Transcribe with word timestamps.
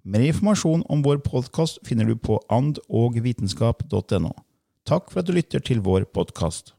Mer 0.00 0.22
informasjon 0.24 0.80
om 0.88 1.02
vår 1.04 1.18
podkast 1.20 1.82
finner 1.84 2.06
du 2.08 2.14
på 2.16 2.38
andogvitenskap.no. 2.48 4.30
Takk 4.88 5.10
for 5.12 5.20
at 5.20 5.26
du 5.28 5.34
lytter 5.36 5.60
til 5.60 5.82
vår 5.84 6.06
podkast. 6.08 6.72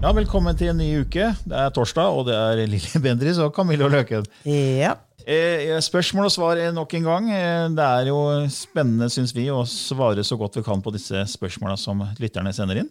Ja, 0.00 0.14
velkommen 0.16 0.56
til 0.56 0.72
en 0.72 0.80
ny 0.80 0.88
uke. 1.04 1.28
Det 1.44 1.60
er 1.60 1.68
torsdag, 1.76 2.08
og 2.08 2.24
det 2.30 2.38
er 2.40 2.64
Lilly 2.64 3.02
Bendriss 3.04 3.42
og 3.44 3.52
Camilla 3.52 3.92
Løken. 3.92 4.24
Ja. 4.48 4.94
Eh, 5.28 5.76
spørsmål 5.84 6.30
og 6.30 6.32
svar 6.32 6.62
nok 6.72 6.96
en 6.96 7.04
gang. 7.10 7.28
Eh, 7.36 7.66
det 7.76 7.84
er 7.84 8.08
jo 8.08 8.22
spennende, 8.48 9.10
syns 9.12 9.36
vi, 9.36 9.50
å 9.52 9.60
svare 9.68 10.24
så 10.24 10.40
godt 10.40 10.56
vi 10.56 10.64
kan 10.64 10.80
på 10.80 10.96
disse 10.96 11.26
spørsmåla 11.36 11.76
som 11.76 12.00
lytterne 12.16 12.56
sender 12.56 12.80
inn. 12.80 12.88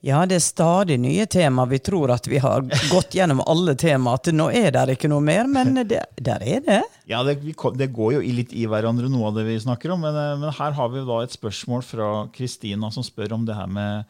Ja, 0.00 0.22
det 0.24 0.38
er 0.38 0.44
stadig 0.44 0.96
nye 1.00 1.26
tema. 1.28 1.66
Vi 1.68 1.78
tror 1.84 2.12
at 2.14 2.28
vi 2.28 2.38
har 2.40 2.64
gått 2.88 3.14
gjennom 3.18 3.42
alle 3.44 3.74
tema. 3.76 4.14
At 4.16 4.30
nå 4.32 4.46
er 4.48 4.72
det 4.72 4.96
ikke 4.96 5.10
noe 5.12 5.24
mer, 5.24 5.48
men 5.50 5.82
det, 5.84 6.00
der 6.16 6.40
er 6.40 6.62
det. 6.64 6.80
Ja, 7.10 7.20
det, 7.26 7.36
det, 7.42 7.90
går 7.92 8.14
jo 8.16 8.22
litt 8.24 8.54
i 8.56 8.64
hverandre, 8.70 9.10
noe 9.12 9.28
av 9.28 9.36
det 9.36 9.44
vi 9.50 9.58
snakker 9.60 9.92
om. 9.92 10.06
Men, 10.06 10.16
eh, 10.16 10.38
men 10.40 10.56
her 10.56 10.72
har 10.78 10.94
vi 10.94 11.04
da 11.04 11.20
et 11.24 11.36
spørsmål 11.36 11.84
fra 11.84 12.08
Kristina 12.32 12.88
som 12.94 13.04
spør 13.04 13.36
om 13.36 13.44
det 13.48 13.58
her 13.58 13.68
med 13.68 14.08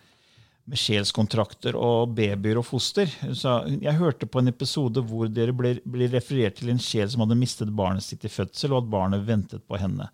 med 0.70 0.78
sjelskontrakter 0.78 1.74
og 1.78 2.12
babyer 2.14 2.60
og 2.60 2.66
foster. 2.68 3.10
Så 3.34 3.56
jeg 3.80 3.98
hørte 3.98 4.28
på 4.30 4.38
en 4.38 4.52
episode 4.52 5.02
hvor 5.06 5.30
dere 5.30 5.54
ble, 5.56 5.76
ble, 5.82 6.06
referert 6.12 6.60
til 6.60 6.70
en 6.70 6.82
sjel 6.82 7.10
som 7.10 7.24
hadde 7.24 7.38
mistet 7.38 7.72
barnet 7.74 8.06
sitt 8.06 8.26
i 8.26 8.30
fødsel, 8.30 8.74
og 8.74 8.84
at 8.84 8.92
barnet 8.92 9.26
ventet 9.26 9.64
på 9.66 9.80
henne. 9.80 10.06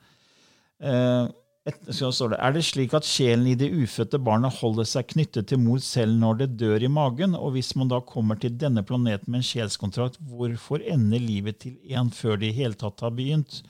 Eh, 0.81 1.27
så 1.29 1.46
er 1.67 2.53
det 2.55 2.63
slik 2.63 2.93
at 2.95 3.07
sjelen 3.07 3.49
i 3.51 3.57
det 3.59 3.73
ufødte 3.75 4.21
barnet 4.23 4.55
holder 4.61 4.87
seg 4.87 5.09
knyttet 5.11 5.49
til 5.51 5.59
mor 5.59 5.81
selv 5.83 6.15
når 6.21 6.39
det 6.43 6.49
dør 6.61 6.85
i 6.87 6.91
magen? 6.93 7.35
Og 7.35 7.57
hvis 7.57 7.73
man 7.75 7.91
da 7.91 7.99
kommer 8.07 8.39
til 8.39 8.55
denne 8.55 8.85
planeten 8.87 9.33
med 9.33 9.43
en 9.43 9.49
sjelskontrakt, 9.49 10.21
hvorfor 10.31 10.85
ender 10.87 11.19
livet 11.19 11.59
til 11.65 11.75
en 11.91 12.13
før 12.15 12.39
det 12.39 12.53
i 12.53 12.59
hele 12.61 12.79
tatt 12.79 13.03
har 13.03 13.11
begynt? 13.17 13.65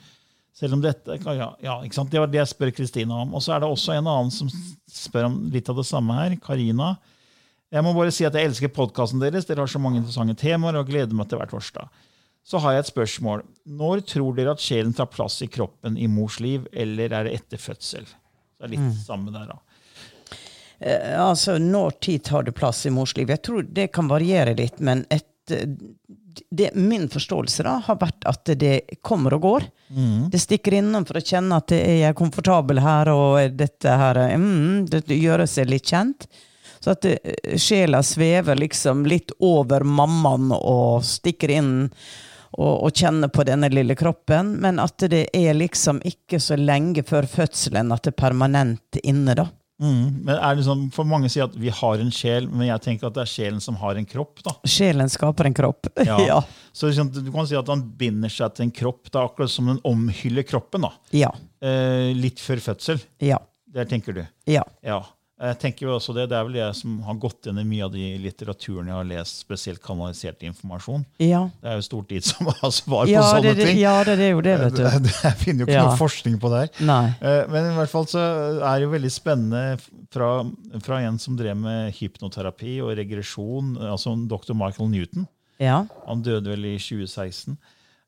Selv 0.57 0.77
om 0.77 0.81
dette, 0.81 1.17
ja, 1.37 1.51
ja? 1.61 1.75
Det 1.85 2.21
var 2.21 2.29
det 2.29 2.39
jeg 2.39 2.49
spør 2.53 2.73
Kristina 2.73 3.21
om. 3.21 3.33
Og 3.37 3.43
så 3.45 3.53
er 3.53 3.61
det 3.61 3.69
også 3.69 3.93
en 3.93 4.09
annen 4.09 4.33
som 4.33 4.49
spør 4.89 5.29
om 5.31 5.39
litt 5.53 5.69
av 5.69 5.77
det 5.77 5.85
samme 5.89 6.15
her. 6.17 6.37
Karina. 6.41 6.95
Jeg 7.73 7.83
må 7.83 7.91
bare 7.97 8.13
si 8.15 8.25
at 8.25 8.37
jeg 8.37 8.49
elsker 8.49 8.71
podkasten 8.73 9.21
deres. 9.21 9.45
Dere 9.45 9.65
har 9.65 9.69
så 9.69 9.81
mange 9.81 9.99
interessante 10.01 10.37
temaer 10.39 10.79
og 10.79 10.89
gleder 10.89 11.17
meg 11.17 11.29
til 11.29 11.41
hver 11.41 11.49
torsdag. 11.51 11.89
Så 12.47 12.61
har 12.63 12.77
jeg 12.77 12.85
et 12.85 12.91
spørsmål. 12.93 13.41
Når 13.75 14.05
tror 14.07 14.35
dere 14.37 14.53
at 14.55 14.63
sjelen 14.63 14.93
tar 14.95 15.09
plass 15.11 15.41
i 15.43 15.49
kroppen 15.51 15.97
i 15.99 16.07
mors 16.07 16.39
liv, 16.39 16.67
eller 16.71 17.11
er 17.11 17.27
det 17.27 17.33
etter 17.41 17.59
fødsel? 17.59 18.05
Det 18.07 18.63
er 18.63 18.71
litt 18.71 18.85
mm. 18.85 18.93
samme 19.03 19.33
der, 19.35 19.49
da. 19.51 19.57
Eh, 20.79 21.17
altså, 21.19 21.57
Når 21.59 21.97
tid 21.99 22.23
tar 22.23 22.47
det 22.47 22.55
plass 22.55 22.85
i 22.85 22.93
mors 22.93 23.17
liv? 23.17 23.33
Jeg 23.35 23.43
tror 23.43 23.67
det 23.67 23.89
kan 23.91 24.07
variere 24.07 24.55
litt, 24.55 24.79
men 24.79 25.03
et, 25.11 25.27
det, 25.47 26.69
min 26.75 27.09
forståelse 27.11 27.65
da, 27.67 27.77
har 27.83 27.99
vært 27.99 28.27
at 28.31 28.53
det 28.55 28.77
kommer 29.03 29.35
og 29.35 29.43
går. 29.43 29.67
Mm. 29.91 30.29
Det 30.31 30.39
stikker 30.39 30.77
innom 30.79 31.07
for 31.09 31.19
å 31.19 31.25
kjenne 31.27 31.59
at 31.59 31.73
jeg 31.75 32.05
er 32.07 32.15
komfortabel 32.15 32.79
her, 32.79 33.11
og 33.11 33.57
dette 33.59 33.97
her 34.03 34.21
mm, 34.39 34.87
Det 34.87 35.19
gjør 35.19 35.43
seg 35.51 35.67
litt 35.73 35.91
kjent. 35.91 36.29
Så 36.79 36.95
at 36.95 37.09
eh, 37.11 37.59
sjela 37.59 37.99
svever 38.05 38.55
liksom 38.55 39.03
litt 39.09 39.35
over 39.43 39.83
mammaen 39.83 40.53
og 40.55 41.03
stikker 41.03 41.51
inn 41.57 41.75
og, 42.57 42.73
og, 42.87 42.89
kjenne 42.97 43.29
på 43.29 43.45
denne 43.47 43.69
lille 43.69 43.95
kroppen. 43.97 44.55
Men 44.63 44.81
at 44.81 45.05
det 45.11 45.27
er 45.37 45.57
liksom 45.57 46.01
ikke 46.07 46.41
så 46.41 46.57
lenge 46.59 47.05
før 47.07 47.29
fødselen 47.29 47.93
at 47.93 48.05
det 48.05 48.15
er 48.15 48.21
permanent 48.25 49.01
inne, 49.03 49.37
da. 49.37 49.47
Mm. 49.77 50.23
Men 50.25 50.39
er 50.41 50.55
det 50.57 50.63
sånn, 50.65 50.87
For 50.89 51.05
Mange 51.05 51.29
sier 51.29 51.45
at 51.45 51.57
vi 51.59 51.69
har 51.69 52.01
en 52.01 52.09
sjel, 52.13 52.47
men 52.49 52.65
jeg 52.65 52.81
tenker 52.81 53.09
at 53.09 53.17
det 53.17 53.27
er 53.27 53.29
sjelen 53.29 53.61
som 53.61 53.77
har 53.81 53.99
en 53.99 54.07
kropp. 54.09 54.41
da. 54.45 54.55
Sjelen 54.65 55.11
skaper 55.13 55.49
en 55.49 55.57
kropp. 55.57 55.91
Ja. 56.07 56.17
ja. 56.23 56.39
Så 56.73 56.89
liksom, 56.89 57.11
Du 57.13 57.29
kan 57.33 57.47
si 57.49 57.57
at 57.57 57.69
han 57.69 57.83
binder 57.99 58.31
seg 58.31 58.55
til 58.57 58.67
en 58.67 58.73
kropp, 58.73 59.11
da, 59.11 59.27
akkurat 59.27 59.53
som 59.53 59.69
den 59.69 59.81
omhyller 59.87 60.45
kroppen. 60.47 60.87
da. 60.87 60.93
Ja. 61.13 61.29
Eh, 61.61 62.09
litt 62.17 62.41
før 62.41 62.61
fødsel. 62.71 63.01
Ja. 63.21 63.39
Der 63.73 63.85
tenker 63.85 64.15
du? 64.15 64.23
Ja. 64.49 64.63
ja. 64.81 65.03
Jeg 65.37 65.57
tenker 65.61 65.85
jo 65.85 65.91
også 65.93 66.15
Det 66.17 66.23
det 66.31 66.37
er 66.37 66.45
vel 66.47 66.55
jeg 66.57 66.75
som 66.79 66.95
har 67.05 67.17
gått 67.21 67.45
inn 67.49 67.59
i 67.61 67.65
mye 67.67 67.85
av 67.85 67.91
de 67.93 68.05
litteraturen 68.23 68.87
jeg 68.89 68.95
har 68.95 69.05
lest, 69.05 69.43
spesielt 69.43 69.81
kanalisert 69.83 70.41
informasjon. 70.47 71.03
Ja. 71.21 71.43
Det 71.61 71.69
er 71.69 71.77
jo 71.77 71.85
stort 71.85 72.09
dit 72.09 72.25
som 72.25 72.49
har 72.61 72.73
svar 72.73 73.05
på 73.05 73.21
sånne 73.29 73.53
det, 73.53 73.67
ting. 73.69 73.77
Ja, 73.77 73.93
det 74.07 74.17
er 74.17 74.33
jo 74.33 74.41
det, 74.45 74.55
vet 74.63 74.79
du. 74.79 74.83
Jeg 75.27 75.39
finner 75.43 75.61
jo 75.61 75.69
ikke 75.69 75.77
ja. 75.77 75.85
noe 75.91 75.99
forskning 75.99 76.39
på 76.41 76.51
det 76.53 76.63
her. 76.63 76.71
Nei. 76.89 77.03
Eh, 77.21 77.43
men 77.53 77.69
i 77.69 77.75
hvert 77.77 77.93
fall 77.93 78.09
så 78.09 78.23
er 78.57 78.79
det 78.79 78.87
jo 78.87 78.93
veldig 78.95 79.13
spennende 79.13 79.63
fra, 80.13 80.31
fra 80.87 81.01
en 81.05 81.21
som 81.21 81.37
drev 81.37 81.59
med 81.61 81.93
hypnoterapi 81.99 82.79
og 82.81 82.95
regresjon, 82.97 83.75
altså 83.91 84.15
dr. 84.25 84.55
Michael 84.57 84.89
Newton. 84.95 85.29
Ja. 85.61 85.83
Han 86.07 86.25
døde 86.25 86.53
vel 86.53 86.65
i 86.73 86.77
2016. 86.81 87.59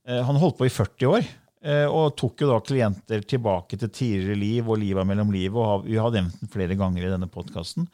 Eh, 0.09 0.23
han 0.25 0.41
holdt 0.41 0.57
på 0.57 0.65
i 0.65 0.73
40 0.73 1.13
år. 1.13 1.29
Eh, 1.59 1.85
og 1.91 2.13
tok 2.19 2.39
jo 2.39 2.53
da 2.53 2.59
klienter 2.63 3.23
tilbake 3.27 3.79
til 3.79 3.91
tidligere 3.91 4.39
liv 4.39 4.69
og 4.69 4.79
livet 4.79 5.07
mellom 5.07 5.33
livet. 5.33 5.59
og 5.59 5.87
Vi 5.87 5.97
har 5.99 6.13
nevnt 6.15 6.39
den 6.39 6.51
flere 6.51 6.77
ganger 6.79 7.05
i 7.05 7.11
denne 7.11 7.27
podkasten. 7.27 7.89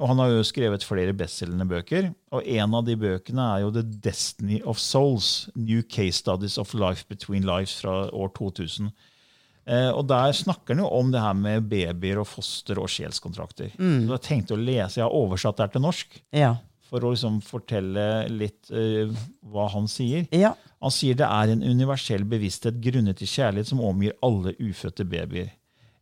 Og 0.00 0.08
han 0.08 0.20
har 0.22 0.30
jo 0.32 0.46
skrevet 0.46 0.86
flere 0.86 1.12
bestselgende 1.16 1.66
bøker. 1.68 2.12
Og 2.32 2.46
en 2.46 2.74
av 2.78 2.86
de 2.86 2.96
bøkene 2.96 3.46
er 3.56 3.64
jo 3.64 3.72
The 3.74 3.82
Destiny 3.82 4.62
of 4.64 4.78
Souls. 4.80 5.50
New 5.54 5.82
Case 5.82 6.22
Studies 6.22 6.56
of 6.58 6.72
Life 6.72 7.04
Between 7.10 7.44
Lives 7.48 7.76
fra 7.82 8.06
år 8.08 8.32
2000. 8.38 8.92
Eh, 9.70 9.90
og 9.90 10.06
der 10.08 10.32
snakker 10.32 10.74
han 10.74 10.84
jo 10.84 10.88
om 10.88 11.10
det 11.12 11.20
her 11.20 11.36
med 11.36 11.68
babyer 11.68 12.22
og 12.22 12.30
foster 12.30 12.80
og 12.80 12.88
sjelskontrakter. 12.90 13.74
Mm. 13.76 14.06
Så 14.06 14.16
jeg 14.16 14.26
tenkte 14.26 14.56
å 14.56 14.62
lese, 14.62 15.00
Jeg 15.00 15.04
har 15.04 15.14
oversatt 15.14 15.58
det 15.58 15.66
her 15.66 15.74
til 15.74 15.84
norsk. 15.84 16.20
Ja. 16.32 16.54
For 16.90 17.04
å 17.06 17.12
liksom 17.14 17.38
fortelle 17.46 18.26
litt 18.34 18.72
uh, 18.74 19.12
hva 19.46 19.68
han 19.70 19.86
sier. 19.90 20.26
Ja. 20.34 20.56
Han 20.82 20.94
sier 20.94 21.14
det 21.18 21.28
er 21.28 21.52
en 21.52 21.62
universell 21.62 22.24
bevissthet 22.26 22.80
grunnet 22.82 23.20
til 23.20 23.30
kjærlighet 23.30 23.70
som 23.70 23.82
omgir 23.84 24.16
alle 24.26 24.56
ufødte 24.58 25.06
babyer. 25.06 25.52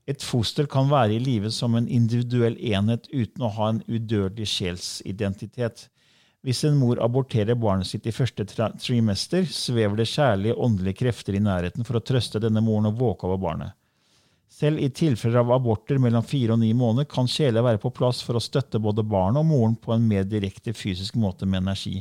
Et 0.08 0.24
foster 0.24 0.64
kan 0.70 0.88
være 0.88 1.18
i 1.18 1.20
live 1.20 1.50
som 1.52 1.74
en 1.76 1.88
individuell 1.92 2.56
enhet 2.64 3.10
uten 3.12 3.44
å 3.44 3.52
ha 3.58 3.72
en 3.74 3.82
udødelig 3.84 4.48
sjelsidentitet. 4.48 5.88
Hvis 6.46 6.62
en 6.64 6.78
mor 6.80 7.00
aborterer 7.04 7.58
barnet 7.58 7.90
sitt 7.90 8.06
i 8.08 8.14
første 8.14 8.46
trimester, 8.48 9.44
svever 9.44 9.98
det 9.98 10.08
kjærlige 10.08 10.56
åndelige 10.56 11.02
krefter 11.02 11.36
i 11.36 11.42
nærheten 11.44 11.84
for 11.84 11.98
å 11.98 12.04
trøste 12.04 12.40
denne 12.40 12.62
moren 12.64 12.88
og 12.88 12.96
våke 13.02 13.28
over 13.28 13.42
barnet. 13.42 13.74
Selv 14.48 14.80
i 14.80 14.88
tilfeller 14.90 15.42
av 15.42 15.52
aborter 15.52 16.00
mellom 16.00 16.24
fire 16.24 16.54
og 16.54 16.62
ni 16.62 16.70
måneder 16.74 17.06
kan 17.10 17.28
sjeler 17.28 17.62
være 17.62 17.80
på 17.82 17.92
plass 17.94 18.22
for 18.24 18.38
å 18.38 18.42
støtte 18.42 18.80
både 18.82 19.04
barnet 19.04 19.42
og 19.42 19.50
moren 19.50 19.76
på 19.76 19.92
en 19.94 20.06
mer 20.08 20.24
direkte 20.26 20.72
fysisk 20.74 21.18
måte 21.20 21.46
med 21.46 21.62
energi. 21.62 22.00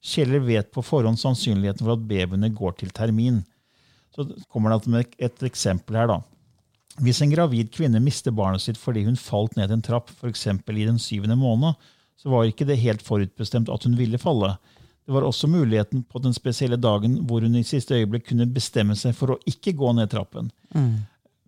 Kjeller 0.00 0.44
vet 0.46 0.70
på 0.72 0.84
forhånd 0.86 1.18
sannsynligheten 1.18 1.84
for 1.84 1.96
at 1.96 2.06
babyene 2.08 2.52
går 2.54 2.78
til 2.78 2.94
termin. 2.94 3.42
Så 4.14 4.28
kommer 4.48 4.72
det 4.72 4.92
med 4.92 5.18
et 5.18 5.42
eksempel 5.42 5.98
her. 5.98 6.06
da. 6.06 6.20
Hvis 7.02 7.20
en 7.22 7.34
gravid 7.34 7.70
kvinne 7.74 8.00
mister 8.02 8.34
barnet 8.34 8.62
sitt 8.62 8.78
fordi 8.78 9.04
hun 9.06 9.18
falt 9.18 9.58
ned 9.58 9.74
en 9.74 9.82
trapp, 9.82 10.10
f.eks. 10.10 10.46
i 10.46 10.86
den 10.86 10.98
syvende 11.02 11.36
måned, 11.38 11.74
så 12.18 12.30
var 12.30 12.46
ikke 12.46 12.66
det 12.66 12.80
helt 12.82 13.02
forutbestemt 13.02 13.68
at 13.70 13.84
hun 13.86 13.98
ville 13.98 14.18
falle. 14.18 14.56
Det 15.06 15.14
var 15.14 15.26
også 15.26 15.48
muligheten 15.48 16.02
på 16.04 16.20
den 16.22 16.34
spesielle 16.34 16.76
dagen 16.76 17.20
hvor 17.26 17.40
hun 17.42 17.54
i 17.56 17.66
siste 17.66 17.94
øyeblikk 17.96 18.28
kunne 18.30 18.46
bestemme 18.46 18.96
seg 18.98 19.14
for 19.16 19.34
å 19.34 19.38
ikke 19.46 19.72
gå 19.78 19.92
ned 19.96 20.10
trappen. 20.12 20.50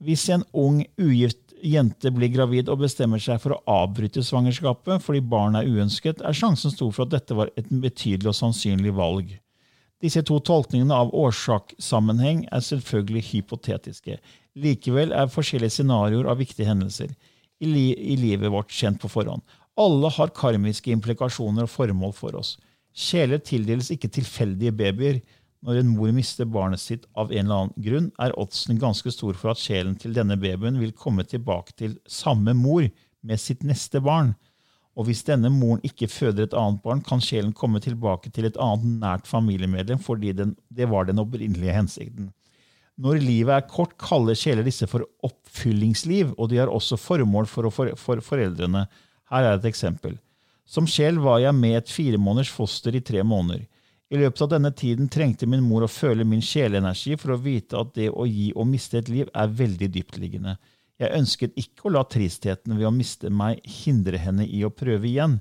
Hvis 0.01 0.29
en 0.33 0.45
ung, 0.57 0.81
ugift 0.99 1.51
jente 1.61 2.11
blir 2.15 2.33
gravid 2.33 2.71
og 2.73 2.81
bestemmer 2.81 3.21
seg 3.21 3.41
for 3.43 3.57
å 3.57 3.61
avbryte 3.83 4.23
svangerskapet 4.25 5.05
fordi 5.05 5.21
barnet 5.21 5.63
er 5.67 5.77
uønsket, 5.77 6.23
er 6.25 6.37
sjansen 6.37 6.73
stor 6.73 6.93
for 6.97 7.07
at 7.07 7.15
dette 7.15 7.37
var 7.37 7.53
et 7.61 7.69
betydelig 7.69 8.33
og 8.33 8.39
sannsynlig 8.39 8.95
valg. 8.97 9.35
Disse 10.01 10.23
to 10.25 10.39
tolkningene 10.41 10.97
av 10.97 11.13
årsakssammenheng 11.13 12.47
er 12.49 12.65
selvfølgelig 12.65 13.27
hypotetiske. 13.35 14.17
Likevel 14.57 15.13
er 15.13 15.33
forskjellige 15.33 15.77
scenarioer 15.77 16.31
av 16.33 16.41
viktige 16.41 16.71
hendelser 16.71 17.13
i, 17.13 17.69
li 17.69 17.91
i 17.93 18.17
livet 18.17 18.53
vårt 18.53 18.73
kjent 18.73 19.03
på 19.03 19.11
forhånd. 19.13 19.45
Alle 19.81 20.09
har 20.17 20.33
karmiske 20.37 20.93
implikasjoner 20.95 21.69
og 21.69 21.73
formål 21.73 22.17
for 22.17 22.41
oss. 22.41 22.57
Sjeler 22.97 23.39
tildeles 23.45 23.93
ikke 23.93 24.11
tilfeldige 24.13 24.73
babyer. 24.75 25.21
Når 25.61 25.83
en 25.83 25.91
mor 25.93 26.13
mister 26.17 26.49
barnet 26.49 26.81
sitt 26.81 27.05
av 27.19 27.33
en 27.33 27.45
eller 27.45 27.65
annen 27.65 27.85
grunn, 27.85 28.07
er 28.23 28.37
oddsen 28.41 28.79
ganske 28.81 29.13
stor 29.13 29.37
for 29.37 29.53
at 29.53 29.61
sjelen 29.61 29.97
til 30.01 30.15
denne 30.17 30.39
babyen 30.41 30.79
vil 30.81 30.95
komme 30.97 31.27
tilbake 31.29 31.77
til 31.77 31.99
samme 32.09 32.55
mor 32.57 32.87
med 33.21 33.41
sitt 33.41 33.67
neste 33.69 34.01
barn. 34.01 34.33
Og 34.97 35.07
hvis 35.07 35.23
denne 35.29 35.51
moren 35.53 35.85
ikke 35.87 36.09
føder 36.11 36.49
et 36.49 36.57
annet 36.57 36.81
barn, 36.85 37.03
kan 37.05 37.21
sjelen 37.23 37.53
komme 37.57 37.81
tilbake 37.85 38.33
til 38.35 38.49
et 38.49 38.59
annet 38.61 39.01
nært 39.05 39.29
familiemedlem 39.29 40.01
fordi 40.03 40.33
den, 40.37 40.57
det 40.73 40.89
var 40.91 41.07
den 41.09 41.21
opprinnelige 41.23 41.77
hensikten. 41.77 42.33
Når 43.01 43.21
livet 43.23 43.55
er 43.55 43.69
kort, 43.69 43.95
kaller 44.01 44.37
sjeler 44.37 44.67
disse 44.67 44.89
for 44.91 45.07
oppfyllingsliv, 45.25 46.35
og 46.37 46.51
de 46.51 46.59
har 46.61 46.73
også 46.73 46.99
formål 47.01 47.49
for, 47.49 47.71
for, 47.73 47.93
for 47.97 48.21
foreldrene. 48.25 48.85
Her 49.33 49.47
er 49.47 49.57
et 49.57 49.69
eksempel. 49.71 50.19
Som 50.69 50.89
sjel 50.91 51.21
var 51.23 51.41
jeg 51.41 51.57
med 51.57 51.79
et 51.79 51.93
fire 51.93 52.21
måneders 52.21 52.53
foster 52.53 52.97
i 52.97 53.05
tre 53.05 53.25
måneder. 53.25 53.65
I 54.11 54.19
løpet 54.19 54.43
av 54.43 54.49
denne 54.51 54.73
tiden 54.75 55.07
trengte 55.09 55.47
min 55.47 55.63
mor 55.63 55.85
å 55.87 55.91
føle 55.91 56.25
min 56.27 56.43
sjelenergi 56.43 57.15
for 57.21 57.37
å 57.37 57.43
vite 57.45 57.79
at 57.79 57.93
det 57.95 58.09
å 58.11 58.27
gi 58.27 58.49
og 58.57 58.67
miste 58.67 58.99
et 58.99 59.11
liv 59.13 59.29
er 59.31 59.53
veldig 59.61 59.89
dyptliggende. 59.95 60.57
Jeg 61.01 61.17
ønsket 61.17 61.55
ikke 61.61 61.87
å 61.87 61.93
la 61.95 62.03
tristheten 62.05 62.75
ved 62.77 62.89
å 62.89 62.93
miste 62.93 63.31
meg 63.31 63.63
hindre 63.65 64.19
henne 64.19 64.45
i 64.45 64.65
å 64.67 64.73
prøve 64.75 65.07
igjen. 65.09 65.39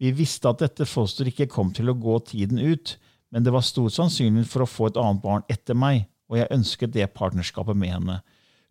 Vi 0.00 0.14
visste 0.16 0.48
at 0.48 0.64
dette 0.64 0.88
fosteret 0.88 1.34
ikke 1.34 1.50
kom 1.52 1.70
til 1.74 1.92
å 1.92 1.98
gå 1.98 2.16
tiden 2.30 2.58
ut, 2.58 2.96
men 3.30 3.44
det 3.44 3.52
var 3.52 3.66
stor 3.66 3.92
sannsynlighet 3.92 4.48
for 4.48 4.64
å 4.64 4.70
få 4.70 4.88
et 4.88 4.98
annet 4.98 5.22
barn 5.22 5.44
etter 5.52 5.76
meg, 5.76 6.06
og 6.32 6.40
jeg 6.40 6.52
ønsket 6.54 6.96
det 6.96 7.12
partnerskapet 7.12 7.76
med 7.76 7.92
henne. 7.92 8.18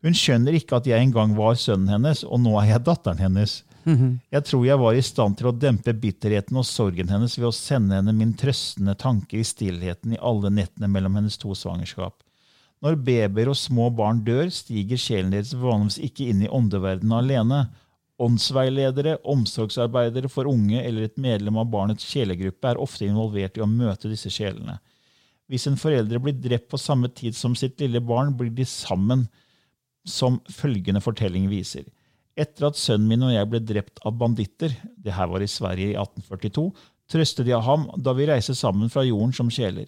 Hun 0.01 0.17
skjønner 0.17 0.57
ikke 0.57 0.81
at 0.81 0.89
jeg 0.89 0.97
en 0.97 1.13
gang 1.13 1.37
var 1.37 1.57
sønnen 1.61 1.93
hennes, 1.93 2.23
og 2.25 2.41
nå 2.41 2.57
er 2.61 2.73
jeg 2.73 2.85
datteren 2.89 3.21
hennes. 3.21 3.59
Jeg 3.87 4.43
tror 4.43 4.65
jeg 4.67 4.79
var 4.81 4.97
i 4.97 5.03
stand 5.05 5.37
til 5.39 5.47
å 5.49 5.55
dempe 5.55 5.93
bitterheten 5.95 6.57
og 6.59 6.65
sorgen 6.67 7.07
hennes 7.11 7.37
ved 7.39 7.47
å 7.47 7.55
sende 7.55 7.95
henne 7.95 8.13
min 8.15 8.33
trøstende 8.35 8.97
tanke 8.99 9.39
i 9.39 9.45
stillheten 9.47 10.15
i 10.15 10.19
alle 10.19 10.51
nettene 10.51 10.89
mellom 10.91 11.15
hennes 11.15 11.39
to 11.39 11.55
svangerskap. 11.55 12.19
Når 12.83 12.99
babyer 13.01 13.49
og 13.49 13.57
små 13.57 13.87
barn 13.95 14.19
dør, 14.25 14.51
stiger 14.53 14.99
sjelen 15.01 15.31
deres 15.33 15.55
vanligvis 15.57 16.01
ikke 16.09 16.27
inn 16.29 16.43
i 16.45 16.51
åndeverdenen 16.51 17.15
alene. 17.17 17.61
Åndsveiledere, 18.21 19.17
omsorgsarbeidere 19.29 20.29
for 20.29 20.49
unge 20.49 20.83
eller 20.83 21.07
et 21.07 21.17
medlem 21.21 21.57
av 21.61 21.71
barnets 21.73 22.05
sjelegruppe 22.05 22.69
er 22.69 22.81
ofte 22.81 23.07
involvert 23.07 23.57
i 23.57 23.63
å 23.65 23.69
møte 23.69 24.11
disse 24.11 24.29
sjelene. 24.33 24.77
Hvis 25.47 25.67
en 25.69 25.77
forelder 25.79 26.19
blir 26.21 26.35
drept 26.35 26.67
på 26.69 26.79
samme 26.81 27.09
tid 27.15 27.37
som 27.37 27.55
sitt 27.55 27.79
lille 27.79 28.01
barn, 28.03 28.33
blir 28.35 28.51
de 28.53 28.65
sammen, 28.67 29.27
som 30.07 30.41
følgende 30.51 31.01
fortelling 31.03 31.47
viser. 31.51 31.87
Etter 32.37 32.67
at 32.69 32.77
sønnen 32.77 33.09
min 33.09 33.25
og 33.25 33.33
jeg 33.33 33.49
ble 33.49 33.61
drept 33.65 34.01
av 34.05 34.17
banditter, 34.19 34.75
det 35.01 35.15
her 35.17 35.29
var 35.31 35.41
i 35.41 35.49
Sverige 35.49 35.95
i 35.95 35.97
1842, 35.97 36.67
trøstet 37.09 37.49
jeg 37.49 37.65
ham 37.65 37.87
da 37.97 38.13
vi 38.13 38.27
reiste 38.29 38.53
sammen 38.57 38.91
fra 38.93 39.05
jorden 39.07 39.33
som 39.33 39.49
sjeler. 39.53 39.87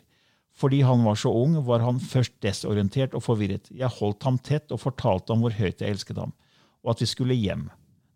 Fordi 0.59 0.81
han 0.83 1.05
var 1.05 1.15
så 1.19 1.31
ung, 1.31 1.55
var 1.63 1.83
han 1.85 2.01
først 2.01 2.33
desorientert 2.43 3.13
og 3.15 3.23
forvirret. 3.23 3.69
Jeg 3.71 3.93
holdt 3.99 4.25
ham 4.27 4.39
tett 4.43 4.73
og 4.75 4.81
fortalte 4.81 5.31
ham 5.31 5.45
hvor 5.45 5.55
høyt 5.55 5.83
jeg 5.83 5.93
elsket 5.93 6.19
ham, 6.19 6.33
og 6.83 6.95
at 6.95 7.03
vi 7.03 7.07
skulle 7.13 7.37
hjem. 7.37 7.69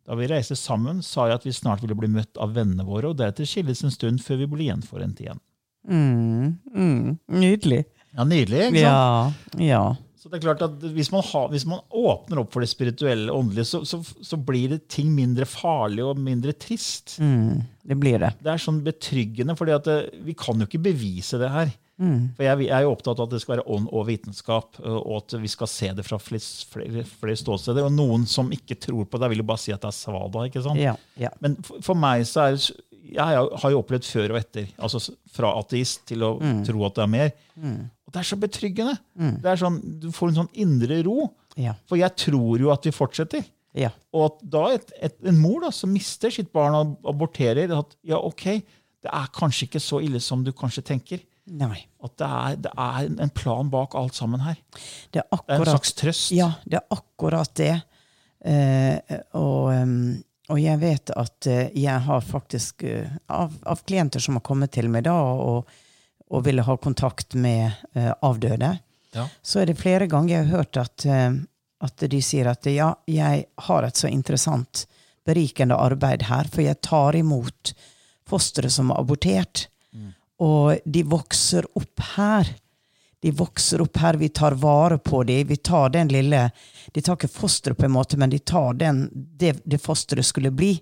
Da 0.03 0.17
vi 0.19 0.27
reiste 0.27 0.57
sammen, 0.59 0.99
sa 1.05 1.29
jeg 1.29 1.39
at 1.39 1.45
vi 1.47 1.55
snart 1.55 1.83
ville 1.85 1.95
bli 1.95 2.09
møtt 2.11 2.39
av 2.41 2.51
vennene 2.57 2.83
våre, 2.87 3.13
og 3.13 3.19
deretter 3.21 3.47
skilles 3.47 3.85
en 3.85 3.93
stund 3.93 4.19
før 4.25 4.41
vi 4.41 4.49
ble 4.51 4.67
gjenforent 4.67 5.21
igjen. 5.23 5.39
Mm, 5.87 6.57
mm, 6.73 7.13
nydelig. 7.37 7.83
Ja, 8.13 8.25
Nydelig, 8.27 8.67
ikke 8.69 8.83
sant? 8.83 9.55
Ja, 9.57 9.65
ja. 9.65 9.83
Så 10.23 10.29
det 10.31 10.37
er 10.37 10.45
klart 10.45 10.61
at 10.63 10.83
Hvis 10.95 11.11
man, 11.11 11.19
har, 11.27 11.49
hvis 11.51 11.65
man 11.67 11.81
åpner 11.91 12.39
opp 12.39 12.53
for 12.53 12.63
det 12.63 12.71
spirituelle 12.71 13.27
og 13.27 13.41
åndelige, 13.41 13.67
så, 13.67 13.81
så, 13.83 13.99
så 13.99 14.37
blir 14.39 14.71
det 14.71 14.85
ting 14.87 15.09
mindre 15.11 15.43
farlig 15.49 16.05
og 16.07 16.21
mindre 16.23 16.53
trist. 16.55 17.17
Mm, 17.19 17.59
det 17.91 17.97
blir 17.99 18.21
det. 18.23 18.29
Det 18.39 18.53
er 18.53 18.61
sånn 18.63 18.79
betryggende, 18.85 19.57
for 19.59 19.67
vi 19.67 20.35
kan 20.39 20.63
jo 20.63 20.69
ikke 20.69 20.85
bevise 20.85 21.41
det 21.41 21.51
her. 21.51 21.73
Mm. 21.99 22.31
For 22.37 22.47
jeg, 22.47 22.69
jeg 22.69 22.73
er 22.77 22.85
jo 22.85 22.93
opptatt 22.95 23.19
av 23.19 23.27
at 23.27 23.35
det 23.35 23.41
skal 23.43 23.57
være 23.57 23.67
ånd 23.75 23.91
og 23.91 24.07
vitenskap, 24.07 24.79
og 24.79 25.11
at 25.19 25.35
vi 25.43 25.51
skal 25.51 25.69
se 25.73 25.91
det 25.99 26.07
fra 26.07 26.21
flere, 26.23 26.47
flere, 26.71 27.03
flere 27.19 27.43
ståsteder. 27.43 27.83
Og 27.83 27.93
noen 27.99 28.23
som 28.29 28.55
ikke 28.55 28.79
tror 28.87 29.03
på 29.03 29.19
det, 29.19 29.33
vil 29.33 29.43
jo 29.43 29.49
bare 29.51 29.65
si 29.65 29.75
at 29.75 29.83
det 29.83 29.91
er 29.91 29.99
svada. 29.99 30.47
ikke 30.47 30.63
sant? 30.63 30.79
Ja, 30.79 30.95
ja. 31.19 31.35
Men 31.43 31.59
for, 31.67 31.83
for 31.83 31.99
meg 31.99 32.23
så 32.31 32.47
er 32.47 32.55
det 32.55 32.79
Jeg 33.03 33.47
har 33.61 33.71
jo 33.73 33.81
opplevd 33.81 34.05
før 34.07 34.31
og 34.31 34.37
etter. 34.39 34.67
altså 34.79 34.99
Fra 35.33 35.49
ateist 35.59 36.05
til 36.07 36.19
å 36.23 36.39
Mm. 36.39 36.63
tro 36.65 36.85
at 36.85 36.95
det 36.95 37.03
er 37.03 37.07
mer. 37.07 37.31
Og 37.63 38.13
det 38.13 38.19
er 38.21 38.23
så 38.29 38.37
betryggende. 38.39 38.97
Det 39.17 39.45
er 39.45 39.55
sånn, 39.57 39.99
Du 39.99 40.07
får 40.11 40.29
en 40.29 40.35
sånn 40.35 40.53
indre 40.55 41.03
ro. 41.03 41.33
Ja. 41.57 41.73
For 41.85 41.97
jeg 41.97 42.15
tror 42.15 42.59
jo 42.59 42.71
at 42.71 42.83
vi 42.83 42.91
fortsetter. 42.91 43.43
ja. 43.75 43.89
Og 44.13 44.25
at 44.31 44.49
da 44.49 44.67
et, 44.73 44.91
et, 45.01 45.15
en 45.25 45.37
mor 45.37 45.61
da, 45.61 45.69
som 45.71 45.91
mister 45.91 46.29
sitt 46.31 46.51
barn 46.53 46.73
og 46.75 46.97
aborterer 47.05 47.71
at 47.77 47.95
ja, 48.03 48.17
ok, 48.17 48.43
det 49.03 49.11
er 49.11 49.27
kanskje 49.33 49.67
ikke 49.67 49.81
så 49.81 49.99
ille 50.01 50.19
som 50.21 50.43
du 50.43 50.51
kanskje 50.51 50.83
tenker. 50.83 51.19
Nei. 51.45 51.85
At 52.01 52.15
det 52.17 52.27
er, 52.27 52.55
det 52.55 52.71
er 52.77 53.21
en 53.21 53.29
plan 53.35 53.69
bak 53.69 53.95
alt 53.95 54.13
sammen 54.15 54.39
her. 54.39 54.55
Det 55.11 55.19
er 55.21 55.37
Det 55.37 55.49
er 55.49 55.59
en 55.59 55.65
slags 55.65 55.93
trøst. 55.93 56.31
Ja, 56.31 56.53
det 56.65 56.79
er 56.79 56.87
akkurat 56.95 57.53
det. 57.55 57.81
Uh, 58.45 58.99
og, 59.39 59.71
em, 59.73 60.23
og 60.53 60.59
jeg 60.61 60.77
vet 60.81 61.09
at 61.17 61.47
eh, 61.49 61.71
jeg 61.81 62.03
har 62.05 62.21
faktisk 62.21 62.83
eh, 62.85 63.09
av, 63.33 63.55
av 63.65 63.81
klienter 63.89 64.21
som 64.21 64.37
har 64.37 64.45
kommet 64.45 64.73
til 64.75 64.85
meg 64.93 65.07
da 65.07 65.15
og, 65.17 65.71
og 66.29 66.45
ville 66.45 66.65
ha 66.65 66.75
kontakt 66.81 67.33
med 67.37 67.71
uh, 67.97 68.13
avdøde, 68.25 68.75
Ja. 69.13 69.27
så 69.45 69.59
er 69.61 69.67
det 69.69 69.75
flere 69.77 70.07
ganger 70.09 70.31
jeg 70.33 70.45
har 70.47 70.57
hørt 70.57 70.77
at, 70.81 71.03
at 71.85 72.05
de 72.09 72.21
sier 72.25 72.47
at 72.49 72.65
ja, 72.65 72.87
jeg 73.05 73.43
har 73.67 73.85
et 73.85 73.99
så 73.99 74.09
interessant, 74.09 74.87
berikende 75.25 75.77
arbeid 75.77 76.25
her, 76.25 76.49
for 76.49 76.65
jeg 76.65 76.79
tar 76.81 77.13
imot 77.19 77.75
fostre 78.25 78.71
som 78.73 78.89
er 78.89 79.03
abortert, 79.03 79.67
og 80.41 80.81
de 80.89 81.03
vokser 81.05 81.67
opp 81.77 82.01
her. 82.15 82.49
De 83.23 83.31
vokser 83.31 83.79
opp 83.81 83.97
her, 84.03 84.17
vi 84.19 84.27
tar 84.29 84.51
vare 84.59 84.97
på 84.99 85.21
dem. 85.23 85.47
Vi 85.47 85.55
tar 85.55 85.89
den 85.89 86.09
lille 86.11 86.49
De 86.91 87.01
tar 87.01 87.15
ikke 87.15 87.31
fosteret, 87.31 87.77
på 87.79 87.85
en 87.87 87.93
måte, 87.95 88.17
men 88.19 88.29
de 88.29 88.39
tar 88.39 88.75
den, 88.75 89.07
det, 89.13 89.61
det 89.63 89.79
fosteret 89.79 90.27
skulle 90.27 90.51
bli. 90.51 90.73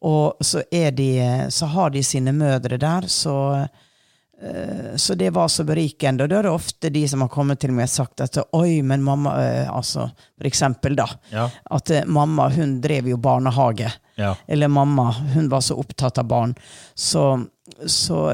Og 0.00 0.40
så, 0.40 0.62
de, 0.70 1.10
så 1.52 1.66
har 1.66 1.90
de 1.92 2.02
sine 2.02 2.32
mødre 2.32 2.78
der, 2.80 3.04
så 3.06 3.34
eh, 3.60 4.96
så 4.96 5.14
det 5.14 5.30
var 5.36 5.48
så 5.52 5.64
berikende. 5.68 6.24
Og 6.24 6.32
da 6.32 6.38
er 6.38 6.48
det 6.48 6.54
ofte 6.54 6.90
de 6.90 7.04
som 7.08 7.20
har 7.20 7.28
kommet 7.28 7.60
til 7.60 7.74
meg 7.76 7.90
og 7.90 7.92
sagt 7.92 8.24
at 8.24 8.40
oi, 8.56 8.80
men 8.80 9.04
mamma 9.04 9.36
eh, 9.44 9.68
altså, 9.68 10.08
For 10.38 10.48
eksempel, 10.48 10.96
da. 10.96 11.10
Ja. 11.28 11.50
At 11.70 11.92
eh, 11.92 12.08
mamma 12.08 12.48
hun 12.56 12.78
drev 12.80 13.12
jo 13.12 13.20
barnehage. 13.20 13.92
Ja. 14.16 14.32
Eller 14.48 14.72
mamma 14.72 15.10
hun 15.34 15.52
var 15.52 15.60
så 15.60 15.76
opptatt 15.76 16.18
av 16.24 16.32
barn. 16.32 16.56
Så, 16.96 17.44
så 17.84 18.24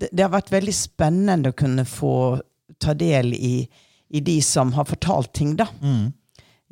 det, 0.00 0.08
det 0.10 0.24
har 0.24 0.32
vært 0.32 0.52
veldig 0.52 0.74
spennende 0.74 1.52
å 1.52 1.60
kunne 1.60 1.84
få 1.84 2.40
ta 2.84 2.94
del 2.94 3.32
i, 3.34 3.56
i 4.14 4.20
de 4.20 4.36
som 4.44 4.72
har 4.76 4.84
fortalt 4.88 5.32
ting, 5.36 5.56
da. 5.58 5.66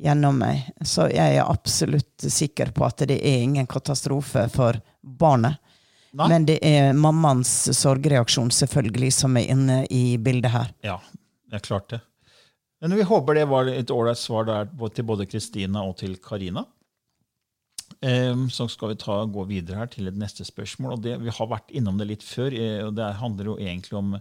Gjennom 0.03 0.39
meg. 0.41 0.69
Så 0.83 1.05
jeg 1.13 1.37
er 1.37 1.45
absolutt 1.49 2.25
sikker 2.33 2.71
på 2.75 2.85
at 2.87 3.05
det 3.07 3.19
er 3.19 3.43
ingen 3.45 3.67
katastrofe 3.69 4.47
for 4.53 4.79
barnet. 5.01 5.59
Nei. 6.13 6.27
Men 6.29 6.43
det 6.45 6.59
er 6.61 6.91
mammaens 6.93 7.51
sorgreaksjon 7.73 8.51
selvfølgelig 8.53 9.13
som 9.15 9.37
er 9.39 9.47
inne 9.53 9.77
i 9.89 10.17
bildet 10.21 10.51
her. 10.53 10.73
Ja, 10.85 10.99
det 11.49 11.57
er 11.57 11.63
klart 11.65 11.87
det. 11.93 12.01
Men 12.83 12.93
vi 12.99 13.05
håper 13.07 13.37
det 13.39 13.47
var 13.49 13.69
et 13.71 13.89
ålreit 13.95 14.19
svar 14.19 14.49
til 14.93 15.07
både 15.07 15.25
Kristina 15.31 15.81
og 15.87 15.95
til 16.03 16.17
Karina. 16.21 16.65
Ehm, 18.03 18.49
Så 18.51 18.67
skal 18.69 18.89
vi 18.93 18.99
ta, 18.99 19.23
gå 19.25 19.45
videre 19.47 19.79
her 19.79 19.87
til 19.87 20.07
et 20.11 20.17
neste 20.19 20.45
spørsmål. 20.45 20.93
og 20.97 21.01
det, 21.01 21.17
Vi 21.21 21.29
har 21.29 21.47
vært 21.47 21.71
innom 21.71 21.97
det 21.97 22.07
litt 22.07 22.23
før. 22.23 22.51
eh, 22.53 22.85
og 22.85 22.95
Det 22.95 23.15
handler 23.15 23.45
jo 23.45 23.57
egentlig 23.57 23.93
om 23.93 24.19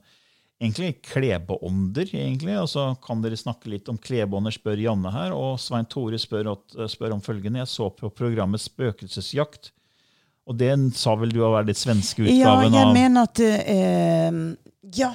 egentlig 0.63 1.03
klebeånder. 1.03 2.07
egentlig, 2.15 2.57
og 2.63 2.69
Så 2.71 2.87
kan 3.05 3.21
dere 3.23 3.37
snakke 3.37 3.69
litt 3.73 3.89
om 3.91 3.99
klebeånder, 3.99 4.55
spør 4.55 4.79
Janne 4.81 5.13
her. 5.13 5.33
Og 5.37 5.59
Svein 5.61 5.85
Tore 5.91 6.19
spør, 6.19 6.53
at- 6.53 6.91
spør 6.91 7.13
om 7.17 7.21
følgende. 7.21 7.59
Jeg 7.59 7.67
så 7.69 7.91
på 7.91 8.11
programmet 8.15 8.61
Spøkelsesjakt. 8.61 9.73
Og 10.47 10.57
det 10.59 10.73
sa 10.99 11.15
vel 11.15 11.31
du 11.31 11.39
være 11.41 11.67
den 11.67 11.75
svenske 11.75 12.25
Ja, 12.27 12.63
jeg 12.63 12.75
av 12.75 12.95
mener 12.95 13.23
at 13.29 13.41
eh, 13.41 14.57
Ja. 14.97 15.15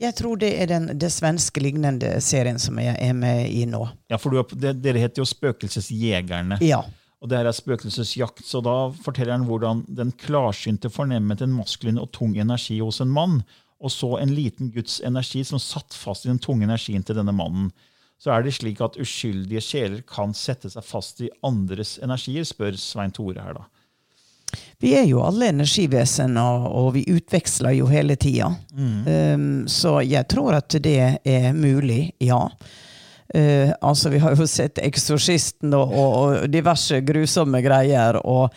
Jeg 0.00 0.14
tror 0.16 0.38
det 0.40 0.54
er 0.62 0.66
den 0.66 0.98
det 0.98 1.10
svenske 1.12 1.60
lignende 1.60 2.22
serien 2.24 2.58
som 2.58 2.78
jeg 2.80 2.96
er 2.98 3.12
med 3.12 3.50
i 3.52 3.66
nå. 3.66 3.82
Ja, 4.08 4.16
for 4.16 4.30
du, 4.30 4.42
det, 4.56 4.78
Dere 4.80 4.96
heter 4.98 5.20
jo 5.20 5.26
Spøkelsesjegerne. 5.28 6.56
Ja. 6.64 6.80
Og 7.20 7.28
det 7.28 7.36
her 7.36 7.44
er 7.50 7.52
spøkelsesjakt, 7.52 8.40
så 8.48 8.62
da 8.64 8.88
forteller 9.04 9.34
han 9.36 9.44
hvordan 9.44 9.82
den 9.92 10.10
klarsynte 10.22 10.88
fornemmet 10.88 11.42
en 11.44 11.52
maskulin 11.52 11.98
og 12.00 12.08
tung 12.16 12.32
energi 12.40 12.78
hos 12.80 13.02
en 13.04 13.10
mann, 13.12 13.42
og 13.80 13.92
så 13.92 14.16
en 14.20 14.34
liten 14.36 14.70
Guds 14.74 15.00
energi 15.06 15.42
som 15.46 15.60
satt 15.62 15.96
fast 15.96 16.26
i 16.26 16.30
den 16.30 16.40
tunge 16.42 16.66
energien 16.68 17.04
til 17.06 17.16
denne 17.16 17.32
mannen. 17.32 17.70
Så 18.20 18.34
er 18.34 18.44
det 18.44 18.52
slik 18.58 18.82
at 18.84 18.98
uskyldige 19.00 19.62
sjeler 19.64 20.02
kan 20.04 20.34
sette 20.36 20.68
seg 20.68 20.84
fast 20.84 21.22
i 21.24 21.30
andres 21.46 21.96
energier, 22.04 22.44
spør 22.44 22.76
Svein 22.76 23.14
Tore 23.16 23.40
her, 23.40 23.56
da. 23.56 23.64
Vi 24.82 24.92
er 24.98 25.06
jo 25.08 25.22
alle 25.24 25.50
energivesen, 25.52 26.36
og, 26.40 26.92
vi 26.96 27.04
utveksler 27.12 27.76
jo 27.78 27.88
hele 27.88 28.16
tida. 28.20 28.50
Um, 28.74 29.66
så 29.70 30.00
jeg 30.04 30.26
tror 30.32 30.58
at 30.58 30.76
det 30.82 30.98
er 31.22 31.50
mulig, 31.56 32.10
ja. 32.20 32.42
Uh, 33.30 33.70
altså, 33.80 34.10
vi 34.10 34.18
har 34.18 34.34
jo 34.34 34.46
sett 34.46 34.80
'Eksorsisten' 34.82 35.76
og, 35.76 35.92
og, 35.94 36.14
og 36.42 36.48
diverse 36.50 37.00
grusomme 37.00 37.62
greier, 37.62 38.18
og 38.26 38.50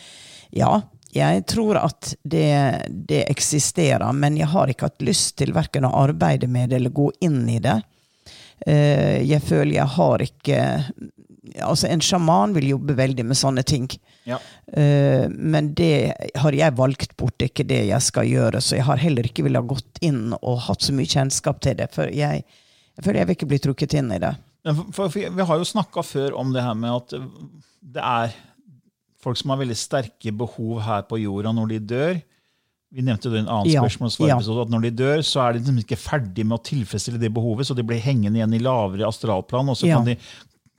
ja. 0.52 0.82
Jeg 1.14 1.46
tror 1.50 1.78
at 1.78 2.14
det, 2.24 2.90
det 2.90 3.24
eksisterer, 3.30 4.10
men 4.18 4.38
jeg 4.40 4.50
har 4.54 4.72
ikke 4.72 4.90
hatt 4.90 5.04
lyst 5.06 5.36
til 5.42 5.54
verken 5.54 5.86
å 5.86 5.96
arbeide 6.04 6.50
med 6.50 6.72
det 6.72 6.80
eller 6.80 6.96
gå 6.96 7.12
inn 7.26 7.44
i 7.52 7.60
det. 7.64 7.80
Uh, 8.64 9.20
jeg 9.22 9.44
føler 9.44 9.76
jeg 9.82 9.92
har 9.98 10.24
ikke 10.24 10.62
Altså, 11.60 11.90
en 11.92 12.02
sjaman 12.02 12.54
vil 12.56 12.70
jobbe 12.70 12.96
veldig 12.98 13.26
med 13.28 13.38
sånne 13.38 13.62
ting. 13.68 13.90
Ja. 14.24 14.38
Eh, 14.74 15.26
men 15.30 15.74
det 15.76 16.14
har 16.40 16.56
jeg 16.56 16.76
valgt 16.78 17.18
bort, 17.20 17.36
det 17.38 17.46
er 17.46 17.52
ikke 17.52 17.66
det 17.68 17.82
jeg 17.90 18.06
skal 18.06 18.30
gjøre. 18.30 18.62
Så 18.64 18.78
jeg 18.78 18.88
har 18.88 19.02
heller 19.02 19.28
ikke 19.28 19.44
villet 19.46 19.68
gått 19.70 20.00
inn 20.02 20.32
og 20.40 20.64
hatt 20.70 20.88
så 20.88 20.96
mye 20.96 21.12
kjennskap 21.12 21.60
til 21.62 21.76
det. 21.82 21.90
For 21.94 22.10
jeg, 22.10 22.46
jeg 22.96 23.06
føler 23.06 23.22
jeg 23.22 23.30
vil 23.30 23.38
ikke 23.38 23.50
bli 23.52 23.62
trukket 23.68 23.98
inn 24.00 24.16
i 24.16 24.22
det. 24.24 24.32
For, 24.64 24.88
for, 24.96 25.12
for 25.12 25.38
vi 25.38 25.48
har 25.52 25.62
jo 25.62 25.68
snakka 25.68 26.06
før 26.08 26.40
om 26.40 26.56
det 26.56 26.64
her 26.64 26.80
med 26.80 26.96
at 26.96 27.18
det 27.94 28.08
er 28.08 28.38
folk 29.24 29.40
som 29.40 29.54
har 29.54 29.62
veldig 29.64 29.78
sterke 29.80 30.34
behov 30.36 30.82
her 30.86 31.02
på 31.10 31.22
jorda 31.24 31.54
når 31.56 31.74
de 31.74 31.80
dør. 31.94 32.22
Vi 32.94 33.02
nevnte 33.02 33.32
det 33.34 33.40
i 33.40 33.42
en 33.42 33.50
annen 33.50 33.72
Ja, 33.72 33.82
spørsmålsvarepisode, 33.82 34.68
at 34.68 34.74
når 34.76 34.82
de 34.86 34.92
dør, 35.00 35.22
så 35.26 35.42
er 35.48 35.54
de 35.56 35.64
liksom 35.64 35.80
ikke 35.82 35.98
ferdig 35.98 36.44
med 36.46 36.60
å 36.60 36.64
tilfredsstille 36.68 37.18
det 37.24 37.32
behovet, 37.34 37.66
så 37.66 37.74
de 37.74 37.82
blir 37.90 37.98
hengende 38.04 38.38
igjen 38.38 38.54
i 38.54 38.60
lavere 38.62 39.08
astralplan, 39.10 39.72
og 39.74 39.80
så 39.80 39.88
Ja. 39.90 39.98
kan 39.98 40.06
de 40.12 40.18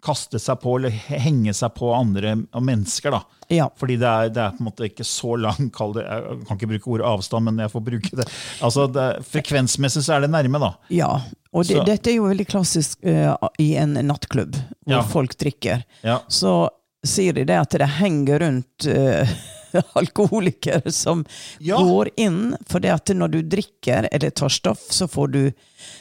kaste 0.04 0.36
seg 0.38 0.60
på 0.60 0.76
eller 0.76 0.90
henge 0.92 1.50
seg 1.56 1.72
på 1.74 1.88
andre 1.96 2.34
mennesker. 2.60 3.10
da. 3.10 3.22
Ja. 3.50 3.66
Fordi 3.80 3.96
det 3.98 4.06
er, 4.06 4.28
det 4.28 4.42
er 4.44 4.50
på 4.52 4.60
en 4.60 4.68
måte 4.68 4.84
ikke 4.86 5.02
så 5.08 5.32
lang 5.40 5.70
kall 5.72 5.94
det, 5.96 6.04
Jeg 6.04 6.44
kan 6.46 6.56
ikke 6.60 6.68
bruke 6.74 6.92
ordet 6.92 7.06
avstand, 7.08 7.44
men 7.48 7.56
jeg 7.64 7.72
får 7.72 7.84
bruke 7.88 8.10
det. 8.20 8.26
Altså, 8.62 8.86
det 8.92 9.06
Frekvensmessig 9.32 10.04
så 10.04 10.14
er 10.18 10.20
det 10.26 10.30
nærme, 10.30 10.60
da. 10.60 10.74
Ja, 10.92 11.08
og 11.54 11.64
det, 11.66 11.80
dette 11.88 12.10
er 12.12 12.18
jo 12.20 12.28
veldig 12.28 12.46
klassisk 12.46 13.00
uh, 13.08 13.34
i 13.58 13.74
en 13.80 13.94
nattklubb 14.06 14.54
hvor 14.84 14.98
Ja. 15.00 15.02
folk 15.02 15.34
drikker. 15.40 15.82
Ja. 16.04 16.20
Så 16.28 16.68
sier 17.04 17.32
de 17.36 17.44
det 17.44 17.58
at 17.60 17.70
det 17.78 17.88
henger 18.00 18.38
rundt 18.44 18.86
uh, 18.88 19.28
alkoholikere 20.00 20.92
som 20.92 21.24
Ja. 21.60 21.76
går 21.82 22.10
inn, 22.16 22.56
for 22.66 22.80
det 22.80 22.92
at 22.94 23.12
når 23.14 23.28
du 23.34 23.42
drikker 23.42 24.08
eller 24.12 24.30
tar 24.30 24.48
stoff, 24.48 24.86
så 24.90 25.08
får 25.10 25.28
du 25.34 25.42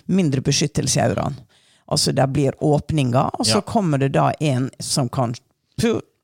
mindre 0.06 0.42
beskyttelse 0.42 1.00
i 1.00 1.04
auraen. 1.08 1.36
Altså 1.92 2.14
det 2.16 2.28
blir 2.34 2.56
åpninger, 2.64 3.32
og 3.40 3.46
så 3.46 3.60
Ja. 3.60 3.62
kommer 3.62 3.98
det 4.00 4.14
da 4.16 4.32
en 4.40 4.70
som 4.80 5.10
kan 5.10 5.34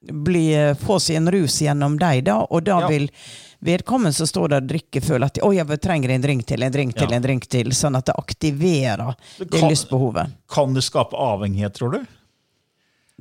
bli, 0.02 0.54
eh, 0.56 0.74
få 0.80 1.00
seg 1.00 1.18
en 1.18 1.32
rus 1.32 1.60
gjennom 1.62 1.98
deg, 2.00 2.24
da, 2.24 2.38
og 2.50 2.64
da 2.64 2.80
Ja. 2.80 2.88
vil 2.88 3.10
vedkommende 3.62 4.14
som 4.16 4.28
står 4.28 4.48
der 4.50 4.62
og 4.62 4.68
drikker, 4.70 5.02
føle 5.04 5.26
at 5.26 5.38
«Oi, 5.44 5.56
jeg 5.58 5.82
trenger 5.82 6.10
en 6.10 6.22
drink 6.22 6.46
til, 6.46 6.64
en 6.64 6.72
drink 6.72 6.96
til, 6.96 7.12
en 7.12 7.22
drink 7.22 7.48
til, 7.50 7.66
sånn 7.76 7.98
at 7.98 8.06
det 8.06 8.16
aktiverer 8.16 9.16
Det 9.38 9.52
det 9.52 9.62
lystbehovet. 9.62 10.32
Kan 10.48 10.74
det 10.74 10.84
skape 10.84 11.12
avhengighet, 11.18 11.74
tror 11.74 11.92
du? 11.92 12.08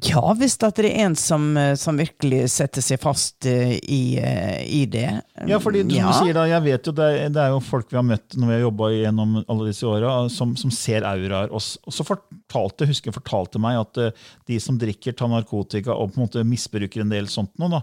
Ja, 0.04 0.20
hvis 0.38 0.54
det 0.60 0.68
er 0.78 0.86
en 1.04 1.14
som, 1.18 1.56
eh, 1.56 1.74
som 1.80 1.96
virkelig 1.98 2.44
setter 2.52 2.82
seg 2.84 3.00
fast 3.02 3.46
eh, 3.50 3.72
i, 3.82 4.18
eh, 4.20 4.60
i 4.66 4.84
det. 4.86 5.22
Ja, 5.48 5.58
fordi 5.58 5.82
du, 5.88 5.94
Ja. 5.96 6.08
du 6.12 6.18
sier 6.20 6.34
da, 6.36 6.44
jeg 6.46 6.62
vet 6.62 6.86
jo, 6.86 6.92
det 6.92 7.06
er, 7.08 7.28
det 7.34 7.42
er 7.42 7.48
jo 7.54 7.60
folk 7.64 7.90
vi 7.90 7.96
har 7.98 8.04
møtt 8.06 8.36
når 8.38 8.46
vi 8.46 8.54
har 8.54 8.62
jobba 8.66 8.90
gjennom 8.94 9.36
alle 9.48 9.66
disse 9.70 9.86
åra, 9.88 10.12
som, 10.30 10.54
som 10.60 10.70
ser 10.70 11.02
auraer. 11.08 11.50
Og, 11.50 11.58
og 11.86 11.92
så 11.96 12.06
fortalte, 12.06 12.86
husker 12.90 13.10
jeg 13.10 13.16
fortalte 13.18 13.58
meg 13.62 13.80
at 13.80 14.02
de 14.46 14.60
som 14.60 14.78
drikker, 14.78 15.16
tar 15.18 15.28
narkotika 15.32 15.94
og 15.96 16.12
på 16.12 16.20
en 16.20 16.26
måte 16.28 16.44
misbruker 16.46 17.02
en 17.02 17.10
del 17.16 17.26
sånt 17.32 17.50
nå, 17.58 17.68
da, 17.72 17.82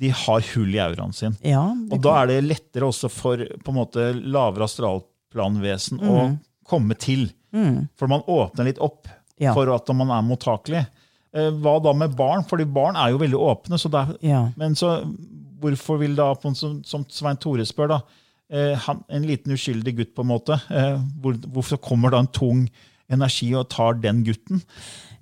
de 0.00 0.08
har 0.16 0.40
hull 0.54 0.72
i 0.74 0.80
auraen 0.80 1.12
sin. 1.12 1.34
Ja, 1.44 1.66
Og 1.92 2.00
da 2.00 2.22
er 2.22 2.30
det 2.30 2.38
lettere 2.46 2.86
også 2.88 3.10
for 3.12 3.36
på 3.36 3.72
en 3.74 3.76
måte 3.82 4.10
lavere 4.16 4.64
astralplanvesen 4.70 6.00
å 6.00 6.38
komme 6.70 6.96
til. 6.96 7.28
For 7.98 8.06
man 8.08 8.22
åpner 8.30 8.64
litt 8.70 8.78
opp 8.80 9.08
Mm. 9.40 9.46
Ja. 9.46 9.54
for 9.56 9.70
at 9.72 9.88
man 9.96 10.10
er 10.12 10.20
mottakelig. 10.20 10.82
Eh, 11.34 11.50
Hva 11.62 11.76
da 11.82 11.92
med 11.94 12.16
barn? 12.18 12.42
Fordi 12.44 12.64
barn 12.66 12.96
er 12.96 13.10
jo 13.12 13.18
veldig 13.22 13.38
åpne. 13.38 13.78
Så 13.78 13.90
det 13.90 14.00
er, 14.00 14.16
Ja. 14.26 14.40
Men 14.56 14.74
så 14.74 14.96
hvorfor 15.60 15.98
vil 16.00 16.14
da, 16.16 16.34
som, 16.54 16.82
som 16.84 17.04
Svein 17.08 17.36
Tore 17.36 17.66
spør, 17.68 17.88
da, 17.88 18.00
eh, 18.50 18.74
han, 18.86 19.04
en 19.08 19.26
liten 19.28 19.52
uskyldig 19.52 19.96
gutt, 19.98 20.14
på 20.16 20.22
en 20.24 20.30
måte, 20.32 20.56
eh, 20.70 20.96
hvor, 21.20 21.34
hvorfor 21.52 21.76
kommer 21.84 22.10
da 22.10 22.18
en 22.24 22.26
tung 22.32 22.62
energi 23.10 23.52
og 23.54 23.68
tar 23.68 23.94
den 24.00 24.24
gutten? 24.24 24.62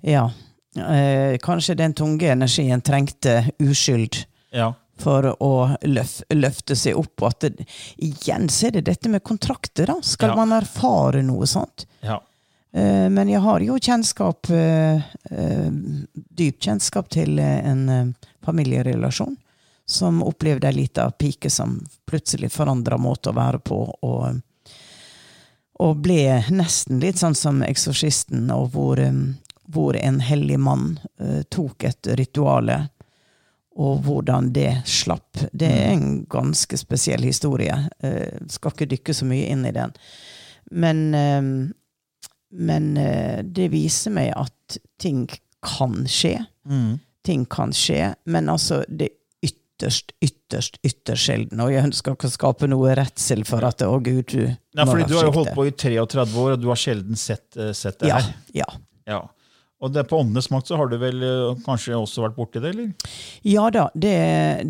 ja. 0.01 0.29
Eh, 0.77 1.35
kanskje 1.41 1.73
den 1.75 1.93
tunge 1.97 2.29
energien 2.29 2.79
trengte 2.85 3.49
uskyld 3.59 4.19
Ja. 4.53 4.67
for 5.01 5.23
å 5.41 5.75
løf, 5.81 6.21
løfte 6.31 6.75
seg 6.77 6.95
opp. 6.95 7.23
At 7.25 7.39
det, 7.41 7.65
igjen 7.97 8.45
så 8.53 8.67
er 8.67 8.71
det 8.77 8.85
dette 8.85 9.09
med 9.09 9.23
kontrakter. 9.23 9.87
da. 9.87 9.95
Skal 10.01 10.29
Ja. 10.29 10.35
man 10.35 10.51
erfare 10.61 11.23
noe 11.25 11.45
sånt? 11.49 11.85
ja. 12.03 12.19
Eh, 12.71 13.09
men 13.09 13.29
jeg 13.29 13.39
har 13.39 13.59
jo 13.59 13.77
kjennskap, 13.79 14.49
eh, 14.49 15.01
eh, 15.31 15.71
dyp 16.13 16.59
kjennskap 16.59 17.09
til 17.09 17.39
en 17.39 18.15
familierelasjon 18.45 19.37
som 19.85 20.21
opplevde 20.23 20.67
ei 20.67 20.73
lita 20.73 21.09
pike 21.11 21.49
som 21.49 21.79
plutselig 22.05 22.51
forandra 22.53 22.97
måte 22.97 23.31
å 23.31 23.37
være 23.37 23.59
på. 23.59 23.79
Og, 24.05 24.41
og 25.79 26.03
ble 26.03 26.43
nesten 26.53 27.01
litt 27.01 27.17
sånn 27.17 27.35
som 27.35 27.63
eksorsisten, 27.65 28.51
og 28.53 28.69
hvor, 28.75 29.01
hvor 29.65 29.97
en 29.97 30.19
hellig 30.21 30.59
mann 30.61 30.99
tok 31.49 31.87
et 31.89 32.11
rituale. 32.21 32.83
Og 33.79 34.03
hvordan 34.03 34.51
det 34.53 34.81
slapp. 34.85 35.39
Det 35.51 35.67
er 35.71 35.93
en 35.95 36.25
ganske 36.29 36.77
spesiell 36.77 37.23
historie. 37.23 37.73
Skal 38.51 38.73
ikke 38.75 38.89
dykke 38.91 39.13
så 39.15 39.25
mye 39.25 39.49
inn 39.53 39.65
i 39.65 39.71
den. 39.73 39.93
Men 40.69 40.99
men 42.51 42.97
eh, 42.97 43.41
det 43.43 43.69
viser 43.73 44.13
meg 44.15 44.33
at 44.37 44.79
ting 45.01 45.27
kan 45.65 46.03
skje. 46.09 46.37
Mm. 46.69 46.99
Ting 47.25 47.45
kan 47.51 47.73
skje, 47.75 48.13
men 48.31 48.49
altså 48.51 48.81
det 48.87 49.09
er 49.09 49.15
ytterst, 49.49 50.11
ytterst, 50.23 50.79
ytterst 50.83 51.23
sjelden. 51.29 51.59
Og 51.63 51.71
jeg 51.71 51.85
ønsker 51.89 52.15
ikke 52.15 52.27
å 52.29 52.33
skape 52.33 52.67
noe 52.71 52.93
redsel 52.99 53.45
for 53.47 53.63
at 53.67 53.83
å 53.85 53.97
gud, 54.03 54.25
du 54.33 54.45
Nei, 54.49 54.85
fordi 54.85 55.05
Du 55.07 55.17
har 55.17 55.29
jo 55.29 55.35
holdt 55.37 55.53
på 55.55 55.67
i 55.69 55.71
33 55.71 56.25
år, 56.43 56.55
og 56.55 56.61
du 56.63 56.67
har 56.71 56.79
sjelden 56.79 57.19
sett, 57.19 57.47
eh, 57.57 57.71
sett 57.77 57.99
det 57.99 58.09
Ja, 58.11 58.19
her. 58.19 58.33
ja. 58.53 58.69
Ja. 59.09 59.21
Og 59.79 59.91
det, 59.95 60.03
på 60.03 60.17
Åndenes 60.19 60.49
makt 60.51 60.67
så 60.67 60.75
har 60.75 60.89
du 60.91 60.97
vel 60.99 61.21
eh, 61.23 61.59
kanskje 61.63 61.95
også 61.95 62.25
vært 62.25 62.35
borti 62.35 62.59
det, 62.59 62.73
eller? 62.73 63.13
ja 63.47 63.69
da, 63.71 63.85
det, 63.95 64.15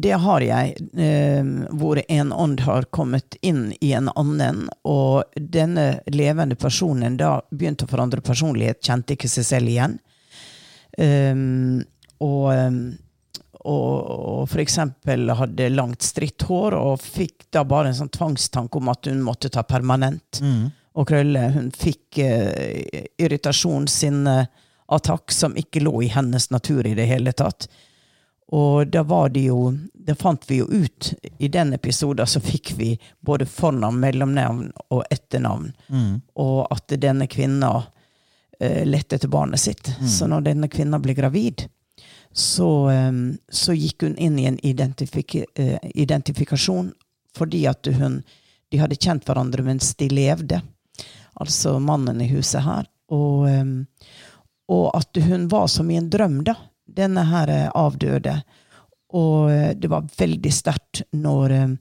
det 0.04 0.14
har 0.22 0.46
jeg. 0.46 0.76
Eh, 0.94 1.50
hvor 1.82 2.02
en 2.06 2.34
ånd 2.34 2.62
har 2.68 2.86
kommet 2.94 3.40
inn 3.42 3.72
i 3.82 3.94
en 3.98 4.12
annen, 4.14 4.68
og 4.86 5.26
denne 5.34 6.04
levende 6.14 6.60
personen 6.60 7.18
da 7.18 7.40
begynte 7.50 7.88
å 7.88 7.92
forandre 7.92 8.22
personlighet, 8.22 8.84
kjente 8.86 9.18
ikke 9.18 9.32
seg 9.32 9.50
selv 9.50 9.74
igjen. 9.74 9.98
Um, 11.00 11.80
og, 12.20 12.50
og, 13.62 13.94
og 14.44 14.56
eksempel 14.60 15.32
hadde 15.42 15.70
langt, 15.72 16.04
stritt 16.04 16.44
hår 16.50 16.76
og 16.76 17.00
fikk 17.00 17.48
da 17.56 17.64
bare 17.64 17.90
en 17.94 17.96
sånn 18.02 18.12
tvangstanke 18.12 18.82
om 18.82 18.90
at 18.92 19.08
hun 19.08 19.22
måtte 19.24 19.52
ta 19.54 19.64
permanent 19.64 20.42
og 21.00 21.08
krølle. 21.08 21.46
Hun 21.56 21.70
fikk 21.74 22.20
uh, 22.22 23.06
irritasjon, 23.18 23.88
sinne, 23.90 24.42
attakk 24.90 25.32
som 25.32 25.56
ikke 25.58 25.84
lå 25.86 26.04
i 26.04 26.12
hennes 26.14 26.50
natur 26.52 26.88
i 26.88 26.96
det 26.98 27.06
hele 27.10 27.32
tatt. 27.32 27.68
Og 28.50 28.88
da 28.90 29.04
var 29.06 29.30
det 29.30 29.44
jo 29.46 29.78
Det 29.94 30.16
fant 30.18 30.42
vi 30.50 30.56
jo 30.58 30.66
ut 30.66 31.14
i 31.38 31.48
den 31.48 31.74
episoden, 31.74 32.26
så 32.28 32.40
fikk 32.42 32.72
vi 32.78 32.96
både 33.22 33.46
fornavn, 33.46 34.00
mellomnavn 34.02 34.72
og 34.90 35.04
etternavn. 35.12 35.74
Og 36.36 36.68
at 36.74 36.96
denne 36.98 37.28
kvinna 37.30 37.84
eh, 38.60 38.86
lette 38.88 39.16
etter 39.16 39.28
barnet 39.30 39.60
sitt. 39.60 39.86
Så 40.10 40.26
når 40.28 40.42
denne 40.48 40.68
kvinna 40.68 40.98
ble 41.00 41.14
gravid, 41.14 41.68
så, 42.34 42.90
eh, 42.90 43.12
så 43.52 43.74
gikk 43.78 44.02
hun 44.02 44.18
inn 44.18 44.40
i 44.40 44.46
en 44.46 44.58
identifik 44.66 45.36
eh, 45.36 45.78
identifikasjon 45.94 46.94
fordi 47.38 47.68
at 47.68 47.86
hun 47.86 48.24
De 48.72 48.78
hadde 48.78 48.96
kjent 49.02 49.26
hverandre 49.26 49.64
mens 49.66 49.96
de 49.96 50.10
levde. 50.10 50.62
Altså 51.42 51.80
mannen 51.80 52.22
i 52.22 52.28
huset 52.30 52.62
her. 52.62 52.86
Og, 53.10 53.48
eh, 53.50 53.66
og 54.70 54.90
at 54.98 55.18
hun 55.26 55.48
var 55.50 55.68
som 55.68 55.90
i 55.92 55.98
en 55.98 56.10
drøm, 56.10 56.44
da. 56.46 56.56
Denne 56.86 57.24
her 57.30 57.50
eh, 57.54 57.70
avdøde. 57.78 58.40
Og 59.18 59.52
eh, 59.52 59.72
det 59.78 59.90
var 59.90 60.10
veldig 60.18 60.52
sterkt 60.54 61.04
når 61.18 61.56
eh, 61.56 61.72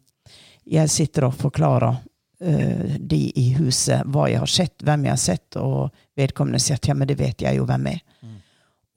jeg 0.69 0.93
sitter 0.93 1.29
og 1.29 1.37
forklarer 1.37 1.97
uh, 2.45 2.97
de 3.01 3.21
i 3.41 3.47
huset 3.57 4.05
hva 4.13 4.27
jeg 4.29 4.43
har 4.43 4.51
sett, 4.53 4.83
hvem 4.85 5.07
jeg 5.07 5.15
har 5.15 5.23
sett, 5.23 5.57
og 5.57 5.95
vedkommende 6.19 6.61
sier 6.61 6.77
at 6.77 6.91
ja, 6.91 6.97
men 6.97 7.09
det 7.09 7.17
vet 7.17 7.41
jeg 7.41 7.57
jo 7.57 7.65
hvem 7.69 7.87
er. 7.89 8.03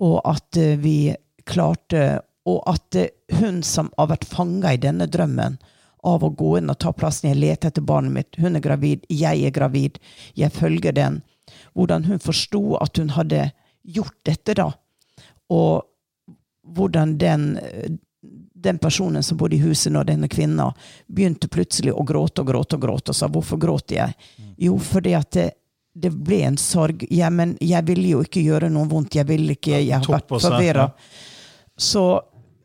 Og 0.04 0.18
at 0.28 0.60
uh, 0.60 0.76
vi 0.82 1.14
klarte 1.48 2.20
Og 2.50 2.60
at 2.68 2.98
uh, 2.98 3.38
hun 3.40 3.62
som 3.64 3.88
har 3.98 4.10
vært 4.12 4.28
fanga 4.28 4.74
i 4.74 4.82
denne 4.82 5.08
drømmen 5.08 5.60
av 6.04 6.24
å 6.26 6.32
gå 6.34 6.56
inn 6.58 6.72
og 6.74 6.80
ta 6.82 6.92
plassen 6.92 7.30
Jeg 7.30 7.40
leter 7.40 7.70
etter 7.70 7.86
barnet 7.86 8.12
mitt, 8.12 8.40
hun 8.42 8.58
er 8.58 8.64
gravid, 8.66 9.06
jeg 9.08 9.46
er 9.46 9.54
gravid, 9.54 10.00
jeg 10.36 10.52
følger 10.52 10.92
den. 10.98 11.22
Hvordan 11.74 12.10
hun 12.10 12.20
forsto 12.20 12.76
at 12.82 12.98
hun 12.98 13.14
hadde 13.16 13.52
gjort 13.84 14.18
dette, 14.24 14.56
da. 14.58 14.72
Og 15.52 15.84
hvordan 16.76 17.18
den, 17.18 17.58
den 18.54 18.78
personen 18.78 19.24
som 19.24 19.38
bodde 19.38 19.56
i 19.56 19.64
huset 19.64 19.92
når 19.94 20.12
denne 20.12 20.30
kvinna, 20.32 20.70
begynte 21.08 21.50
plutselig 21.52 21.94
å 21.94 22.06
gråte 22.08 22.44
og 22.44 22.52
gråte 22.52 22.78
og 22.78 22.86
gråte 22.86 23.12
og 23.12 23.18
sa 23.18 23.28
'hvorfor 23.28 23.58
gråter 23.58 23.96
jeg'? 23.96 24.14
Jo, 24.58 24.78
fordi 24.78 25.14
at 25.18 25.32
det, 25.32 25.52
det 25.94 26.12
ble 26.12 26.42
en 26.44 26.58
sorg. 26.58 27.06
Ja, 27.10 27.30
men 27.30 27.58
jeg 27.60 27.84
ville 27.88 28.08
jo 28.08 28.22
ikke 28.24 28.44
gjøre 28.44 28.70
noe 28.70 28.88
vondt. 28.88 29.16
Jeg 29.16 29.28
ville 29.28 29.58
ikke, 29.58 29.82
jeg 29.82 29.98
har 29.98 30.08
vært 30.08 30.30
forvirra. 30.30 30.92
Så 31.78 32.22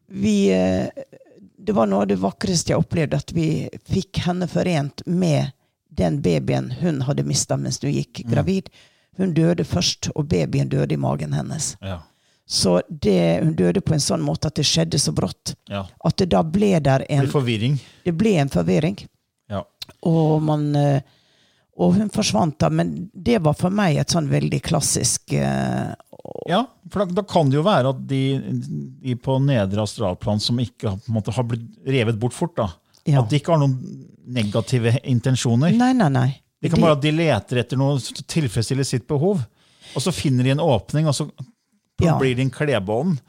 vi 0.06 0.50
eh, 0.52 0.88
Det 1.66 1.72
var 1.72 1.86
noe 1.86 2.04
av 2.04 2.06
det 2.06 2.20
vakreste 2.22 2.70
jeg 2.70 2.78
opplevde, 2.78 3.16
at 3.16 3.32
vi 3.34 3.66
fikk 3.90 4.20
henne 4.28 4.46
forent 4.46 5.02
med 5.06 5.50
den 5.90 6.20
babyen 6.22 6.70
hun 6.78 7.00
hadde 7.02 7.24
mista 7.26 7.56
mens 7.56 7.80
hun 7.82 7.90
gikk 7.90 8.22
Mm. 8.26 8.60
Hun 9.16 9.32
døde 9.36 9.64
først, 9.64 10.10
og 10.14 10.28
babyen 10.28 10.68
døde 10.68 10.94
i 10.94 11.00
magen 11.00 11.32
hennes. 11.32 11.74
Ja. 11.80 12.02
Så 12.46 12.76
det, 12.88 13.40
hun 13.42 13.54
døde 13.58 13.80
på 13.82 13.96
en 13.96 14.02
sånn 14.02 14.22
måte 14.22 14.46
at 14.50 14.54
det 14.60 14.66
skjedde 14.68 15.00
så 15.02 15.10
brått. 15.16 15.54
ja. 15.72 15.84
At 16.04 16.18
det 16.20 16.28
da 16.30 16.42
ble 16.46 16.76
der 16.80 17.02
en 17.10 17.26
forvirring. 17.32 17.78
Det 18.04 18.14
ble 18.14 18.36
en 18.38 18.52
forvirring. 18.52 19.00
Ja. 19.50 19.64
Og, 20.06 20.42
man, 20.46 20.68
eh, 20.78 21.00
og 21.76 21.96
hun 21.98 22.10
forsvant 22.14 22.58
da, 22.62 22.70
men 22.70 23.08
det 23.12 23.40
var 23.42 23.56
for 23.58 23.74
meg 23.74 23.98
et 23.98 24.14
sånn 24.14 24.28
veldig 24.30 24.60
klassisk 24.64 25.34
uh, 25.38 25.90
Ja, 26.46 26.64
for 26.90 27.02
da, 27.04 27.18
da 27.18 27.24
kan 27.26 27.50
det 27.50 27.58
jo 27.58 27.64
være 27.66 27.90
at 27.94 28.00
de, 28.10 28.22
de 29.02 29.14
på 29.18 29.36
nedre 29.42 29.82
astralplan 29.82 30.40
som 30.42 30.58
ikke 30.62 30.96
måte, 31.10 31.34
har 31.34 31.46
blitt 31.46 31.66
revet 31.86 32.18
bort 32.22 32.34
fort, 32.34 32.54
da, 32.58 32.70
Ja. 33.06 33.20
at 33.22 33.30
de 33.30 33.38
ikke 33.38 33.54
har 33.54 33.62
noen 33.62 33.76
negative 34.26 34.96
intensjoner. 35.06 35.74
Nei, 35.78 35.92
nei, 35.94 36.08
nei. 36.10 36.28
Det 36.62 36.72
kan 36.72 36.84
at 36.88 37.02
de 37.02 37.12
leter 37.12 37.60
etter 37.62 37.78
noe 37.80 37.98
som 38.00 38.16
tilfredsstiller 38.26 38.86
sitt 38.86 39.06
behov, 39.08 39.42
og 39.94 40.02
så 40.02 40.12
finner 40.14 40.44
de 40.46 40.54
en 40.54 40.62
åpning, 40.64 41.06
og 41.08 41.14
så 41.14 41.28
Ja. 42.02 42.18
blir 42.18 42.34
de 42.36 42.42
en 42.42 42.50
klebånd. 42.50 43.20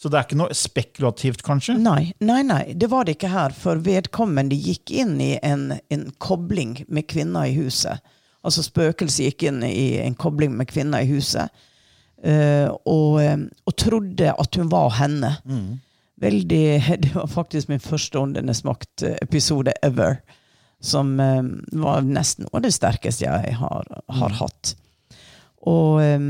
Så 0.00 0.08
det 0.08 0.16
er 0.16 0.24
ikke 0.24 0.36
noe 0.40 0.54
spekulativt, 0.56 1.42
kanskje? 1.44 1.74
Nei, 1.78 2.12
nei, 2.20 2.40
nei, 2.42 2.72
det 2.72 2.88
var 2.88 3.04
det 3.04 3.18
ikke 3.18 3.28
her. 3.28 3.52
For 3.52 3.76
vedkommende 3.76 4.56
gikk 4.56 4.90
inn 4.96 5.20
i 5.20 5.38
en, 5.42 5.78
en 5.92 6.06
kobling 6.18 6.86
med 6.88 7.06
kvinner 7.06 7.44
i 7.44 7.52
huset. 7.58 8.00
Altså 8.42 8.64
spøkelset 8.64 9.26
gikk 9.26 9.42
inn 9.50 9.62
i 9.62 9.98
en 10.00 10.14
kobling 10.16 10.54
med 10.56 10.70
kvinner 10.72 11.04
i 11.04 11.10
huset. 11.10 11.52
Uh, 12.24 12.68
og, 12.84 13.20
eh, 13.20 13.36
og 13.68 13.76
trodde 13.80 14.32
at 14.32 14.56
hun 14.56 14.68
var 14.72 14.90
henne. 14.96 15.34
Veldig, 16.20 16.64
Det 17.04 17.14
var 17.14 17.26
faktisk 17.28 17.68
min 17.68 17.80
første 17.80 18.20
Åndenes 18.20 18.64
makt-episode 18.64 19.72
ever. 19.82 20.20
Som 20.80 21.12
eh, 21.20 21.42
var 21.82 22.06
nesten 22.06 22.46
noe 22.46 22.56
av 22.58 22.64
det 22.64 22.72
sterkeste 22.72 23.26
jeg 23.26 23.54
har, 23.58 23.88
har 24.08 24.36
hatt. 24.40 24.74
Og, 25.68 26.00
eh, 26.00 26.22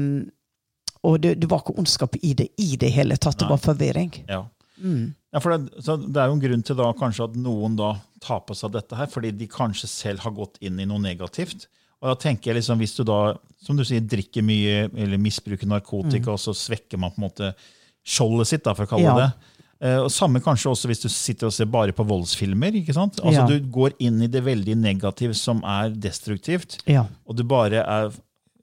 og 1.06 1.20
det, 1.22 1.36
det 1.40 1.48
var 1.50 1.62
ikke 1.62 1.78
ondskap 1.80 2.18
i 2.20 2.34
det 2.36 2.50
i 2.60 2.74
det 2.80 2.90
hele 2.92 3.16
tatt. 3.16 3.38
Det 3.40 3.48
var 3.50 3.62
forvirring. 3.62 4.12
Ja. 4.28 4.44
Mm. 4.80 5.12
Ja, 5.30 5.38
for 5.38 5.54
det, 5.54 5.82
så 5.84 5.94
det 6.00 6.18
er 6.18 6.30
jo 6.30 6.38
en 6.38 6.42
grunn 6.42 6.64
til 6.66 6.78
da 6.78 6.88
kanskje 6.98 7.28
at 7.28 7.36
noen 7.38 7.76
da 7.78 7.92
tar 8.24 8.40
på 8.48 8.56
seg 8.58 8.72
dette 8.74 8.96
her, 8.98 9.06
fordi 9.12 9.30
de 9.36 9.46
kanskje 9.50 9.88
selv 9.88 10.24
har 10.24 10.34
gått 10.34 10.58
inn 10.64 10.80
i 10.82 10.88
noe 10.88 11.00
negativt. 11.02 11.68
Og 12.00 12.08
da 12.10 12.16
tenker 12.16 12.50
jeg 12.50 12.60
liksom, 12.60 12.80
Hvis 12.80 12.96
du 12.96 13.04
da 13.04 13.36
som 13.60 13.76
du 13.76 13.84
sier, 13.84 14.00
drikker 14.00 14.42
mye 14.42 14.88
eller 14.88 15.20
misbruker 15.20 15.68
narkotika, 15.68 16.32
og 16.32 16.40
så 16.40 16.54
svekker 16.56 16.98
man 16.98 17.12
på 17.12 17.20
en 17.20 17.26
måte 17.28 17.52
skjoldet 18.00 18.48
sitt, 18.48 18.64
da, 18.64 18.72
for 18.74 18.88
å 18.88 18.90
kalle 18.94 19.04
Ja. 19.04 19.16
det 19.20 19.30
og 20.04 20.10
Samme 20.12 20.40
kanskje 20.44 20.70
også 20.74 20.88
hvis 20.90 21.00
du 21.00 21.08
sitter 21.08 21.46
og 21.48 21.52
ser 21.56 21.64
bare 21.72 21.92
på 21.96 22.04
voldsfilmer. 22.04 22.74
ikke 22.82 22.92
sant? 22.94 23.20
Altså 23.24 23.40
Ja. 23.40 23.46
Du 23.46 23.60
går 23.72 23.94
inn 23.98 24.20
i 24.22 24.26
det 24.28 24.42
veldig 24.44 24.76
negative 24.76 25.34
som 25.34 25.62
er 25.64 25.90
destruktivt, 25.90 26.78
Ja. 26.86 27.06
og 27.26 27.36
du 27.36 27.44
bare 27.44 27.80
er 27.86 28.10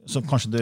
så 0.07 0.21
Kanskje 0.23 0.51
du, 0.51 0.59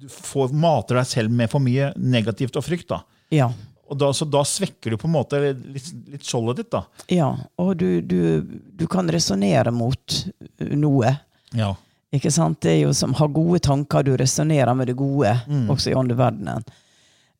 du 0.00 0.06
får, 0.08 0.52
mater 0.52 0.94
deg 1.00 1.06
selv 1.06 1.30
med 1.30 1.50
for 1.50 1.58
mye 1.60 1.92
negativt 1.96 2.54
og 2.56 2.62
frykt. 2.64 2.88
da. 2.88 3.00
ja. 3.30 3.50
Og 3.90 3.98
da, 3.98 4.12
så 4.14 4.22
da 4.30 4.44
svekker 4.46 4.90
du 4.92 4.96
på 4.96 5.08
en 5.08 5.14
måte 5.16 5.40
litt, 5.74 5.88
litt 6.12 6.22
skjoldet 6.22 6.56
ditt. 6.60 6.70
da. 6.70 6.84
Ja, 7.10 7.32
og 7.58 7.72
du, 7.80 8.00
du, 8.00 8.42
du 8.78 8.86
kan 8.86 9.08
resonnere 9.10 9.72
mot 9.74 10.20
noe. 10.60 11.10
Ja. 11.58 11.72
Ikke 12.14 12.30
sant? 12.30 12.60
Det 12.62 12.70
er 12.76 12.80
jo 12.84 12.92
som 12.94 13.12
har 13.18 13.26
gode 13.34 13.58
tanker, 13.66 14.04
du 14.06 14.12
resonnerer 14.16 14.76
med 14.78 14.86
det 14.92 14.94
gode, 14.96 15.32
Mm. 15.48 15.66
også 15.74 15.90
i 15.90 15.94
åndeverdenen. 15.98 16.62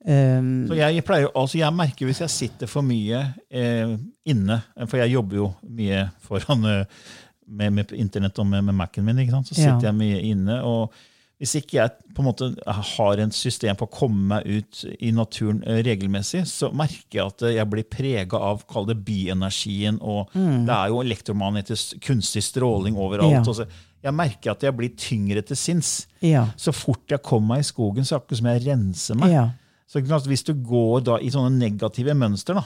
Um, 0.01 0.67
Så 0.69 0.79
jeg, 0.79 1.05
pleier, 1.05 1.29
altså 1.37 1.59
jeg 1.61 1.77
merker 1.77 2.09
hvis 2.09 2.23
jeg 2.25 2.33
sitter 2.33 2.71
for 2.71 2.81
mye 2.87 3.19
eh, 3.53 3.91
inne, 4.33 4.63
for 4.87 4.97
jeg 4.97 5.13
jobber 5.13 5.37
jo 5.37 5.51
mye 5.69 6.07
foran 6.25 6.65
eh, 6.65 7.03
med, 7.51 7.75
med 7.77 7.93
internett 7.93 8.39
og 8.41 8.47
med, 8.49 8.65
med 8.65 8.79
Mac-en 8.79 9.05
min, 9.05 9.21
så 9.45 9.53
Ja. 9.53 9.75
sitter 9.75 9.91
jeg 9.91 9.99
mye 9.99 10.21
inne. 10.31 10.63
og 10.65 10.95
hvis 11.41 11.55
ikke 11.57 11.77
jeg 11.79 11.93
på 12.13 12.21
en 12.21 12.27
måte 12.29 12.49
har 12.69 13.21
et 13.23 13.33
system 13.33 13.77
på 13.77 13.87
å 13.89 13.93
komme 13.93 14.27
meg 14.29 14.47
ut 14.47 14.81
i 15.01 15.11
naturen 15.17 15.63
eh, 15.65 15.79
regelmessig, 15.87 16.43
så 16.49 16.69
merker 16.77 17.17
jeg 17.17 17.27
at 17.27 17.45
jeg 17.57 17.71
blir 17.73 17.87
prega 17.89 18.37
av 18.51 18.67
kall 18.69 18.85
det 18.91 18.99
byenergien. 19.07 19.97
og 20.05 20.29
Det 20.35 20.75
er 20.75 20.89
jo 20.93 21.01
elektromagnetisk 21.01 21.97
kunstig 22.05 22.43
stråling 22.45 22.97
overalt. 23.01 23.49
Ja. 23.57 23.65
Jeg 24.05 24.17
merker 24.17 24.53
at 24.53 24.63
jeg 24.65 24.77
blir 24.77 24.93
tyngre 24.97 25.41
til 25.45 25.57
sinns. 25.57 26.07
ja. 26.21 26.47
Så 26.57 26.73
fort 26.77 27.09
jeg 27.09 27.23
kommer 27.25 27.57
meg 27.57 27.65
i 27.65 27.69
skogen, 27.69 28.05
så 28.05 28.17
er 28.17 28.19
det 28.19 28.25
akkurat 28.25 28.39
som 28.39 28.53
jeg 28.53 28.67
renser 28.69 29.21
meg. 29.21 29.33
ja. 29.33 29.49
Så 29.91 29.99
ikke 29.99 30.21
Hvis 30.31 30.47
du 30.47 30.53
går 30.55 31.01
da 31.09 31.17
i 31.19 31.33
sånne 31.35 31.51
negative 31.59 32.15
mønster, 32.15 32.61
da, 32.61 32.63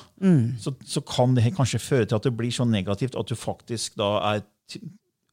så, 0.60 0.74
så 0.84 1.00
kan 1.08 1.32
det 1.36 1.54
kanskje 1.56 1.80
føre 1.80 2.08
til 2.10 2.18
at 2.18 2.28
det 2.28 2.34
blir 2.36 2.52
så 2.52 2.66
negativt 2.68 3.16
at 3.16 3.30
du 3.30 3.38
faktisk 3.38 3.96
da 3.96 4.10
er, 4.34 4.44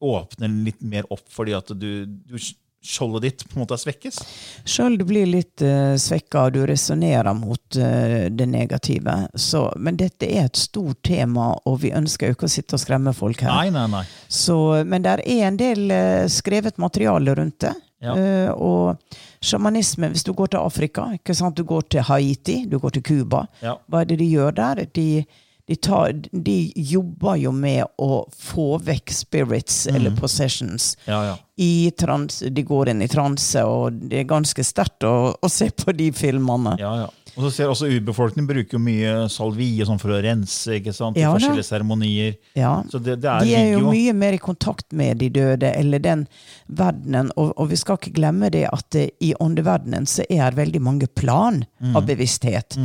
åpner 0.01 0.55
litt 0.65 0.79
mer 0.81 1.09
opp 1.11 1.27
fordi 1.29 1.53
at 1.57 1.73
du, 1.75 2.05
du 2.07 2.37
skjoldet 2.81 3.21
ditt 3.21 3.43
på 3.45 3.55
en 3.55 3.61
måte 3.61 3.77
svekkes. 3.77 4.17
Skjoldet 4.65 5.05
blir 5.07 5.27
litt 5.29 5.61
uh, 5.61 5.93
svekka, 6.01 6.47
og 6.47 6.55
du 6.55 6.63
resonnerer 6.69 7.35
mot 7.37 7.77
uh, 7.77 8.25
det 8.33 8.47
negative. 8.49 9.17
Så, 9.35 9.67
men 9.77 9.99
dette 9.99 10.25
er 10.25 10.47
et 10.47 10.57
stort 10.57 11.03
tema, 11.05 11.51
og 11.69 11.81
vi 11.83 11.93
ønsker 11.93 12.31
jo 12.31 12.37
ikke 12.37 12.49
å 12.49 12.55
sitte 12.55 12.79
og 12.79 12.81
skremme 12.81 13.13
folk 13.13 13.43
her. 13.45 13.53
Nei, 13.53 13.69
nei, 13.75 13.85
nei. 13.91 14.03
Så, 14.27 14.57
men 14.87 15.05
det 15.05 15.19
er 15.19 15.45
en 15.51 15.61
del 15.61 15.85
uh, 15.93 16.25
skrevet 16.31 16.81
materiale 16.81 17.37
rundt 17.37 17.61
det. 17.67 17.75
Ja. 18.01 18.15
Uh, 18.17 18.51
og 18.57 19.15
sjamanisme, 19.45 20.09
hvis 20.09 20.23
du 20.25 20.33
går 20.33 20.51
til 20.55 20.59
Afrika, 20.63 21.05
ikke 21.17 21.35
sant? 21.37 21.55
du 21.57 21.63
går 21.63 21.81
til 21.93 22.01
Haiti, 22.07 22.65
du 22.69 22.79
går 22.81 22.97
til 22.97 23.03
Cuba, 23.03 23.45
Ja. 23.61 23.75
hva 23.89 24.01
er 24.01 24.09
det 24.09 24.17
de 24.19 24.29
gjør 24.31 24.55
der? 24.57 24.81
De, 24.95 25.25
de, 25.69 25.75
tar, 25.77 26.11
de 26.33 26.57
jobber 26.75 27.35
jo 27.37 27.51
med 27.53 27.85
å 28.01 28.25
få 28.33 28.79
vekk 28.81 29.13
spirits 29.13 29.83
eller 29.87 30.11
possessions. 30.17 30.95
Ja, 31.05 31.21
ja. 31.29 31.37
I 31.61 31.91
trans, 31.97 32.39
de 32.49 32.63
går 32.65 32.89
inn 32.89 33.01
i 33.05 33.07
transe, 33.11 33.61
og 33.63 33.93
det 34.09 34.23
er 34.23 34.29
ganske 34.33 34.65
sterkt 34.65 35.05
å, 35.05 35.35
å 35.37 35.49
se 35.49 35.69
på 35.69 35.93
de 35.93 36.09
filmene. 36.11 36.77
ja, 36.81 36.95
ja. 37.05 37.09
Og 37.37 37.45
så 37.45 37.51
ser 37.55 37.69
også 37.71 37.87
Urbefolkningen 37.87 38.47
bruker 38.49 38.75
jo 38.75 38.81
mye 38.83 39.11
salvie 39.31 39.85
sånn 39.87 39.99
for 40.01 40.11
å 40.11 40.19
rense. 40.23 40.75
ikke 40.79 40.93
sant? 40.93 41.15
I 41.17 41.23
Ja, 41.23 41.31
forskjellige 41.35 41.63
seremonier. 41.67 42.35
Ja. 42.57 42.73
Så 42.91 42.99
det, 42.99 43.19
det 43.23 43.29
er, 43.31 43.45
De 43.47 43.55
er 43.55 43.69
jo 43.71 43.79
jo 43.85 43.93
mye 43.93 44.13
mer 44.13 44.35
i 44.35 44.41
kontakt 44.41 44.91
med 44.91 45.17
de 45.23 45.29
døde, 45.29 45.71
eller 45.79 45.99
den 46.03 46.25
verdenen. 46.67 47.31
Og, 47.37 47.53
og 47.55 47.69
vi 47.71 47.79
skal 47.79 47.97
ikke 47.99 48.13
glemme 48.19 48.49
det 48.51 48.65
at 48.71 48.87
det, 48.95 49.05
i 49.23 49.33
åndeverdenen 49.39 50.05
så 50.09 50.25
er 50.29 50.51
det 50.51 50.59
veldig 50.59 50.81
mange 50.83 51.07
plan 51.07 51.63
av 51.95 52.05
bevissthet. 52.09 52.77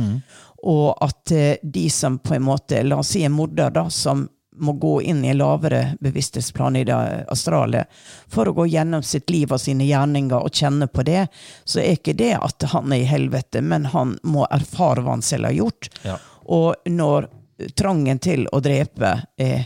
Og 0.67 0.95
at 1.05 1.31
eh, 1.35 1.57
de 1.63 1.89
som 1.93 2.17
på 2.19 2.33
en 2.35 2.47
måte, 2.47 2.81
la 2.83 2.97
oss 3.03 3.11
si 3.13 3.21
en 3.27 3.35
morder 3.35 3.69
da, 3.75 3.87
som 3.93 4.25
må 4.59 4.73
gå 4.81 5.01
inn 5.01 5.23
i 5.25 5.33
lavere 5.33 5.97
bevissthetsplan 5.99 6.75
i 6.75 6.83
det 6.87 6.97
astrale 7.31 7.85
for 8.27 8.47
å 8.49 8.55
gå 8.57 8.67
gjennom 8.67 9.03
sitt 9.03 9.29
liv 9.29 9.53
og 9.53 9.61
sine 9.61 9.87
gjerninger 9.87 10.37
og 10.37 10.53
kjenne 10.53 10.87
på 10.87 11.05
det, 11.07 11.27
så 11.63 11.81
er 11.83 11.97
ikke 11.97 12.17
det 12.17 12.33
at 12.37 12.67
han 12.73 12.93
er 12.93 13.03
i 13.03 13.09
helvete, 13.09 13.61
men 13.61 13.89
han 13.93 14.17
må 14.23 14.45
erfare 14.51 15.03
hva 15.03 15.17
han 15.17 15.25
selv 15.25 15.49
har 15.49 15.57
gjort. 15.57 15.89
Ja. 16.03 16.17
Og 16.57 16.89
når 16.89 17.29
trangen 17.75 18.19
til 18.19 18.47
å 18.53 18.61
drepe 18.63 19.13
er 19.37 19.65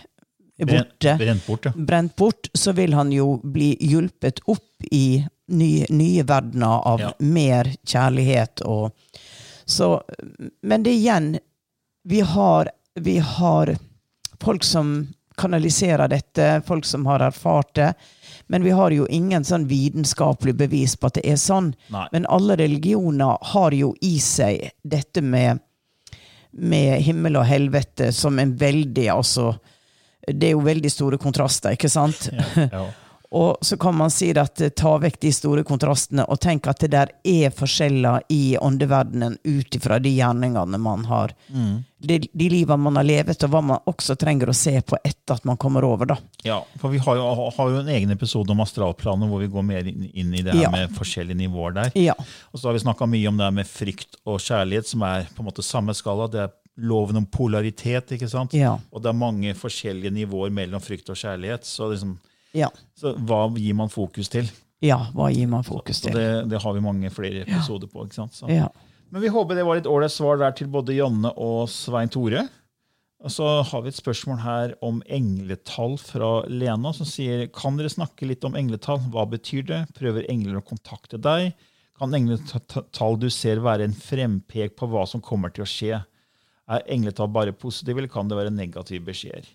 borte, 0.61 1.15
brent 1.17 1.45
bort, 1.47 1.65
ja. 1.65 1.73
brent 1.75 2.15
bort, 2.15 2.49
så 2.53 2.71
vil 2.77 2.93
han 2.93 3.11
jo 3.11 3.35
bli 3.43 3.73
hjulpet 3.79 4.43
opp 4.51 4.87
i 4.91 5.21
nye, 5.51 5.85
nye 5.89 6.23
verdener 6.23 6.87
av 6.87 6.99
Ja. 7.01 7.13
mer 7.19 7.73
kjærlighet 7.85 8.61
og 8.65 8.91
så, 9.65 10.01
Men 10.63 10.83
det 10.83 10.91
igjen 10.91 11.39
Vi 12.03 12.19
har, 12.21 12.69
vi 12.95 13.19
har 13.19 13.77
folk 14.41 14.65
som 14.65 14.93
kanaliserer 15.39 16.11
dette, 16.11 16.61
folk 16.67 16.85
som 16.85 17.05
har 17.09 17.23
erfart 17.25 17.75
det. 17.75 17.93
Men 18.51 18.63
vi 18.63 18.73
har 18.75 18.91
jo 18.91 19.07
ingen 19.09 19.45
sånn 19.47 19.65
vitenskapelig 19.69 20.53
bevis 20.59 20.97
på 20.99 21.07
at 21.07 21.19
det 21.19 21.25
er 21.31 21.39
sånn. 21.39 21.71
Nei. 21.93 22.07
Men 22.11 22.27
alle 22.29 22.57
religioner 22.59 23.37
har 23.53 23.75
jo 23.75 23.93
i 24.01 24.17
seg 24.21 24.71
dette 24.83 25.23
med, 25.23 25.61
med 26.51 26.99
himmel 27.05 27.39
og 27.39 27.47
helvete 27.47 28.11
som 28.13 28.39
en 28.39 28.57
veldig 28.59 29.07
altså 29.13 29.53
det 30.27 30.51
er 30.51 30.53
jo 30.53 30.65
veldig 30.65 30.89
store 30.91 31.17
kontraster, 31.17 31.73
ikke 31.73 31.89
sant? 31.89 32.27
Ja. 32.55 32.85
Og 33.31 33.57
så 33.63 33.77
kan 33.79 33.95
man 33.95 34.11
si 34.11 34.27
at 34.35 34.59
eh, 34.59 34.69
ta 34.75 34.97
vekk 34.99 35.19
de 35.23 35.29
store 35.31 35.61
kontrastene 35.63 36.25
og 36.27 36.39
tenk 36.43 36.65
at 36.67 36.81
det 36.83 36.89
der 36.91 37.11
er 37.23 37.53
forskjeller 37.55 38.25
i 38.33 38.57
åndeverdenen 38.59 39.37
ut 39.47 39.77
ifra 39.77 39.99
de 40.03 40.11
gjerningene 40.17 40.77
man 40.83 41.05
har. 41.07 41.31
De, 42.01 42.17
de 42.19 42.47
livene 42.49 42.81
man 42.81 42.97
har 42.99 43.05
levet, 43.07 43.43
og 43.45 43.53
hva 43.53 43.61
man 43.63 43.79
også 43.87 44.15
trenger 44.19 44.49
å 44.51 44.55
se 44.57 44.73
på 44.81 44.97
etter 45.05 45.37
at 45.37 45.45
man 45.47 45.55
kommer 45.61 45.85
over. 45.87 46.09
da. 46.11 46.17
Ja, 46.43 46.57
for 46.81 46.89
vi 46.91 46.99
har 47.05 47.15
jo, 47.21 47.27
har 47.55 47.69
jo 47.71 47.79
en 47.83 47.91
egen 47.93 48.11
episode 48.11 48.51
om 48.51 48.63
astralplanet 48.65 49.29
hvor 49.31 49.39
vi 49.43 49.47
går 49.53 49.63
mer 49.63 49.87
inn, 49.87 50.09
inn 50.11 50.33
i 50.35 50.41
det 50.43 50.55
her 50.57 50.65
Ja. 50.65 50.71
med 50.73 50.91
forskjellige 50.97 51.37
nivåer 51.45 51.77
der. 51.77 51.91
Ja. 51.95 52.17
Og 52.51 52.59
så 52.59 52.67
har 52.67 52.73
vi 52.75 52.83
snakka 52.83 53.07
mye 53.07 53.29
om 53.31 53.37
det 53.39 53.47
her 53.47 53.55
med 53.61 53.69
frykt 53.69 54.17
og 54.25 54.41
kjærlighet, 54.43 54.89
som 54.91 55.05
er 55.07 55.29
på 55.31 55.39
en 55.45 55.47
måte 55.53 55.63
samme 55.63 55.95
skala. 55.95 56.27
Det 56.27 56.41
er 56.49 56.51
loven 56.81 57.21
om 57.21 57.25
polaritet, 57.31 58.11
ikke 58.17 58.27
sant? 58.31 58.53
Ja. 58.57 58.75
Og 58.91 59.03
det 59.03 59.11
er 59.13 59.17
mange 59.21 59.53
forskjellige 59.55 60.11
nivåer 60.15 60.51
mellom 60.51 60.81
frykt 60.83 61.09
og 61.13 61.19
kjærlighet. 61.21 61.63
Så, 61.69 61.91
liksom, 61.93 62.17
Ja. 62.57 62.67
så 62.99 63.13
hva 63.15 63.45
gir 63.55 63.75
man 63.77 63.91
fokus 63.91 64.29
til? 64.31 64.49
ja, 64.83 64.97
hva 65.15 65.29
gir 65.31 65.47
man 65.47 65.63
fokus 65.63 66.01
til? 66.03 66.15
det, 66.17 66.49
det 66.51 66.59
har 66.63 66.73
vi 66.73 66.81
mange 66.83 67.11
flere 67.13 67.45
episoder 67.45 67.87
på. 67.87 68.07
ikke 68.07 68.17
sant? 68.17 68.33
Så. 68.35 68.49
Ja. 68.51 68.67
Men 69.11 69.21
vi 69.23 69.29
håper 69.31 69.55
det 69.55 69.67
var 69.67 69.77
litt 69.79 69.89
ålreit 69.91 70.13
svar 70.13 70.39
der 70.39 70.55
til 70.55 70.69
både 70.71 70.95
Janne 70.95 71.33
og 71.35 71.69
Svein 71.69 72.11
Tore. 72.11 72.47
Og 73.21 73.29
så 73.29 73.47
har 73.69 73.83
vi 73.83 73.91
et 73.91 73.97
spørsmål 73.99 74.39
her 74.41 74.71
om 74.81 75.01
engletall 75.05 75.97
fra 76.01 76.29
Lena, 76.49 76.89
som 76.95 77.05
sier 77.05 77.45
kan 77.53 77.75
dere 77.77 77.91
snakke 77.93 78.25
litt 78.25 78.45
om 78.47 78.55
engletall. 78.57 79.03
Hva 79.13 79.27
betyr 79.29 79.67
det? 79.67 79.81
Prøver 79.97 80.25
engler 80.31 80.57
å 80.57 80.65
kontakte 80.65 81.19
deg? 81.21 81.51
Kan 82.01 82.15
engletall 82.17 83.19
du 83.21 83.27
ser 83.29 83.61
være 83.61 83.85
en 83.85 83.93
frempek 83.93 84.73
på 84.79 84.89
hva 84.89 85.03
som 85.05 85.21
kommer 85.21 85.53
til 85.53 85.67
å 85.67 85.69
skje? 85.69 85.99
Er 86.71 86.87
engletall 86.89 87.29
bare 87.29 87.53
positive, 87.53 87.99
eller 88.01 88.09
kan 88.09 88.31
det 88.31 88.39
være 88.39 88.53
negative 88.55 89.05
beskjeder? 89.11 89.45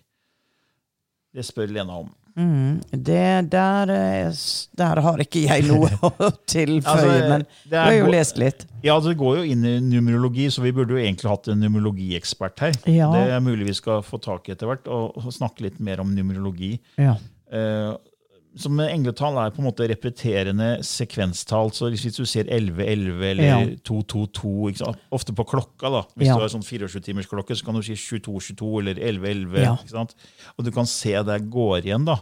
Det 1.35 1.43
spør 1.43 1.73
Lena 1.75 1.97
om. 2.05 2.13
Mm, 2.37 2.81
det 2.91 3.49
der, 3.49 3.89
eh, 3.89 4.41
der 4.77 5.01
har 5.01 5.21
ikke 5.23 5.41
jeg 5.47 5.65
noe 5.65 5.89
å 6.05 6.29
tilføye, 6.45 6.93
Altså, 6.93 7.29
men 7.31 7.45
du 7.65 7.77
har 7.79 7.95
jo 7.95 8.11
lest 8.13 8.37
litt. 8.37 8.67
Ja, 8.85 8.99
Det 9.01 9.15
går 9.17 9.39
jo 9.39 9.47
inn 9.55 9.65
i 9.65 9.77
numerologi, 9.81 10.45
så 10.53 10.61
vi 10.61 10.73
burde 10.75 10.93
jo 10.93 11.01
egentlig 11.01 11.31
hatt 11.31 11.49
en 11.49 11.63
numerologiekspert 11.65 12.61
her. 12.67 12.77
Ja. 12.85 13.09
Det 13.15 13.23
er 13.33 13.41
mulig 13.41 13.71
vi 13.71 13.77
skal 13.79 14.05
få 14.05 14.21
tak 14.21 14.47
i 14.47 14.53
etter 14.53 14.69
hvert, 14.69 14.85
og 14.87 15.17
og 15.17 15.33
snakke 15.33 15.65
litt 15.65 15.79
mer 15.83 16.01
om 16.03 16.13
numerologi. 16.13 16.75
Ja. 17.01 17.15
Eh, 17.51 17.93
som 18.59 18.79
engletall 18.79 19.37
er 19.45 19.51
på 19.55 19.61
en 19.61 19.67
måte 19.69 19.87
repeterende 19.89 20.83
sekvenstall. 20.83 21.71
så 21.73 21.89
Hvis 21.91 22.15
du 22.17 22.25
ser 22.25 22.45
1111 22.49 23.23
eller 23.31 23.43
Ja. 23.43 23.59
222 23.83 24.73
ja. 24.79 24.93
Ofte 25.11 25.33
på 25.33 25.45
klokka, 25.45 25.89
da. 25.89 26.01
Hvis 26.17 26.27
Ja. 26.27 26.35
du 26.35 26.41
har 26.41 26.49
sånn 26.49 26.63
24-timersklokke, 26.65 27.55
så 27.55 27.65
kan 27.65 27.75
du 27.75 27.81
si 27.81 27.95
2222 27.95 28.79
eller 28.79 28.95
1111. 28.99 29.59
Ja. 29.63 29.75
ikke 29.77 29.89
sant? 29.89 30.15
Og 30.57 30.65
du 30.65 30.71
kan 30.71 30.85
se 30.85 31.11
det 31.23 31.49
går 31.49 31.81
igjen. 31.85 32.05
da. 32.05 32.19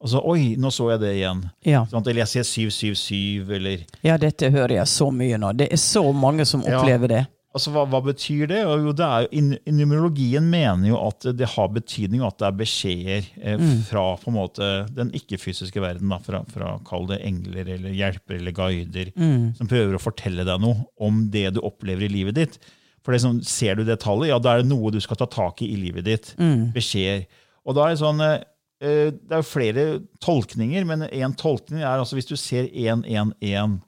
Og 0.00 0.08
så, 0.08 0.20
Oi, 0.24 0.54
nå 0.56 0.70
så 0.70 0.90
jeg 0.92 1.00
det 1.00 1.14
igjen. 1.16 1.50
Ja. 1.64 1.84
Sånn. 1.86 2.06
Eller 2.06 2.22
jeg 2.24 2.28
ser 2.28 2.42
777, 2.44 3.50
eller 3.50 3.78
ja, 4.04 4.16
dette 4.16 4.50
hører 4.50 4.76
jeg 4.78 4.86
så 4.86 5.10
mye 5.10 5.36
nå. 5.38 5.52
Det 5.56 5.72
er 5.72 5.76
så 5.76 6.04
mange 6.14 6.44
som 6.46 6.62
opplever 6.62 7.08
det. 7.08 7.26
Altså, 7.58 7.72
hva, 7.74 7.82
hva 7.90 7.98
betyr 8.06 8.46
det? 8.52 8.60
Jo, 8.62 8.92
det 8.94 9.04
er 9.04 9.26
Numerologien 9.74 10.46
mener 10.48 10.92
jo 10.92 10.98
at 11.02 11.26
det 11.34 11.48
har 11.56 11.68
betydning 11.74 12.22
at 12.24 12.38
det 12.38 12.46
er 12.48 12.56
beskjeder 12.60 13.28
eh, 13.42 13.62
fra 13.88 14.04
på 14.22 14.30
en 14.30 14.36
måte 14.38 14.68
den 14.94 15.10
ikke-fysiske 15.18 15.82
verden, 15.82 16.08
da, 16.14 16.20
fra, 16.22 16.44
fra 16.54 16.76
kall 16.86 17.08
det 17.10 17.18
engler 17.26 17.68
eller 17.74 17.96
hjelper 17.98 18.38
eller 18.38 18.54
guider, 18.54 19.10
som 19.58 19.68
prøver 19.70 19.98
å 19.98 20.02
fortelle 20.02 20.46
deg 20.46 20.62
noe 20.62 20.86
om 21.02 21.24
det 21.34 21.48
du 21.56 21.60
opplever 21.66 22.06
i 22.06 22.12
livet 22.20 22.38
ditt. 22.38 22.60
For 23.02 23.14
det 23.14 23.22
sånn, 23.24 23.42
Ser 23.48 23.78
du 23.78 23.84
det 23.88 23.98
tallet, 24.02 24.28
ja, 24.30 24.38
da 24.42 24.54
er 24.58 24.62
det 24.62 24.68
noe 24.70 24.90
du 24.92 25.00
skal 25.00 25.16
ta 25.20 25.26
tak 25.30 25.62
i 25.64 25.70
i 25.72 25.76
livet 25.80 26.04
ditt. 26.06 26.30
Beskjeder. 26.74 27.26
Og 27.66 27.74
da 27.76 27.86
er 27.88 27.94
det 27.94 28.00
sånn 28.02 28.20
eh, 28.24 28.38
eh, 28.84 29.10
Det 29.16 29.38
er 29.38 29.46
flere 29.48 29.84
tolkninger, 30.24 30.84
men 30.88 31.06
én 31.08 31.34
tolkning 31.40 31.82
er 31.82 31.98
altså 32.02 32.18
hvis 32.18 32.28
du 32.30 32.36
ser 32.38 32.68
111 32.70 33.78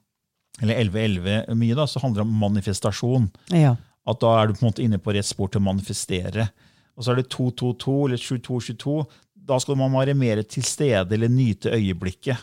eller 0.59 0.75
1111 0.83 1.55
mye, 1.55 1.75
da, 1.77 1.85
så 1.87 2.01
handler 2.03 2.23
det 2.23 2.27
om 2.29 2.39
manifestasjon 2.41 3.29
Ja. 3.55 3.75
at 4.07 4.19
da 4.19 4.31
er 4.41 4.47
du 4.47 4.53
på 4.53 4.65
en 4.65 4.71
måte 4.71 4.83
inne 4.83 4.97
på 4.99 5.13
rett 5.15 5.25
spor 5.25 5.47
til 5.49 5.61
å 5.61 5.67
manifestere. 5.69 6.49
Og 6.97 7.03
så 7.05 7.11
er 7.13 7.21
det 7.21 7.29
222 7.29 7.95
eller 8.07 8.17
2222. 8.17 9.05
Da 9.47 9.57
skal 9.59 9.75
man 9.79 9.91
være 9.95 10.13
mer 10.17 10.41
til 10.43 10.63
stede 10.63 11.13
eller 11.15 11.29
nyte 11.29 11.71
øyeblikket. 11.73 12.37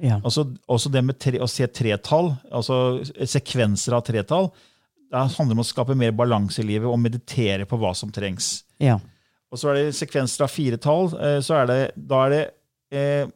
Ja. 0.00 0.20
Altså, 0.24 0.46
også 0.68 0.90
det 0.92 1.02
med 1.04 1.18
tre, 1.20 1.38
å 1.42 1.48
se 1.50 1.66
tretall, 1.66 2.30
altså 2.50 3.02
sekvenser 3.28 3.92
av 3.98 4.04
tretall, 4.06 4.50
det 5.10 5.18
handler 5.36 5.56
om 5.58 5.64
å 5.64 5.66
skape 5.66 5.96
mer 5.98 6.12
balanse 6.16 6.62
i 6.62 6.64
livet 6.68 6.88
og 6.88 7.00
meditere 7.02 7.66
på 7.68 7.76
hva 7.80 7.90
som 7.98 8.12
trengs. 8.14 8.62
ja. 8.78 8.98
Og 9.50 9.58
så 9.58 9.72
er 9.72 9.74
det 9.80 9.96
sekvenser 9.98 10.44
av 10.44 10.48
firetall. 10.54 11.08
tall, 11.10 11.42
Så 11.42 11.54
er 11.58 11.66
det, 11.66 11.78
da 11.96 12.20
er 12.26 12.30
det 12.30 12.42
eh, 12.94 13.26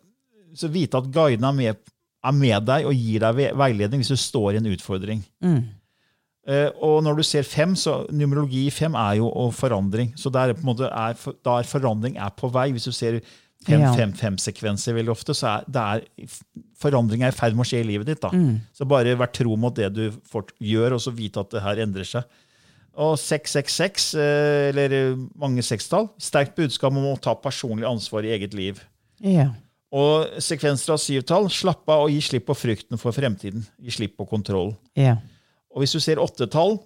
så 0.54 0.68
vite 0.70 0.94
at 0.94 1.08
guiden 1.10 1.42
er 1.42 1.52
med, 1.52 1.76
er 2.24 2.36
med 2.36 2.66
deg 2.68 2.88
og 2.88 2.96
gir 2.96 3.24
deg 3.24 3.56
veiledning 3.58 4.02
hvis 4.02 4.12
du 4.14 4.20
står 4.20 4.54
i 4.54 4.60
en 4.62 4.70
utfordring. 4.72 5.24
Mm. 5.44 5.62
Uh, 6.44 6.68
og 6.84 6.98
når 7.04 7.20
du 7.20 7.24
ser 7.24 7.46
fem, 7.48 7.72
så 7.76 8.02
numerologi 8.12 8.66
i 8.68 8.74
fem 8.74 8.96
er 9.00 9.18
jo 9.22 9.30
forandring. 9.56 10.12
Så 10.20 10.32
det 10.32 10.42
er 10.42 10.58
på 10.58 10.64
en 10.64 10.70
måte 10.74 10.90
er, 10.90 11.16
da 11.44 11.56
er 11.58 11.68
forandring 11.68 12.18
er 12.20 12.34
på 12.36 12.50
vei. 12.52 12.68
Hvis 12.74 12.88
du 12.90 12.92
ser 12.92 13.22
fem-fem-fem-sekvenser 13.64 14.96
veldig 14.98 15.12
ofte, 15.14 15.34
så 15.36 15.54
er 15.54 15.68
det 15.72 16.28
forandring 16.80 17.24
er 17.24 17.32
i 17.32 17.36
ferd 17.36 17.56
med 17.56 17.64
å 17.64 17.68
skje 17.70 17.80
i 17.80 17.88
livet 17.88 18.10
ditt. 18.10 18.20
da. 18.20 18.32
Mm. 18.34 18.58
Så 18.76 18.84
bare 18.88 19.16
vær 19.16 19.32
tro 19.32 19.56
mot 19.60 19.76
det 19.76 19.88
du 19.96 20.06
fort, 20.28 20.52
gjør, 20.60 20.98
og 20.98 21.04
så 21.04 21.14
vite 21.16 21.40
at 21.40 21.54
det 21.54 21.64
her 21.64 21.80
endrer 21.86 22.08
seg. 22.08 22.40
Og 22.94 23.16
666, 23.18 24.12
eh, 24.20 24.68
eller 24.70 25.16
mange 25.40 25.64
sekstall, 25.66 26.12
sterkt 26.22 26.54
budskap 26.58 26.92
om 26.94 27.08
å 27.10 27.18
ta 27.18 27.34
personlig 27.34 27.88
ansvar 27.88 28.26
i 28.26 28.34
eget 28.36 28.54
liv. 28.54 28.84
Ja. 29.24 29.48
Og 29.94 30.40
sekvenser 30.42 30.96
av 30.96 30.98
syvtall, 30.98 31.46
slapp 31.54 31.86
av 31.92 32.06
og 32.06 32.10
gi 32.10 32.18
slipp 32.26 32.48
på 32.48 32.56
frykten 32.58 32.98
for 32.98 33.14
fremtiden. 33.14 33.62
Gi 33.78 33.92
slipp 33.94 34.16
på 34.18 34.26
kontroll. 34.26 34.72
Yeah. 34.98 35.20
Og 35.70 35.84
hvis 35.84 35.94
du 35.94 36.00
ser 36.02 36.18
åttetall, 36.22 36.80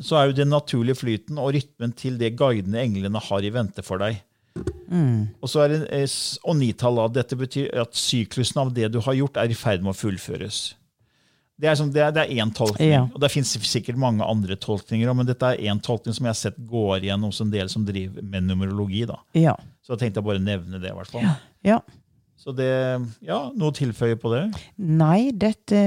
så 0.00 0.16
er 0.20 0.28
jo 0.30 0.36
den 0.38 0.52
naturlige 0.54 1.00
flyten 1.02 1.40
og 1.42 1.50
rytmen 1.56 1.90
til 1.98 2.14
det 2.20 2.32
guidende 2.38 2.78
englene 2.80 3.20
har 3.20 3.42
i 3.44 3.50
vente 3.52 3.82
for 3.84 3.98
deg. 4.02 4.20
Og 5.40 5.48
så 5.48 5.64
er 5.64 5.72
det 5.72 5.80
eh, 5.96 6.14
og 6.44 6.56
nitall. 6.60 7.00
Dette 7.14 7.36
betyr 7.40 7.70
at 7.82 7.96
syklusen 7.96 8.60
av 8.62 8.70
det 8.76 8.90
du 8.92 9.00
har 9.04 9.16
gjort, 9.18 9.40
er 9.40 9.50
i 9.50 9.56
ferd 9.58 9.82
med 9.84 9.94
å 9.94 9.98
fullføres. 9.98 10.60
Det 11.62 11.68
er, 11.70 11.76
som, 11.78 11.90
det 11.94 12.02
er, 12.02 12.10
det 12.14 12.22
er 12.24 12.42
én 12.42 12.50
tolkning, 12.54 12.88
Ja. 12.90 13.02
og 13.06 13.20
det 13.22 13.28
finnes 13.30 13.52
sikkert 13.70 13.98
mange 14.00 14.24
andre 14.26 14.56
tolkninger, 14.58 15.12
men 15.14 15.28
dette 15.28 15.46
er 15.52 15.60
én 15.70 15.78
tolkning 15.84 16.14
som 16.16 16.26
jeg 16.26 16.32
har 16.32 16.38
sett 16.40 16.56
går 16.66 17.04
igjennom 17.04 17.30
hos 17.30 17.42
en 17.44 17.52
del 17.52 17.68
som 17.70 17.84
driver 17.86 18.24
med 18.24 18.48
numerologi. 18.48 19.04
da. 19.06 19.20
Ja. 19.38 19.54
Så 19.84 19.94
jeg 19.94 20.00
tenkte 20.00 20.20
jeg 20.22 20.26
bare 20.26 20.42
nevne 20.42 20.80
det. 20.82 20.90
i 20.90 20.96
hvert 20.96 21.12
fall. 21.12 21.28
ja. 21.66 21.78
Så 22.42 22.50
det, 22.58 22.66
ja, 23.22 23.36
Noe 23.54 23.70
å 23.70 23.74
tilføye 23.76 24.16
på 24.18 24.32
det? 24.32 24.40
Nei, 24.82 25.30
dette 25.30 25.78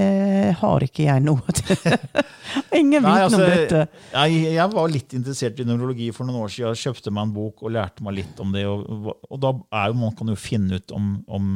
har 0.56 0.86
ikke 0.86 1.04
jeg 1.10 1.24
noe 1.26 1.56
til. 1.58 1.76
Ingen 2.80 3.04
Nei, 3.04 3.12
viten 3.12 3.26
altså, 3.26 3.42
om 3.42 3.50
dette. 3.52 3.82
jeg, 4.14 4.38
jeg 4.56 4.72
var 4.72 4.94
litt 4.94 5.16
interessert 5.18 5.60
i 5.60 5.66
nevrologi 5.68 6.08
for 6.16 6.24
noen 6.30 6.46
år 6.46 6.54
siden. 6.54 6.72
Jeg 6.72 6.86
kjøpte 6.86 7.12
meg 7.12 7.28
en 7.28 7.34
bok 7.36 7.66
og 7.66 7.74
lærte 7.76 8.06
meg 8.08 8.22
litt 8.22 8.40
om 8.40 8.56
det. 8.56 8.64
Og, 8.72 9.12
og 9.28 9.42
da 9.44 9.52
jo, 9.90 9.98
man 10.00 10.16
kan 10.16 10.32
jo 10.32 10.38
finne 10.40 10.80
ut 10.80 10.96
om, 10.96 11.12
om 11.28 11.52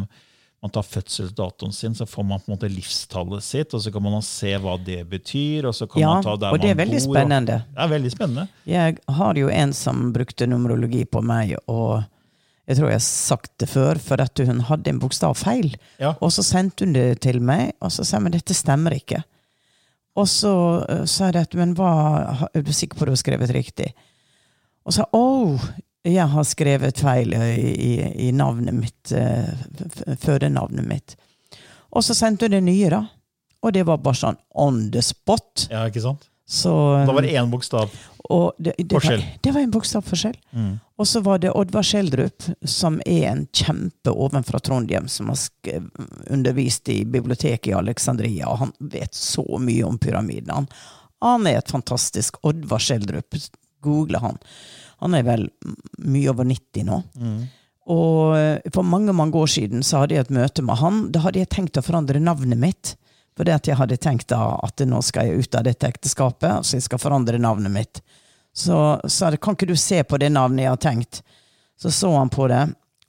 man 0.60 0.74
tar 0.76 0.84
fødselsdatoen 0.84 1.72
sin, 1.72 1.96
så 1.96 2.04
får 2.04 2.26
man 2.28 2.44
på 2.44 2.52
en 2.52 2.58
måte 2.58 2.68
livstallet 2.68 3.46
sitt, 3.48 3.72
og 3.72 3.80
så 3.80 3.94
kan 3.96 4.04
man 4.04 4.20
se 4.28 4.52
hva 4.60 4.76
det 4.84 5.00
betyr. 5.08 5.70
Og 5.72 5.80
så 5.80 5.88
kan 5.88 6.04
Ja, 6.04 6.14
man 6.18 6.28
ta 6.28 6.36
der 6.44 6.52
og 6.52 6.60
det 6.60 6.74
er 6.74 6.80
veldig 6.84 7.00
bor, 7.00 7.08
og- 7.08 7.16
spennende. 7.22 7.62
Det 7.72 7.84
er 7.86 7.94
veldig 7.96 8.12
spennende. 8.18 8.48
Jeg 8.68 9.00
har 9.22 9.40
jo 9.40 9.48
en 9.64 9.72
som 9.72 10.10
brukte 10.12 10.50
numerologi 10.52 11.06
på 11.08 11.24
meg, 11.24 11.56
og 11.72 12.02
jeg 12.70 12.78
tror 12.78 12.92
jeg 12.92 13.00
har 13.00 13.06
sagt 13.06 13.52
det 13.58 13.66
før, 13.72 13.98
for 13.98 14.22
at 14.22 14.40
hun 14.46 14.60
hadde 14.68 14.92
en 14.92 15.00
bokstav 15.02 15.34
feil. 15.40 15.72
Ja. 15.98 16.14
Og 16.22 16.30
så 16.36 16.44
sendte 16.46 16.86
hun 16.86 16.94
det 16.94 17.22
til 17.26 17.40
meg, 17.42 17.72
og 17.82 17.90
så 17.96 18.06
sa 18.06 18.20
hun 18.22 18.30
dette 18.36 18.54
stemmer 18.54 18.94
ikke. 18.94 19.24
Og 20.20 20.28
så 20.30 20.52
uh, 20.86 21.06
sa 21.10 21.32
jeg 21.32 21.48
at 21.48 21.56
men 21.58 21.74
hva, 21.78 21.90
er 22.54 22.66
du 22.66 22.70
sikker 22.76 22.98
på 23.00 23.06
at 23.06 23.10
du 23.10 23.16
har 23.16 23.22
skrevet 23.24 23.54
riktig? 23.56 23.88
Og 24.86 24.94
så 24.94 25.06
å, 25.18 25.24
jeg 26.06 26.28
har 26.30 26.46
skrevet 26.46 27.02
feil 27.02 27.34
i, 27.34 27.72
i, 27.74 27.94
i 28.28 28.34
navnet 28.38 28.78
mitt, 28.78 29.14
uh, 29.18 30.14
fødenavnet 30.22 30.86
mitt. 30.86 31.16
Og 31.90 32.06
så 32.06 32.14
sendte 32.14 32.46
hun 32.46 32.54
det 32.54 32.62
nye, 32.68 32.92
da. 32.94 33.02
Og 33.66 33.74
det 33.76 33.82
var 33.90 33.98
bare 34.04 34.20
sånn 34.20 34.38
on 34.62 34.86
the 34.94 35.02
spot. 35.04 35.66
Ja, 35.74 35.88
ikke 35.90 36.04
sant? 36.06 36.30
Så, 36.50 36.72
Da 37.06 37.14
var 37.14 37.26
det 37.26 37.34
én 37.38 37.50
bokstav. 37.50 37.90
og 38.30 38.54
det, 38.58 38.76
det, 38.78 38.94
Forskjell. 38.94 39.26
Var, 39.26 39.42
det 39.46 39.56
var 39.58 39.66
en 39.66 39.74
bokstavforskjell. 39.74 40.38
Og 41.00 41.08
så 41.08 41.22
var 41.24 41.40
det 41.40 41.54
Oddvar 41.56 41.86
Schjelderup, 41.88 42.44
som 42.68 42.98
er 43.06 43.30
en 43.30 43.46
kjempe 43.56 44.12
ovenfra 44.12 44.60
Trondheim, 44.60 45.08
som 45.08 45.30
har 45.32 45.38
undervist 46.28 46.90
i 46.92 47.06
biblioteket 47.06 47.72
i 47.72 47.78
Alexandria, 47.78 48.50
og 48.52 48.58
han 48.66 48.74
vet 48.80 49.16
så 49.16 49.46
mye 49.64 49.86
om 49.88 49.96
pyramiden. 49.98 50.68
Han, 51.24 51.48
er 51.48 51.62
et 51.62 51.72
fantastisk 51.72 52.42
Oddvar 52.44 52.84
Schjelderup. 52.84 53.40
Google 53.80 54.20
han. 54.20 54.38
Han 55.00 55.16
er 55.16 55.24
vel 55.24 55.48
mye 56.04 56.34
over 56.34 56.44
90 56.44 56.84
nå. 56.92 57.02
Og 57.90 58.38
eh, 58.38 58.72
for 58.76 58.84
mange 58.84 59.16
mange 59.16 59.40
år 59.40 59.48
siden 59.48 59.86
så 59.88 60.04
hadde 60.04 60.18
jeg 60.18 60.28
et 60.28 60.36
møte 60.36 60.66
med 60.68 60.82
han. 60.84 61.06
Da 61.16 61.24
hadde 61.24 61.40
jeg 61.40 61.54
tenkt 61.56 61.80
å 61.80 61.86
forandre 61.86 62.20
navnet 62.20 62.60
mitt. 62.60 62.98
For 63.40 63.48
det 63.48 63.56
at 63.56 63.70
jeg 63.72 63.80
hadde 63.80 63.98
tenkt 64.04 64.34
da 64.34 64.58
at 64.60 64.84
nå 64.84 65.00
skal 65.06 65.30
jeg 65.30 65.46
ut 65.46 65.56
av 65.56 65.64
dette 65.64 65.88
ekteskapet, 65.88 66.68
så 66.68 66.76
jeg 66.76 66.90
skal 66.90 67.00
forandre 67.00 67.40
navnet 67.40 67.72
mitt. 67.72 68.02
Så 68.56 69.00
sa 69.08 69.30
jeg 69.32 69.42
kan 69.44 69.56
ikke 69.56 69.70
du 69.70 69.76
se 69.80 70.04
på 70.04 70.18
det 70.20 70.32
navnet 70.34 70.66
jeg 70.66 70.74
har 70.74 70.84
tenkt. 70.84 71.22
Så 71.80 71.92
så 71.96 72.12
han 72.18 72.30
på 72.30 72.48
det, 72.52 72.66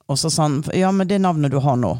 og 0.07 0.19
så 0.19 0.29
sa 0.31 0.47
han 0.47 0.61
ja, 0.73 0.91
men 0.95 1.07
det 1.07 1.19
navnet 1.19 1.51
du 1.51 1.59
har 1.59 1.75
nå. 1.79 1.97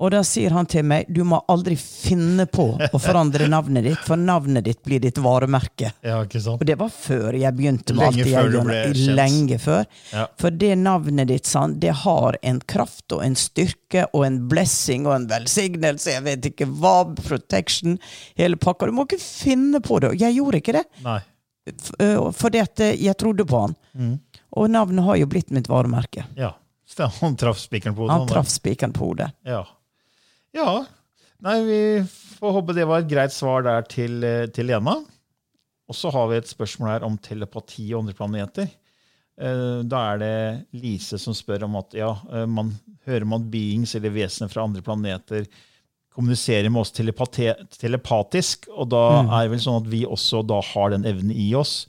Og 0.00 0.08
da 0.14 0.22
sier 0.24 0.54
han 0.56 0.64
til 0.70 0.84
meg 0.88 1.08
du 1.12 1.20
må 1.28 1.42
aldri 1.52 1.74
finne 1.76 2.46
på 2.48 2.64
å 2.80 3.00
forandre 3.00 3.48
navnet 3.52 3.84
ditt, 3.84 4.00
for 4.06 4.16
navnet 4.16 4.64
ditt 4.64 4.80
blir 4.86 5.02
ditt 5.02 5.18
varemerke. 5.20 5.90
Ja, 6.06 6.22
ikke 6.24 6.40
sant? 6.40 6.62
Og 6.62 6.68
det 6.68 6.78
var 6.80 6.92
før 6.94 7.36
jeg 7.36 7.52
begynte 7.58 7.96
med 7.96 8.06
Lenge 8.06 8.24
alt 8.24 8.54
jeg 8.54 8.94
kjent. 8.96 9.02
Lenge 9.18 9.58
før. 9.60 9.84
Ja. 10.14 10.24
For 10.40 10.56
det 10.62 10.72
navnet 10.80 11.28
ditt, 11.28 11.50
sant, 11.50 11.80
det 11.84 11.92
har 12.04 12.38
en 12.40 12.62
kraft 12.64 13.12
og 13.12 13.24
en 13.26 13.36
styrke 13.36 14.06
og 14.14 14.24
en 14.24 14.40
blessing 14.48 15.04
og 15.08 15.18
en 15.18 15.28
velsignelse, 15.34 16.14
jeg 16.16 16.24
vet 16.30 16.48
ikke 16.54 16.70
hva, 16.80 16.96
protection, 17.20 18.00
hele 18.40 18.56
pakka. 18.60 18.88
Du 18.88 18.96
må 18.96 19.04
ikke 19.04 19.20
finne 19.20 19.82
på 19.84 20.00
det. 20.00 20.14
Og 20.14 20.24
jeg 20.24 20.38
gjorde 20.38 20.62
ikke 20.62 20.78
det, 20.80 20.86
Nei. 21.04 21.20
Øh, 21.68 22.32
fordi 22.32 22.58
at 22.62 22.80
øh, 22.80 23.04
jeg 23.04 23.16
trodde 23.18 23.44
på 23.48 23.60
han. 23.66 23.76
Mm. 23.92 24.16
Og 24.58 24.70
navnet 24.70 25.04
har 25.04 25.20
jo 25.20 25.28
blitt 25.30 25.50
mitt 25.54 25.68
varemerke. 25.70 26.24
Ja. 26.36 26.54
Så 26.90 27.06
han 27.20 27.36
traff 27.38 27.60
spikeren 27.62 27.94
på 27.94 28.02
hodet. 28.02 28.16
Han 28.18 28.28
traff 28.28 28.48
spikeren 28.50 28.92
på 28.92 29.12
hodet. 29.12 29.30
Ja. 29.46 29.62
ja. 30.56 30.84
Nei, 31.40 31.56
vi 31.64 31.78
får 32.40 32.52
håpe 32.56 32.74
det 32.76 32.84
var 32.90 33.04
et 33.04 33.10
greit 33.12 33.32
svar 33.32 33.62
der 33.64 33.86
til, 33.88 34.18
eh, 34.26 34.48
til 34.52 34.66
Lena. 34.66 34.96
Og 35.90 35.96
så 35.96 36.10
har 36.14 36.28
vi 36.30 36.40
et 36.40 36.50
spørsmål 36.50 36.90
her 36.90 37.06
om 37.06 37.16
telepati 37.18 37.86
og 37.94 38.02
andre 38.02 38.16
planeter. 38.18 38.68
Eh, 39.40 39.80
Da 39.88 40.02
er 40.12 40.20
det 40.20 40.34
Lise 40.82 41.18
som 41.18 41.34
spør 41.34 41.64
om 41.68 41.78
at 41.80 41.94
ja, 41.96 42.10
eh, 42.32 42.46
man 42.46 42.74
hører 43.06 43.24
om 43.26 43.38
at 43.38 43.48
beings 43.50 43.94
eller 43.94 44.12
vesener 44.14 44.50
fra 44.52 44.66
andre 44.66 44.82
planeter 44.82 45.46
kommuniserer 46.14 46.70
med 46.70 46.80
oss 46.82 46.90
telepatisk, 46.92 48.68
og 48.74 48.90
da 48.92 49.02
er 49.22 49.46
det 49.46 49.54
vel 49.54 49.62
sånn 49.62 49.80
at 49.84 49.88
vi 49.92 50.04
også 50.08 50.42
da 50.46 50.60
har 50.72 50.90
den 50.94 51.06
evnen 51.08 51.32
i 51.34 51.52
oss. 51.58 51.84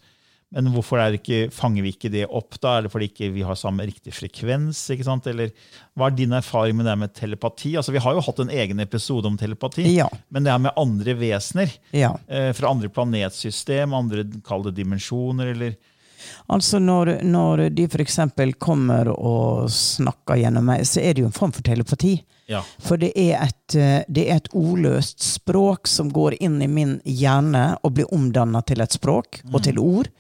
Men 0.52 0.68
hvorfor 0.74 1.00
er 1.00 1.14
ikke, 1.16 1.46
fanger 1.56 1.86
vi 1.86 1.94
ikke 1.94 2.10
det 2.12 2.26
opp? 2.28 2.58
da? 2.60 2.74
Er 2.78 2.84
det 2.84 2.92
fordi 2.92 3.08
ikke 3.08 3.30
vi 3.32 3.44
har 3.48 3.56
samme 3.56 3.86
riktig 3.88 4.12
frekvens? 4.12 4.82
ikke 4.92 5.06
sant? 5.08 5.30
Eller 5.32 5.54
Hva 5.96 6.10
er 6.10 6.16
din 6.18 6.34
erfaring 6.36 6.76
med 6.76 6.90
det 6.90 6.96
med 7.00 7.14
telepati? 7.16 7.78
Altså, 7.80 7.94
Vi 7.96 8.02
har 8.04 8.18
jo 8.18 8.24
hatt 8.26 8.42
en 8.44 8.52
egen 8.52 8.80
episode 8.84 9.26
om 9.32 9.38
telepati, 9.40 9.86
Ja. 9.96 10.10
men 10.30 10.44
det 10.44 10.52
er 10.52 10.60
med 10.60 10.74
andre 10.76 11.16
vesener. 11.16 11.72
Ja. 11.96 12.18
Eh, 12.28 12.52
fra 12.52 12.68
andre 12.70 12.90
planetsystem, 12.90 13.94
andre 13.96 14.26
kall 14.44 14.64
det 14.64 14.76
dimensjoner, 14.76 15.54
eller 15.56 15.78
Altså 16.52 16.80
når, 16.80 17.18
når 17.24 17.70
de 17.76 17.88
f.eks. 17.88 18.20
kommer 18.60 19.12
og 19.14 19.70
snakker 19.72 20.42
gjennom 20.42 20.68
meg, 20.72 20.86
så 20.88 21.02
er 21.04 21.16
det 21.16 21.26
jo 21.26 21.30
en 21.30 21.36
form 21.36 21.54
for 21.56 21.66
telepati. 21.66 22.18
Ja. 22.52 22.64
For 22.84 23.00
det 23.00 23.14
er, 23.16 23.46
et, 23.46 23.76
eh, 23.76 24.02
det 24.12 24.26
er 24.28 24.42
et 24.42 24.52
ordløst 24.58 25.24
språk 25.24 25.88
som 25.88 26.12
går 26.12 26.36
inn 26.44 26.60
i 26.62 26.68
min 26.68 26.98
hjerne 27.06 27.78
og 27.82 27.96
blir 27.96 28.12
omdanna 28.14 28.64
til 28.68 28.84
et 28.84 28.98
språk 28.98 29.40
og 29.54 29.62
til 29.64 29.80
ord. 29.80 30.12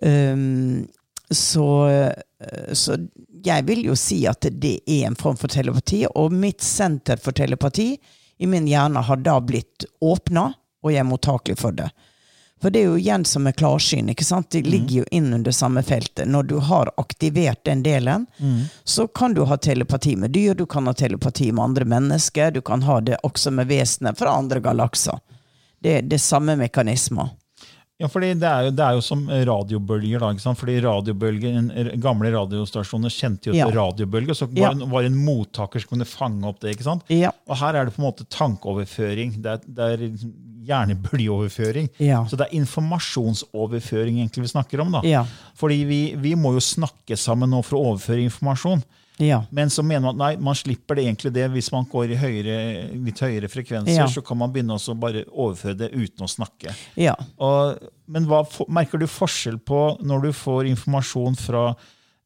Um, 0.00 0.86
så, 1.30 1.88
eh, 1.88 2.72
så 2.72 2.96
jeg 3.44 3.66
vil 3.68 3.84
jo 3.90 3.96
si 3.98 4.22
at 4.26 4.48
det 4.50 4.78
er 4.88 5.04
en 5.06 5.18
form 5.18 5.36
for 5.38 5.52
telepati, 5.52 6.06
og 6.08 6.32
mitt 6.32 6.64
senter 6.64 7.20
for 7.20 7.36
telepati 7.36 7.92
i 8.40 8.48
min 8.48 8.66
hjerne 8.68 9.02
har 9.04 9.20
da 9.20 9.36
blitt 9.44 9.84
åpna, 10.00 10.48
og 10.80 10.92
jeg 10.94 11.02
er 11.02 11.08
mottakelig 11.08 11.58
for 11.60 11.76
det. 11.76 11.90
For 12.60 12.70
det 12.70 12.82
er 12.82 12.90
jo 12.90 12.98
igjen 13.00 13.24
som 13.24 13.42
med 13.46 13.56
klarsyn. 13.56 14.10
ikke 14.12 14.24
sant? 14.24 14.50
Det 14.52 14.62
ligger 14.66 14.98
jo 14.98 15.04
inn 15.10 15.32
under 15.32 15.52
samme 15.52 15.82
feltet. 15.82 16.28
Når 16.28 16.42
du 16.42 16.58
har 16.58 16.90
aktivert 17.00 17.64
den 17.64 17.82
delen, 17.82 18.26
så 18.84 19.06
kan 19.08 19.34
du 19.34 19.44
ha 19.44 19.56
telepati 19.56 20.16
med 20.16 20.30
dyr, 20.36 20.54
du 20.54 20.66
kan 20.66 20.86
ha 20.86 20.92
telepati 20.92 21.52
med 21.52 21.64
andre 21.64 21.84
mennesker, 21.84 22.50
du 22.50 22.60
kan 22.60 22.82
ha 22.82 23.00
det 23.00 23.16
også 23.22 23.50
med 23.50 23.66
vesener 23.66 24.12
fra 24.12 24.36
andre 24.36 24.60
galakser. 24.60 25.18
Det, 25.80 26.00
det 26.10 26.18
er 26.18 26.20
samme 26.20 26.56
mekanismer. 26.60 27.32
Ja, 28.00 28.08
fordi 28.08 28.30
det 28.40 28.48
er, 28.48 28.64
jo, 28.64 28.70
det 28.72 28.80
er 28.86 28.94
jo 28.96 29.00
som 29.04 29.26
radiobølger. 29.28 30.18
da, 30.22 30.30
ikke 30.32 30.40
sant? 30.40 30.58
Fordi 30.58 30.78
radiobølger, 30.80 31.90
Gamle 32.00 32.30
radiostasjoner 32.32 33.12
kjente 33.12 33.50
jo 33.50 33.52
til 33.52 33.60
Ja. 33.60 33.66
radiobølger, 33.76 34.32
så 34.34 34.48
Ja. 34.56 34.68
var, 34.70 34.74
det- 34.80 34.88
var 34.88 35.02
en 35.04 35.18
mottaker 35.24 35.80
som 35.80 35.88
kunne 35.92 36.06
fange 36.08 36.44
opp 36.48 36.60
det. 36.60 36.76
ikke 36.78 36.84
sant? 36.88 37.02
Ja. 37.12 37.30
Og 37.46 37.56
her 37.60 37.74
er 37.76 37.84
det 37.84 37.94
på 37.94 38.00
en 38.02 38.08
måte 38.10 38.24
tankeoverføring. 38.30 39.36
Det 39.42 39.46
er, 39.46 39.60
det 39.68 40.00
er 40.00 40.08
hjernebølgeoverføring. 40.70 41.88
Ja. 41.98 42.24
Så 42.24 42.36
det 42.36 42.46
er 42.48 42.56
informasjonsoverføring 42.60 44.18
egentlig 44.20 44.42
vi 44.46 44.52
snakker 44.52 44.80
om. 44.80 44.92
da. 44.92 45.00
Ja. 45.04 45.24
Fordi 45.58 45.84
vi, 45.84 46.00
vi 46.16 46.34
må 46.34 46.52
jo 46.56 46.60
snakke 46.64 47.16
sammen 47.18 47.50
nå 47.50 47.62
for 47.64 47.78
å 47.78 47.92
overføre 47.94 48.24
informasjon. 48.26 48.82
Ja. 49.20 49.42
Men 49.52 49.68
så 49.70 49.82
mener 49.84 50.06
man 50.08 50.14
at 50.16 50.20
nei, 50.22 50.30
man 50.48 50.56
slipper 50.56 50.96
det 50.96 51.04
egentlig 51.04 51.32
det 51.36 51.46
hvis 51.52 51.70
man 51.74 51.84
går 51.90 52.14
i 52.14 52.18
høyere, 52.20 52.56
litt 53.04 53.20
høyere 53.20 53.50
frekvenser. 53.52 53.98
Ja. 54.00 54.06
Så 54.08 54.22
kan 54.24 54.38
man 54.40 54.52
begynne 54.54 54.74
også 54.78 54.94
bare 54.98 55.26
overføre 55.30 55.76
det 55.84 55.90
uten 55.92 56.24
å 56.24 56.30
snakke. 56.30 56.72
ja. 56.96 57.14
Og, 57.38 57.76
men 58.10 58.24
hva, 58.26 58.40
merker 58.66 58.98
du 58.98 59.06
forskjell 59.06 59.60
på 59.62 59.82
når 60.02 60.24
du 60.24 60.32
får 60.34 60.66
informasjon 60.72 61.36
fra 61.38 61.68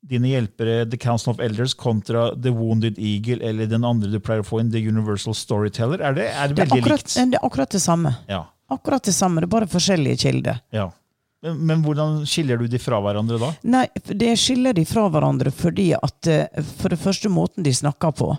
dine 0.04 0.28
hjelpere 0.30 0.82
The 0.88 0.98
Council 1.00 1.32
of 1.32 1.38
Elders 1.40 1.72
kontra 1.80 2.26
The 2.36 2.50
Wounded 2.52 2.98
Eagle 3.00 3.40
eller 3.44 3.66
den 3.70 3.84
andre 3.88 4.10
du 4.12 4.18
pleier 4.20 4.42
å 4.44 4.46
få 4.46 4.60
inn, 4.60 4.70
The 4.72 4.80
Universal 4.84 5.34
Storyteller? 5.36 6.00
Er 6.04 6.16
det, 6.16 6.26
er 6.32 6.48
det 6.52 6.56
Det 6.58 6.62
er, 6.66 6.68
veldig 6.74 6.82
akkurat, 6.84 7.04
likt? 7.08 7.14
det 7.32 7.38
er 7.40 7.46
akkurat 7.48 7.70
det 7.76 7.80
samme. 7.84 8.14
Ja, 8.28 8.42
Akkurat 8.72 9.04
det 9.04 9.12
samme, 9.12 9.42
det 9.42 9.48
er 9.50 9.52
bare 9.58 9.66
forskjellige 9.68 10.16
kilder. 10.24 10.60
ja. 10.72 10.90
Men, 11.44 11.66
men 11.66 11.82
hvordan 11.84 12.22
skiller 12.26 12.56
du 12.56 12.66
de 12.66 12.78
fra 12.80 12.98
hverandre 13.04 13.36
da? 13.40 13.50
Nei, 13.68 13.84
det 14.08 14.32
skiller 14.40 14.72
de 14.72 14.86
fra 14.88 15.10
hverandre 15.12 15.52
fordi 15.52 15.90
at 15.96 16.28
eh, 16.30 16.64
For 16.78 16.92
det 16.92 17.00
første 17.02 17.28
måten 17.28 17.66
de 17.66 17.74
snakker 17.74 18.14
på. 18.16 18.32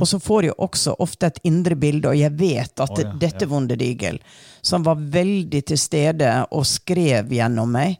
Og 0.00 0.08
så 0.08 0.16
får 0.16 0.42
de 0.42 0.50
også 0.64 0.94
ofte 1.04 1.28
et 1.28 1.38
indre 1.44 1.76
bilde, 1.76 2.08
og 2.08 2.16
jeg 2.16 2.32
vet 2.38 2.80
at 2.80 2.92
oh, 2.94 3.00
ja, 3.02 3.10
dette 3.20 3.44
ja. 3.44 3.74
Eagle, 3.84 4.18
som 4.64 4.86
var 4.86 4.96
veldig 4.96 5.60
til 5.68 5.76
stede 5.76 6.30
og 6.48 6.64
skrev 6.64 7.28
gjennom 7.28 7.76
meg 7.76 7.98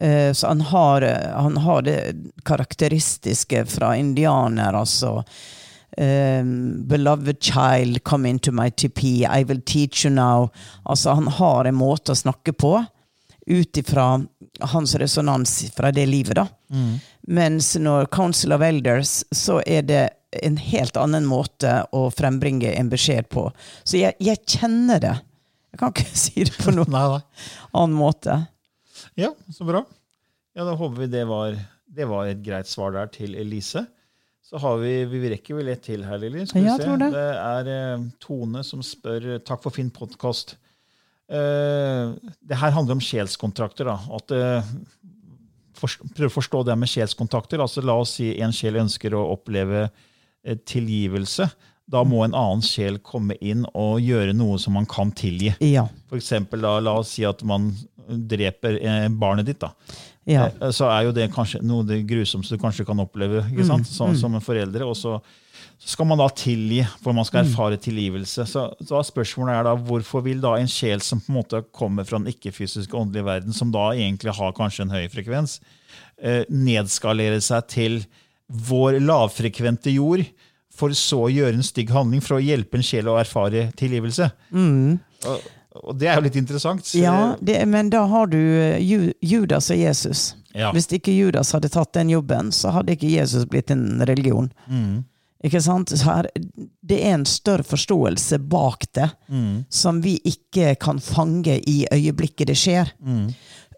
eh, 0.00 0.32
Så 0.34 0.48
han 0.48 0.60
har, 0.60 1.06
han 1.36 1.56
har 1.62 1.82
det 1.86 1.98
karakteristiske 2.42 3.66
fra 3.70 3.94
indianer, 3.96 4.74
altså. 4.74 5.22
Um, 5.98 6.88
beloved 6.88 7.36
child, 7.42 8.02
come 8.02 8.26
into 8.26 8.50
my 8.50 8.70
TP, 8.70 9.26
I 9.28 9.44
will 9.44 9.60
teach 9.60 10.06
you 10.06 10.10
now. 10.10 10.50
Altså, 10.82 11.12
han 11.12 11.28
har 11.28 11.68
en 11.68 11.76
måte 11.76 12.12
å 12.12 12.18
snakke 12.18 12.52
på 12.52 12.78
ut 13.46 13.76
ifra 13.80 14.04
hans 14.72 14.94
resonans 15.00 15.56
fra 15.74 15.90
det 15.94 16.04
livet, 16.06 16.36
da. 16.38 16.46
Mens 17.28 17.72
når 17.78 18.06
Council 18.14 18.52
of 18.54 18.62
Elders, 18.62 19.22
så 19.34 19.60
er 19.66 19.82
det 19.88 20.02
en 20.42 20.56
helt 20.56 20.96
annen 20.96 21.26
måte 21.28 21.82
å 21.92 22.06
frembringe 22.14 22.70
en 22.78 22.88
beskjed 22.92 23.28
på. 23.32 23.48
Så 23.84 23.98
jeg, 24.00 24.14
jeg 24.22 24.40
kjenner 24.48 25.00
det. 25.02 25.14
Jeg 25.72 25.80
kan 25.82 25.92
ikke 25.92 26.18
si 26.24 26.44
det 26.48 26.54
på 26.62 26.72
noen 26.76 26.92
Nei, 26.92 27.02
nei. 27.16 27.48
annen 27.72 27.96
måte. 27.98 28.38
Ja, 29.18 29.32
så 29.52 29.66
bra. 29.68 29.82
Ja, 30.56 30.64
Da 30.68 30.74
håper 30.76 31.02
vi 31.04 31.10
det 31.12 31.24
var, 31.28 31.56
det 31.88 32.06
var 32.08 32.28
et 32.28 32.42
greit 32.44 32.68
svar 32.70 32.92
der 32.96 33.10
til 33.12 33.34
Elise. 33.40 33.86
Så 34.42 34.58
har 34.60 34.76
vi, 34.82 34.90
vi 35.08 35.20
rekker 35.32 35.56
vel 35.56 35.70
ett 35.72 35.84
til 35.86 36.02
her, 36.04 36.18
Lilly. 36.20 36.42
Skal 36.48 36.60
vi 36.64 36.68
Ja, 36.68 36.74
se. 36.76 36.96
det. 37.00 37.08
det 37.14 37.28
er 37.40 37.68
eh, 37.72 38.02
Tone 38.20 38.60
som 38.66 38.82
spør 38.84 39.38
Takk 39.48 39.62
for 39.64 39.72
fin 39.72 39.88
podkast. 39.94 40.56
Det 41.32 42.58
her 42.60 42.74
handler 42.76 42.98
om 42.98 43.00
sjelskontrakter. 43.04 43.88
da, 43.88 43.98
at 44.18 44.34
eh, 44.36 44.72
Prøv 45.82 46.28
å 46.28 46.34
forstå 46.36 46.60
det 46.68 46.76
med 46.78 46.90
sjelskontakter. 46.92 47.58
altså 47.64 47.82
La 47.82 47.96
oss 47.98 48.12
si 48.18 48.28
en 48.44 48.52
sjel 48.54 48.76
ønsker 48.84 49.14
å 49.18 49.22
oppleve 49.32 49.88
eh, 49.88 50.58
tilgivelse. 50.68 51.48
Da 51.92 52.04
må 52.06 52.20
en 52.24 52.36
annen 52.38 52.62
sjel 52.62 53.00
komme 53.02 53.34
inn 53.42 53.64
og 53.74 53.98
gjøre 54.00 54.32
noe 54.36 54.60
som 54.62 54.76
man 54.78 54.86
kan 54.86 55.10
tilgi. 55.18 55.50
Ja. 55.66 55.88
For 56.08 56.20
eksempel, 56.20 56.62
da, 56.62 56.76
la 56.80 56.94
oss 57.00 57.10
si 57.16 57.24
at 57.26 57.42
man 57.48 57.72
dreper 58.06 58.78
eh, 58.78 59.08
barnet 59.10 59.48
ditt. 59.50 59.58
da. 59.64 59.72
Ja. 60.30 60.46
Eh, 60.60 60.70
Så 60.70 60.86
er 60.86 61.08
jo 61.08 61.16
det 61.16 61.30
kanskje 61.34 61.64
noe 61.66 61.82
det 61.88 62.04
grusomste 62.06 62.54
du 62.54 62.62
kanskje 62.62 62.86
kan 62.86 63.02
oppleve 63.02 63.42
ikke 63.50 63.66
sant? 63.66 63.88
Som, 63.90 64.14
som 64.16 64.38
en 64.38 64.44
forelder. 64.44 64.86
Og 64.86 64.94
så, 65.00 65.16
så 65.82 65.96
skal 65.96 66.06
man 66.06 66.20
da 66.20 66.28
tilgi, 66.30 66.84
for 67.02 67.14
man 67.16 67.26
skal 67.26 67.42
erfare 67.42 67.78
tilgivelse. 67.82 68.44
Så, 68.46 68.68
så 68.86 69.00
spørsmålet 69.02 69.56
er 69.56 69.64
da, 69.66 69.72
hvorfor 69.88 70.22
vil 70.22 70.38
da 70.42 70.52
en 70.54 70.70
sjel 70.70 71.02
som 71.02 71.18
på 71.18 71.32
en 71.32 71.40
måte 71.40 71.62
kommer 71.74 72.06
fra 72.06 72.20
den 72.20 72.30
ikke-fysiske 72.30 72.94
åndelige 72.94 73.26
verden, 73.26 73.56
som 73.56 73.72
da 73.74 73.88
egentlig 73.90 74.36
har 74.38 74.54
kanskje 74.54 74.86
en 74.86 74.94
høy 74.94 75.08
frekvens, 75.10 75.56
eh, 76.22 76.44
nedskalere 76.46 77.42
seg 77.42 77.66
til 77.74 77.98
vår 78.70 79.00
lavfrekvente 79.02 79.90
jord, 79.96 80.22
for 80.72 80.94
så 80.96 81.24
å 81.26 81.32
gjøre 81.32 81.58
en 81.58 81.66
stygg 81.66 81.90
handling 81.92 82.22
for 82.22 82.38
å 82.38 82.44
hjelpe 82.44 82.78
en 82.78 82.86
sjel 82.86 83.10
å 83.10 83.18
erfare 83.18 83.66
tilgivelse? 83.76 84.30
Og, 85.26 85.52
og 85.82 85.98
det 85.98 86.12
er 86.12 86.20
jo 86.20 86.28
litt 86.30 86.38
interessant. 86.38 86.94
Ja, 86.94 87.34
det, 87.42 87.58
men 87.66 87.90
da 87.90 88.06
har 88.06 88.30
du 88.30 88.38
eh, 88.38 88.78
Judas 89.18 89.72
og 89.74 89.82
Jesus. 89.82 90.28
Ja. 90.54 90.70
Hvis 90.70 90.86
ikke 90.94 91.10
Judas 91.16 91.50
hadde 91.56 91.74
tatt 91.74 91.90
den 91.98 92.14
jobben, 92.14 92.54
så 92.54 92.70
hadde 92.76 92.94
ikke 92.94 93.10
Jesus 93.10 93.50
blitt 93.50 93.74
en 93.74 94.04
religion. 94.06 94.52
Ikke 95.42 95.60
sant? 95.62 95.90
Her, 96.06 96.28
det 96.82 97.00
er 97.02 97.16
en 97.16 97.26
større 97.26 97.66
forståelse 97.66 98.38
bak 98.38 98.86
det, 98.94 99.08
som 99.68 100.00
vi 100.04 100.16
ikke 100.24 100.74
kan 100.78 101.00
fange 101.02 101.58
i 101.68 101.86
øyeblikket 101.92 102.52
det 102.52 102.58
skjer. 102.60 102.92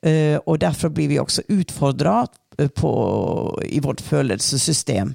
Eh, 0.04 0.38
og 0.44 0.58
derfor 0.60 0.92
blir 0.92 1.08
vi 1.08 1.18
også 1.18 1.46
utfordra 1.48 2.26
i 3.64 3.80
vårt 3.80 4.00
følelsessystem. 4.04 5.14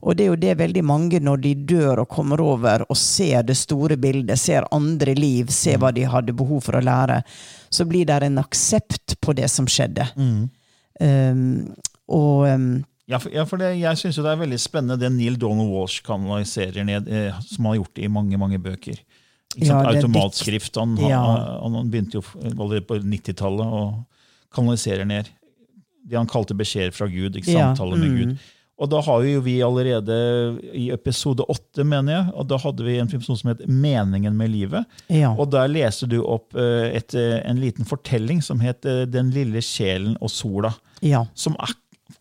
Og 0.00 0.16
det 0.16 0.24
er 0.24 0.28
jo 0.30 0.38
det 0.38 0.58
veldig 0.58 0.84
mange, 0.86 1.20
når 1.20 1.40
de 1.42 1.54
dør 1.54 2.04
og 2.04 2.08
kommer 2.08 2.40
over 2.40 2.84
og 2.88 2.96
ser 2.96 3.42
det 3.42 3.56
store 3.58 3.96
bildet, 3.96 4.38
ser 4.38 4.66
andre 4.74 5.14
liv, 5.14 5.50
ser 5.50 5.78
hva 5.82 5.90
de 5.94 6.06
hadde 6.06 6.36
behov 6.38 6.62
for 6.66 6.78
å 6.78 6.84
lære, 6.84 7.22
så 7.70 7.86
blir 7.88 8.06
det 8.06 8.20
en 8.26 8.38
aksept 8.38 9.18
på 9.20 9.34
det 9.38 9.48
som 9.50 9.66
skjedde. 9.66 10.06
Um, 11.00 11.74
og 12.08 12.46
um, 12.48 12.70
Ja, 13.08 13.18
for, 13.18 13.32
ja, 13.32 13.44
for 13.48 13.60
det, 13.60 13.70
jeg 13.80 13.96
syns 13.96 14.18
det 14.20 14.28
er 14.28 14.40
veldig 14.42 14.58
spennende 14.60 14.98
det 15.00 15.08
Neil 15.14 15.38
Donald 15.40 15.70
Walsh 15.72 16.04
kanaliserer 16.04 16.84
ned, 16.84 17.08
eh, 17.08 17.38
som 17.48 17.64
han 17.64 17.72
har 17.72 17.80
gjort 17.80 18.02
i 18.04 18.10
mange 18.12 18.40
mange 18.40 18.60
bøker. 18.60 19.00
Ja, 19.56 19.80
det 19.80 20.02
Automatskrift. 20.04 20.76
Han, 20.76 20.96
Ja. 21.00 21.22
han, 21.62 21.74
han 21.74 21.88
begynte 21.90 22.20
jo 22.20 22.24
allerede 22.52 22.84
på 22.86 23.00
90-tallet 23.00 23.74
å 23.80 23.82
kanalisere 24.54 25.08
ned 25.08 25.32
det 26.08 26.16
han 26.16 26.28
kalte 26.28 26.56
beskjeder 26.56 26.94
fra 26.96 27.08
Gud. 27.10 27.36
ikke 27.36 27.52
samtale 27.52 27.96
med 27.96 28.08
mm. 28.08 28.16
Gud. 28.18 28.46
Og 28.78 28.90
da 28.92 29.00
har 29.02 29.24
jo 29.26 29.40
vi 29.42 29.56
allerede 29.66 30.16
i 30.76 30.86
episode 30.94 31.42
åtte, 31.50 31.82
mener 31.82 32.14
jeg, 32.14 32.26
og 32.38 32.46
da 32.46 32.60
hadde 32.62 32.84
vi 32.86 32.94
en 33.02 33.10
film 33.10 33.24
som 33.26 33.50
het 33.50 33.64
'Meningen 33.66 34.36
med 34.36 34.50
livet'. 34.50 34.84
Ja. 35.08 35.34
Og 35.34 35.50
der 35.50 35.66
leste 35.66 36.06
du 36.06 36.22
opp 36.22 36.54
eh, 36.54 36.94
et, 36.94 37.14
eh, 37.14 37.42
en 37.44 37.58
liten 37.58 37.84
fortelling 37.84 38.42
som 38.42 38.60
het 38.60 38.86
eh, 38.86 39.04
'Den 39.04 39.30
lille 39.30 39.60
sjelen 39.60 40.16
og 40.20 40.30
sola'. 40.30 40.74
ja. 41.02 41.26
Som 41.34 41.56
er, 41.58 41.74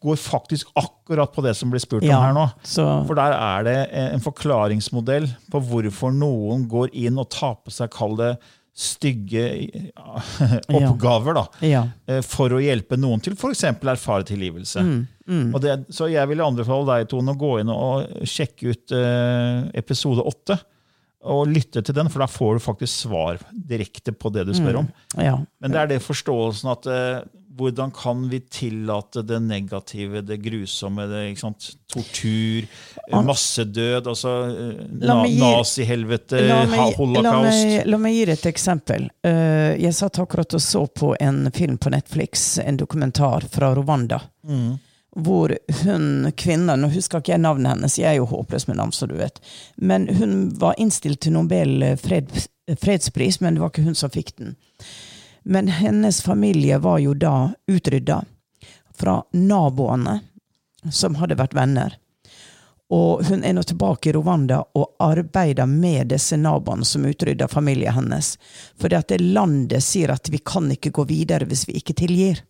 går 0.03 0.17
faktisk 0.19 0.67
akkurat 0.77 1.31
på 1.33 1.41
det 1.45 1.53
som 1.57 1.69
blir 1.71 1.79
spurt 1.79 2.03
Ja, 2.03 2.17
om 2.19 2.23
her 2.25 2.33
nå. 2.35 2.45
så- 2.63 3.05
For 3.07 3.15
der 3.15 3.31
er 3.33 3.63
det 3.63 3.77
eh, 3.91 4.13
en 4.13 4.19
forklaringsmodell 4.19 5.27
på 5.51 5.61
hvorfor 5.63 6.11
noen 6.13 6.67
går 6.67 6.89
inn 6.93 7.17
og 7.17 7.29
tar 7.29 7.55
på 7.63 7.71
seg, 7.71 7.89
kall 7.95 8.15
det, 8.19 8.33
stygge 8.77 9.81
oppgaver. 10.69 11.33
da, 11.33 11.45
Ja. 11.65 11.83
Ja. 12.07 12.21
For 12.25 12.53
å 12.53 12.59
hjelpe 12.61 12.97
noen 12.99 13.21
til 13.23 13.33
f.eks. 13.33 13.63
erfare 13.63 14.23
tilgivelse. 14.27 14.83
Mm, 15.27 15.53
Og 15.55 15.61
det, 15.63 15.87
så 15.93 16.07
jeg 16.11 16.27
vil 16.29 16.39
anbefale 16.45 16.85
deg, 16.91 17.09
Tone, 17.11 17.33
å 17.33 17.39
gå 17.39 17.59
inn 17.61 17.69
og 17.73 18.05
sjekke 18.27 18.71
ut 18.73 18.91
eh, 18.95 19.65
episode 19.81 20.23
åtte. 20.23 20.59
Og 21.27 21.47
lytte 21.49 21.81
til 21.83 21.95
den, 21.97 22.07
for 22.13 22.19
da 22.23 22.27
får 22.29 22.53
du 22.59 22.63
faktisk 22.63 23.07
svar 23.07 23.39
direkte 23.51 24.13
på 24.15 24.29
det 24.31 24.45
du 24.47 24.53
spør 24.55 24.83
om. 24.83 24.87
ja. 25.17 25.33
Men 25.59 25.71
det 25.73 25.79
er 25.81 25.87
det 25.87 26.03
forståelsen 26.05 26.69
at 26.71 26.85
eh, 26.87 27.17
hvordan 27.57 27.91
kan 27.91 28.29
vi 28.29 28.39
tillate 28.39 29.21
det 29.21 29.39
negative, 29.39 30.21
det 30.21 30.37
grusomme, 30.37 31.05
det, 31.05 31.35
tortur, 31.93 32.65
eh, 33.11 33.21
massedød, 33.23 34.07
altså 34.07 34.33
eh, 34.43 34.85
na 34.91 35.23
nazihelvete, 35.23 36.41
holocaust? 36.97 37.23
la, 37.23 37.41
meg, 37.41 37.87
la 37.87 37.99
meg 38.01 38.13
gi 38.13 38.25
deg 38.25 38.33
et 38.35 38.49
eksempel. 38.51 39.07
Eh, 39.25 39.73
jeg 39.81 39.95
satt 39.97 40.19
akkurat 40.21 40.53
og 40.53 40.61
så 40.61 40.83
på 40.87 41.15
en 41.19 41.47
film 41.55 41.79
på 41.81 41.93
Netflix, 41.93 42.59
en 42.59 42.77
dokumentar 42.77 43.47
fra 43.51 43.73
Rwanda. 43.75 44.21
Mm. 44.47 44.77
Hvor 45.17 45.49
hun 45.83 46.31
kvinnen 46.37 46.77
Nå 46.77 46.91
husker 46.93 47.23
ikke 47.23 47.33
jeg 47.33 47.41
navnet 47.41 47.73
hennes, 47.73 47.97
jeg 47.97 48.11
er 48.11 48.19
jo 48.19 48.29
håpløs 48.29 48.67
med 48.69 48.77
navn, 48.77 48.93
som 48.93 49.09
du 49.09 49.17
vet. 49.17 49.41
Men 49.75 50.05
hun 50.19 50.51
var 50.61 50.77
innstilt 50.77 51.23
til 51.25 51.33
Nobel 51.33 51.81
fred, 51.97 52.29
fredspris, 52.77 53.41
men 53.41 53.57
det 53.57 53.63
var 53.63 53.73
ikke 53.73 53.87
hun 53.87 53.97
som 53.97 54.13
fikk 54.13 54.35
den. 54.37 54.53
Men 55.49 55.67
hennes 55.67 56.21
familie 56.21 56.77
var 56.77 56.99
jo 56.99 57.13
da 57.13 57.53
utrydda 57.67 58.23
fra 58.97 59.23
naboene, 59.31 60.19
som 60.91 61.15
hadde 61.15 61.37
vært 61.39 61.55
venner. 61.55 61.95
Og 62.91 63.23
hun 63.27 63.43
er 63.43 63.55
nå 63.55 63.63
tilbake 63.67 64.09
i 64.09 64.13
Rwanda 64.15 64.59
og 64.75 64.95
arbeider 65.03 65.67
med 65.67 66.11
disse 66.11 66.35
naboene 66.39 66.83
som 66.87 67.05
utrydda 67.07 67.47
familien 67.47 67.95
hennes. 67.95 68.33
Fordi 68.79 68.99
at 68.99 69.07
det 69.11 69.21
landet 69.23 69.83
sier 69.83 70.11
at 70.11 70.27
vi 70.31 70.39
kan 70.43 70.67
ikke 70.71 70.91
gå 70.99 71.07
videre 71.07 71.47
hvis 71.47 71.63
vi 71.67 71.79
ikke 71.79 71.95
tilgir. 71.95 72.43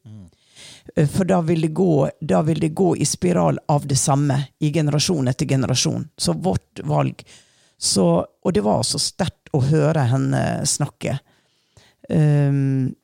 Eh, 0.95 1.05
For 1.05 1.25
da 1.25 1.41
vil, 1.45 1.61
det 1.61 1.73
gå, 1.77 2.09
vil 2.49 2.59
det 2.59 2.73
gå 2.73 2.95
i 2.97 3.05
spiral 3.05 3.59
av 3.67 3.87
det 3.87 4.01
samme 4.01 4.43
i 4.59 4.73
generasjon 4.73 5.27
etter 5.27 5.45
generasjon. 5.45 6.09
Så 6.17 6.33
vårt 6.33 6.81
valg 6.83 7.21
så, 7.77 8.25
Og 8.41 8.53
det 8.53 8.65
var 8.65 8.81
så 8.81 8.97
sterkt 8.97 9.53
å 9.53 9.61
høre 9.61 10.09
henne 10.09 10.65
snakke. 10.65 11.19
Um, 12.09 12.95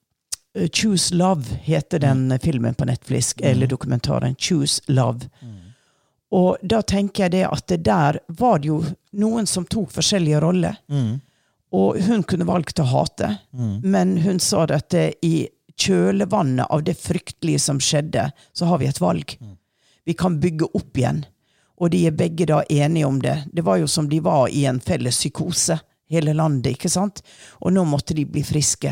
Choose 0.74 1.16
Love 1.16 1.44
heter 1.66 2.00
den 2.00 2.40
filmen 2.40 2.76
på 2.76 2.86
Netflix, 2.86 3.34
eller 3.40 3.68
dokumentaren. 3.68 4.36
Choose 4.36 4.82
Love. 4.88 5.30
Og 6.34 6.58
da 6.62 6.82
tenker 6.82 7.24
jeg 7.24 7.32
det 7.32 7.44
at 7.46 7.68
det 7.70 7.82
der 7.86 8.20
var 8.28 8.62
det 8.62 8.70
jo 8.70 8.80
noen 9.22 9.46
som 9.50 9.66
tok 9.70 9.92
forskjellige 9.94 10.40
roller. 10.42 10.78
Mm. 10.90 11.20
Og 11.74 12.00
hun 12.06 12.24
kunne 12.30 12.46
valgt 12.46 12.82
å 12.82 12.86
hate, 12.86 13.36
men 13.82 14.18
hun 14.22 14.40
sa 14.42 14.66
det 14.70 14.78
at 14.78 14.90
det, 14.94 15.06
i 15.26 15.48
kjølvannet 15.78 16.70
av 16.70 16.84
det 16.86 16.94
fryktelige 17.02 17.60
som 17.60 17.80
skjedde, 17.82 18.28
så 18.54 18.70
har 18.70 18.82
vi 18.82 18.90
et 18.90 19.02
valg. 19.02 19.38
Vi 20.06 20.14
kan 20.14 20.40
bygge 20.42 20.70
opp 20.74 20.98
igjen. 20.98 21.24
Og 21.82 21.90
de 21.90 22.04
er 22.08 22.14
begge 22.16 22.46
da 22.46 22.62
enige 22.70 23.08
om 23.10 23.18
det. 23.22 23.40
Det 23.52 23.66
var 23.66 23.82
jo 23.82 23.88
som 23.90 24.06
de 24.10 24.20
var 24.22 24.50
i 24.54 24.66
en 24.70 24.80
felles 24.80 25.18
psykose, 25.18 25.80
hele 26.12 26.34
landet, 26.34 26.74
ikke 26.76 26.90
sant? 26.92 27.22
Og 27.62 27.72
nå 27.74 27.84
måtte 27.88 28.14
de 28.18 28.26
bli 28.26 28.44
friske. 28.44 28.92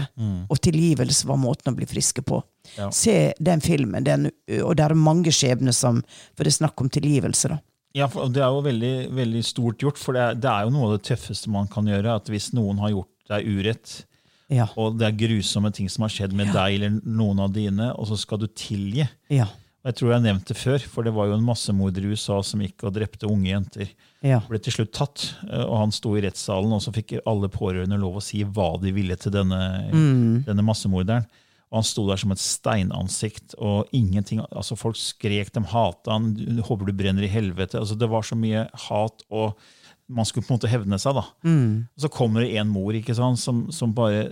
Og 0.50 0.60
tilgivelse 0.62 1.28
var 1.28 1.38
måten 1.38 1.74
å 1.74 1.76
bli 1.78 1.86
friske 1.90 2.22
på. 2.26 2.42
Ja. 2.78 2.90
Se 2.94 3.34
den 3.40 3.62
filmen, 3.62 4.04
den, 4.06 4.30
og 4.64 4.76
det 4.78 4.86
er 4.86 4.94
mange 4.96 5.32
skjebner 5.34 5.74
som 5.74 6.04
For 6.38 6.44
det 6.46 6.54
er 6.54 6.60
snakk 6.62 6.82
om 6.82 6.90
tilgivelse, 6.90 7.50
da. 7.50 7.60
Ja, 7.94 8.08
for 8.08 8.30
Det 8.30 8.40
er 8.42 8.48
jo 8.54 8.62
veldig, 8.64 8.94
veldig 9.18 9.42
stort 9.44 9.82
gjort, 9.84 9.98
for 10.00 10.14
det 10.16 10.22
er, 10.22 10.36
det 10.40 10.50
er 10.52 10.64
jo 10.64 10.70
noe 10.78 10.86
av 10.88 10.94
det 10.98 11.08
tøffeste 11.10 11.50
man 11.52 11.68
kan 11.68 11.86
gjøre. 11.90 12.16
at 12.16 12.30
Hvis 12.32 12.54
noen 12.54 12.80
har 12.80 12.90
gjort 12.94 13.10
deg 13.28 13.46
urett, 13.48 14.06
Ja. 14.50 14.68
og 14.78 14.98
det 15.00 15.08
er 15.08 15.28
grusomme 15.28 15.72
ting 15.74 15.90
som 15.90 16.04
har 16.04 16.10
skjedd 16.10 16.34
med 16.34 16.54
deg 16.54 16.76
eller 16.76 17.02
noen 17.04 17.40
av 17.40 17.52
dine, 17.54 17.92
og 17.96 18.08
så 18.08 18.18
skal 18.18 18.38
du 18.40 18.48
tilgi. 18.48 19.08
Ja. 19.30 19.48
Og 19.82 19.90
Jeg 19.90 19.98
tror 19.98 20.12
jeg 20.12 20.18
har 20.20 20.26
nevnt 20.28 20.46
det 20.46 20.58
før, 20.62 20.84
for 20.94 21.04
det 21.08 21.14
var 21.16 21.28
jo 21.32 21.36
en 21.40 21.46
massemorder 21.46 22.06
i 22.06 22.12
USA 22.14 22.38
som 22.46 22.62
gikk 22.62 22.84
og 22.86 22.94
drepte 22.94 23.26
unge 23.30 23.50
jenter. 23.50 23.90
Ja. 24.22 24.38
ble 24.46 24.60
til 24.62 24.76
slutt 24.76 24.92
tatt, 24.94 25.24
eh, 25.50 25.64
og 25.66 25.80
han 25.80 25.92
sto 25.96 26.12
i 26.14 26.22
rettssalen, 26.22 26.70
og 26.76 26.84
så 26.86 26.94
fikk 26.94 27.16
alle 27.26 27.50
pårørende 27.50 27.98
lov 27.98 28.20
å 28.20 28.22
si 28.22 28.44
hva 28.46 28.76
de 28.82 28.94
ville 28.94 29.18
til 29.18 29.34
denne, 29.34 29.90
denne 30.46 30.66
massemorderen. 30.68 31.26
Og 31.72 31.80
han 31.80 31.88
sto 31.88 32.04
der 32.06 32.20
som 32.20 32.34
et 32.36 32.42
steinansikt, 32.44 33.56
og 33.58 33.88
ingenting 33.96 34.42
altså 34.52 34.76
Folk 34.78 34.98
skrek, 35.00 35.54
de 35.56 35.64
hata 35.72 36.12
han, 36.18 36.34
håper 36.68 36.86
du 36.86 36.94
brenner 36.94 37.24
i 37.24 37.32
helvete. 37.32 37.80
altså 37.80 37.96
Det 37.98 38.10
var 38.12 38.22
så 38.28 38.36
mye 38.36 38.68
hat, 38.90 39.24
og 39.32 39.56
man 40.12 40.28
skulle 40.28 40.44
på 40.46 40.52
en 40.52 40.60
måte 40.60 40.70
hevne 40.70 41.00
seg. 41.00 41.16
da. 41.16 41.24
Og 41.96 42.04
Så 42.06 42.10
kommer 42.12 42.44
det 42.44 42.58
en 42.60 42.68
mor 42.68 42.92
ikke 42.94 43.16
sant, 43.16 43.40
som, 43.40 43.72
som 43.72 43.94
bare, 43.96 44.26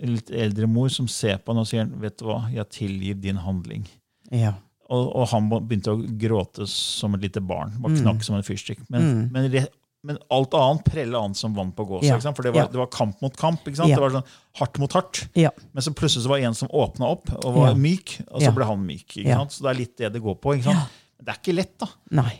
en 0.00 0.14
litt 0.16 0.30
eldre 0.32 0.66
mor 0.66 0.88
som 0.88 1.06
ser 1.06 1.36
på 1.36 1.52
han 1.52 1.60
og 1.60 1.68
sier 1.68 1.86
vet 2.00 2.16
du 2.18 2.24
hva, 2.30 2.46
jeg 2.50 2.72
tilgir 2.72 3.20
din 3.20 3.36
handling. 3.44 3.84
Ja. 4.32 4.54
Og, 4.88 5.08
og 5.18 5.26
han 5.32 5.48
begynte 5.50 5.90
å 5.94 5.98
gråte 6.20 6.66
som 6.70 7.14
et 7.16 7.24
lite 7.26 7.40
barn. 7.42 7.72
Bare 7.82 7.96
knakk 7.98 8.22
som 8.26 8.36
en 8.38 8.44
fyrstikk. 8.46 8.84
Men, 8.92 9.26
men, 9.34 9.48
re- 9.50 9.66
men 10.06 10.20
alt 10.30 10.54
annet 10.54 10.84
prella 10.86 11.24
annet 11.26 11.36
som 11.40 11.54
vann 11.56 11.72
på 11.74 11.84
gåsa. 11.88 12.06
Ja. 12.12 12.20
For 12.30 12.46
det 12.46 12.52
var, 12.54 12.60
Ja. 12.64 12.70
det 12.70 12.78
var 12.78 12.86
kamp 12.94 13.20
mot 13.24 13.34
kamp. 13.36 13.66
Ja. 13.66 13.88
Det 13.90 13.98
var 14.04 14.14
sånn 14.14 14.28
hardt 14.60 14.78
mot 14.78 14.92
hardt. 14.94 15.24
Ja. 15.34 15.50
Men 15.72 15.82
så 15.82 15.90
plutselig 15.90 16.22
så 16.22 16.30
var 16.30 16.38
det 16.38 16.46
en 16.52 16.54
som 16.54 16.70
åpna 16.70 17.08
opp 17.16 17.32
og 17.42 17.50
var 17.58 17.74
myk, 17.74 18.20
og 18.30 18.40
så 18.44 18.54
ble 18.54 18.68
han 18.70 18.86
myk. 18.86 19.16
Så 19.50 19.66
det 19.66 19.72
er 19.72 19.80
litt 19.82 19.96
det 19.98 20.12
det 20.14 20.22
går 20.22 20.38
på. 20.38 20.54
Men 20.62 20.84
det 21.26 21.34
er 21.34 21.40
ikke 21.42 21.56
lett, 21.58 21.74
da. 21.82 21.90
Nei. 22.22 22.32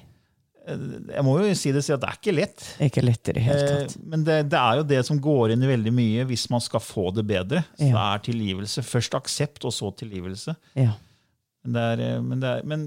Jeg 0.67 1.23
må 1.23 1.37
jo 1.39 1.51
si 1.55 1.71
det, 1.71 1.83
si 1.87 1.93
at 1.95 2.01
det 2.03 2.09
er 2.11 2.17
ikke 2.19 2.33
lett. 2.35 2.63
Ikke 2.83 3.03
lett 3.07 3.29
i 3.31 3.35
det 3.37 3.43
hele 3.45 3.59
Eh, 3.67 3.83
tatt. 3.87 3.93
Men 4.03 4.25
det, 4.27 4.39
det 4.51 4.59
er 4.59 4.81
jo 4.81 4.87
det 4.91 5.03
som 5.07 5.19
går 5.23 5.53
inn 5.55 5.63
i 5.63 5.69
veldig 5.71 5.93
mye 5.95 6.25
hvis 6.27 6.49
man 6.51 6.63
skal 6.65 6.83
få 6.83 7.05
det 7.15 7.23
bedre. 7.29 7.61
Så 7.79 7.87
det 7.91 8.03
er 8.03 8.23
tilgivelse. 8.27 8.83
Først 8.83 9.15
aksept, 9.15 9.63
og 9.69 9.71
så 9.75 9.93
tilgivelse. 9.95 10.57
Ja. 10.75 10.97
Men 11.67 11.77
det 11.77 11.85
er, 11.93 12.03
eh, 12.07 12.19
men 12.25 12.43
det 12.43 12.51
er, 12.53 12.67
men, 12.73 12.85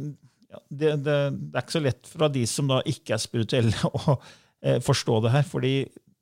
ja, 0.49 0.61
det, 0.69 0.93
det, 1.05 1.17
er 1.53 1.63
ikke 1.63 1.77
så 1.77 1.83
lett 1.83 2.09
fra 2.09 2.29
de 2.31 2.45
som 2.49 2.69
da 2.71 2.79
ikke 2.89 3.15
er 3.15 3.21
spirituelle, 3.21 3.91
å 3.99 4.15
eh, 4.63 4.79
forstå 4.83 5.19
det 5.25 5.35
her. 5.35 5.47
fordi 5.47 5.73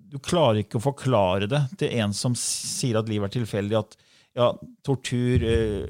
du 0.07 0.19
klarer 0.23 0.61
ikke 0.61 0.79
å 0.79 0.85
forklare 0.85 1.49
det 1.51 1.59
til 1.79 1.97
en 1.99 2.13
som 2.15 2.35
sier 2.39 2.95
at 2.95 3.09
livet 3.11 3.27
er 3.27 3.41
tilfeldig. 3.41 3.79
At 3.81 3.97
ja, 4.37 4.51
tortur, 4.85 5.43
eh, 5.43 5.89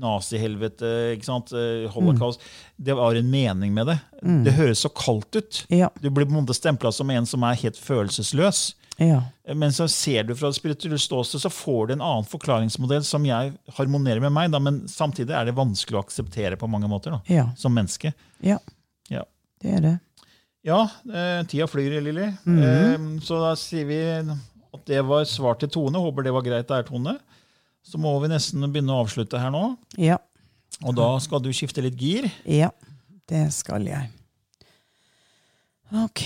nazihelvete, 0.00 0.88
ikke 1.16 1.26
sant, 1.28 1.52
holocaust 1.94 2.40
mm. 2.42 2.48
Det 2.88 2.96
var 2.98 3.14
en 3.18 3.30
mening 3.30 3.72
med 3.74 3.86
det. 3.90 3.98
Det 4.44 4.52
høres 4.58 4.82
så 4.84 4.90
kaldt 4.92 5.36
ut. 5.38 5.62
Ja. 5.72 5.88
Du 6.00 6.10
blir 6.10 6.26
på 6.28 6.34
en 6.34 6.42
måte 6.44 6.56
stempla 6.56 6.92
som 6.92 7.10
en 7.10 7.26
som 7.26 7.44
er 7.48 7.56
helt 7.62 7.78
følelsesløs. 7.80 8.74
Ja. 9.00 9.22
Men 9.54 9.72
så 9.76 9.84
ser 9.92 10.24
du 10.24 10.34
fra 10.36 10.48
det 10.48 10.56
spirituelle 10.56 10.98
ståsted, 11.00 11.42
så 11.42 11.50
får 11.52 11.86
du 11.88 11.92
en 11.96 12.04
annen 12.04 12.24
forklaringsmodell 12.28 13.04
som 13.04 13.24
jeg 13.28 13.52
harmonerer 13.76 14.22
med 14.24 14.32
meg, 14.32 14.50
da, 14.54 14.60
men 14.62 14.82
samtidig 14.88 15.34
er 15.36 15.48
det 15.50 15.56
vanskelig 15.56 15.98
å 15.98 16.04
akseptere 16.06 16.56
på 16.60 16.68
mange 16.72 16.88
måter 16.88 17.12
da, 17.16 17.20
Ja. 17.28 17.50
som 17.56 17.74
menneske. 17.76 18.14
ja. 18.40 18.58
Ja, 19.12 19.22
Det 19.62 19.70
er 19.76 19.80
det. 19.84 19.98
ja 20.66 20.80
eh, 21.12 21.42
tida 21.46 21.66
flyr, 21.70 22.00
Lilly. 22.02 22.24
eh, 22.32 22.96
så 23.22 23.38
da 23.44 23.52
sier 23.54 23.84
vi 23.86 24.00
at 24.74 24.84
det 24.88 25.04
var 25.06 25.24
svar 25.24 25.54
til 25.60 25.68
Tone. 25.68 25.96
Håper 26.02 26.24
det 26.24 26.32
var 26.34 26.42
greit 26.42 26.66
der, 26.68 26.82
Tone. 26.82 27.18
Så 27.86 28.00
må 28.02 28.10
vi 28.22 28.30
nesten 28.32 28.64
begynne 28.66 28.94
å 28.94 29.04
avslutte 29.04 29.38
her 29.38 29.52
nå. 29.54 29.76
Ja. 30.00 30.18
Og 30.82 30.96
da 30.98 31.08
skal 31.22 31.42
du 31.44 31.52
skifte 31.54 31.84
litt 31.84 31.98
gir. 32.00 32.26
Ja. 32.50 32.72
Det 33.26 33.46
skal 33.54 33.86
jeg. 33.88 34.10
Ok. 36.02 36.24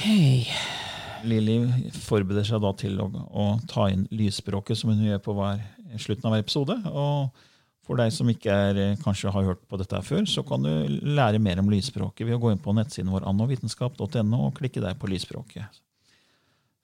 Lilly 1.29 1.59
forbereder 2.01 2.47
seg 2.49 2.63
da 2.65 2.73
til 2.81 2.97
å, 3.01 3.07
å 3.13 3.47
ta 3.69 3.91
inn 3.93 4.07
lysspråket, 4.13 4.79
som 4.81 4.93
hun 4.93 5.05
gjør 5.05 5.21
på 5.25 5.37
hver, 5.37 5.63
slutten 6.01 6.29
av 6.29 6.35
hver 6.35 6.45
episode. 6.45 6.77
Og 6.89 7.47
for 7.85 8.01
deg 8.01 8.13
som 8.15 8.29
ikke 8.33 8.57
er, 8.69 8.81
eh, 8.81 9.01
kanskje 9.05 9.33
har 9.33 9.49
hørt 9.53 9.63
på 9.69 9.81
dette 9.81 10.01
før, 10.07 10.25
så 10.29 10.45
kan 10.47 10.65
du 10.65 10.71
lære 10.89 11.41
mer 11.43 11.61
om 11.61 11.69
lysspråket 11.73 12.29
ved 12.29 12.37
å 12.37 12.43
gå 12.43 12.53
inn 12.55 12.63
på 12.63 12.75
nettsiden 12.77 13.13
vår 13.13 13.29
annovitenskap.no 13.29 14.45
og 14.47 14.57
klikke 14.61 14.85
der 14.85 14.97
på 14.97 15.11
lysspråket. 15.13 15.81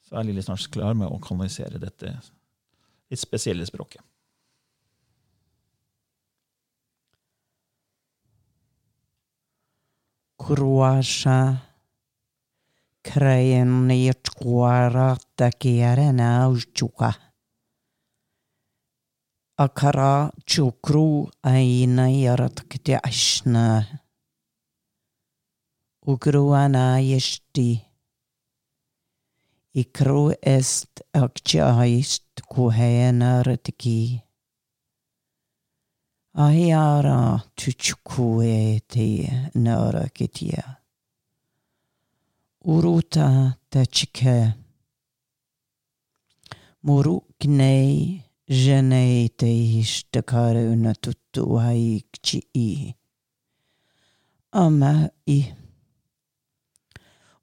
Så 0.07 0.17
er 0.17 0.29
Lilly 0.29 0.45
snart 0.45 0.69
klar 0.73 0.97
med 0.99 1.09
å 1.09 1.21
kanalisere 1.23 1.81
dette 1.83 2.13
litt 3.11 3.23
spesielle 3.23 3.67
språket. 3.69 4.05
Croatia. 10.47 11.59
Krajenit 13.03 14.31
kuarata 14.39 15.51
kierena 15.51 16.49
uchuka. 16.49 17.11
Akara 19.59 20.31
chukru 20.47 21.31
aina 21.43 22.07
yaratakti 22.09 22.95
ashna. 22.95 23.87
Ugruana 26.07 27.01
yeshti. 27.03 27.83
Ikru 29.75 30.31
est 30.43 31.03
akchaist 31.13 32.43
kuhena 32.47 33.43
ratiki. 33.43 34.26
Ahiara 36.39 37.41
tuchukueti 37.55 39.33
nara 39.55 40.09
kitia. 40.09 40.77
Uruta 42.65 43.55
tachike. 43.71 44.53
Muru 46.83 47.21
knei 47.39 48.23
jenei 48.49 49.29
te 49.29 49.83
tutu 51.01 51.57
haikchi 51.57 52.49
i. 52.55 52.95
Ama 54.53 55.11
i. 55.27 55.55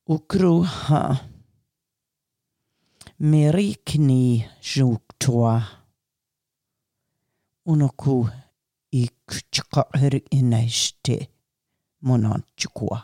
Ukruha. 0.07 1.17
Merikni 3.19 4.45
juktua. 4.75 5.63
Unoku 7.65 8.29
i 9.37 9.41
kuchkar 9.51 10.19
inaishte 10.31 11.17
monanchukua. 12.01 12.99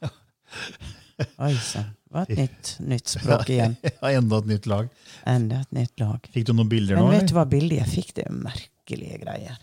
Oi 1.38 1.56
sann. 1.56 1.84
Det 2.06 2.12
var 2.14 2.22
et 2.30 2.38
nytt, 2.38 2.76
nytt 2.92 3.08
språk 3.08 3.48
igjen. 3.50 3.76
Ja, 4.00 4.10
enda 4.10 4.38
et 4.38 4.46
nytt 4.50 4.66
lag. 4.70 4.88
Enda 5.28 5.60
et 5.64 5.72
nytt 5.74 6.00
lag. 6.00 6.28
Fikk 6.32 6.46
du 6.48 6.52
noen 6.56 6.68
bilder 6.70 6.96
Men 6.98 7.08
nå? 7.08 7.14
vet 7.16 7.28
du 7.30 7.34
hva 7.36 7.46
bildet 7.50 7.80
jeg 7.82 7.90
fikk? 7.92 8.12
Det 8.18 8.26
er 8.28 8.36
merkelige 8.36 9.18
greier. 9.24 9.58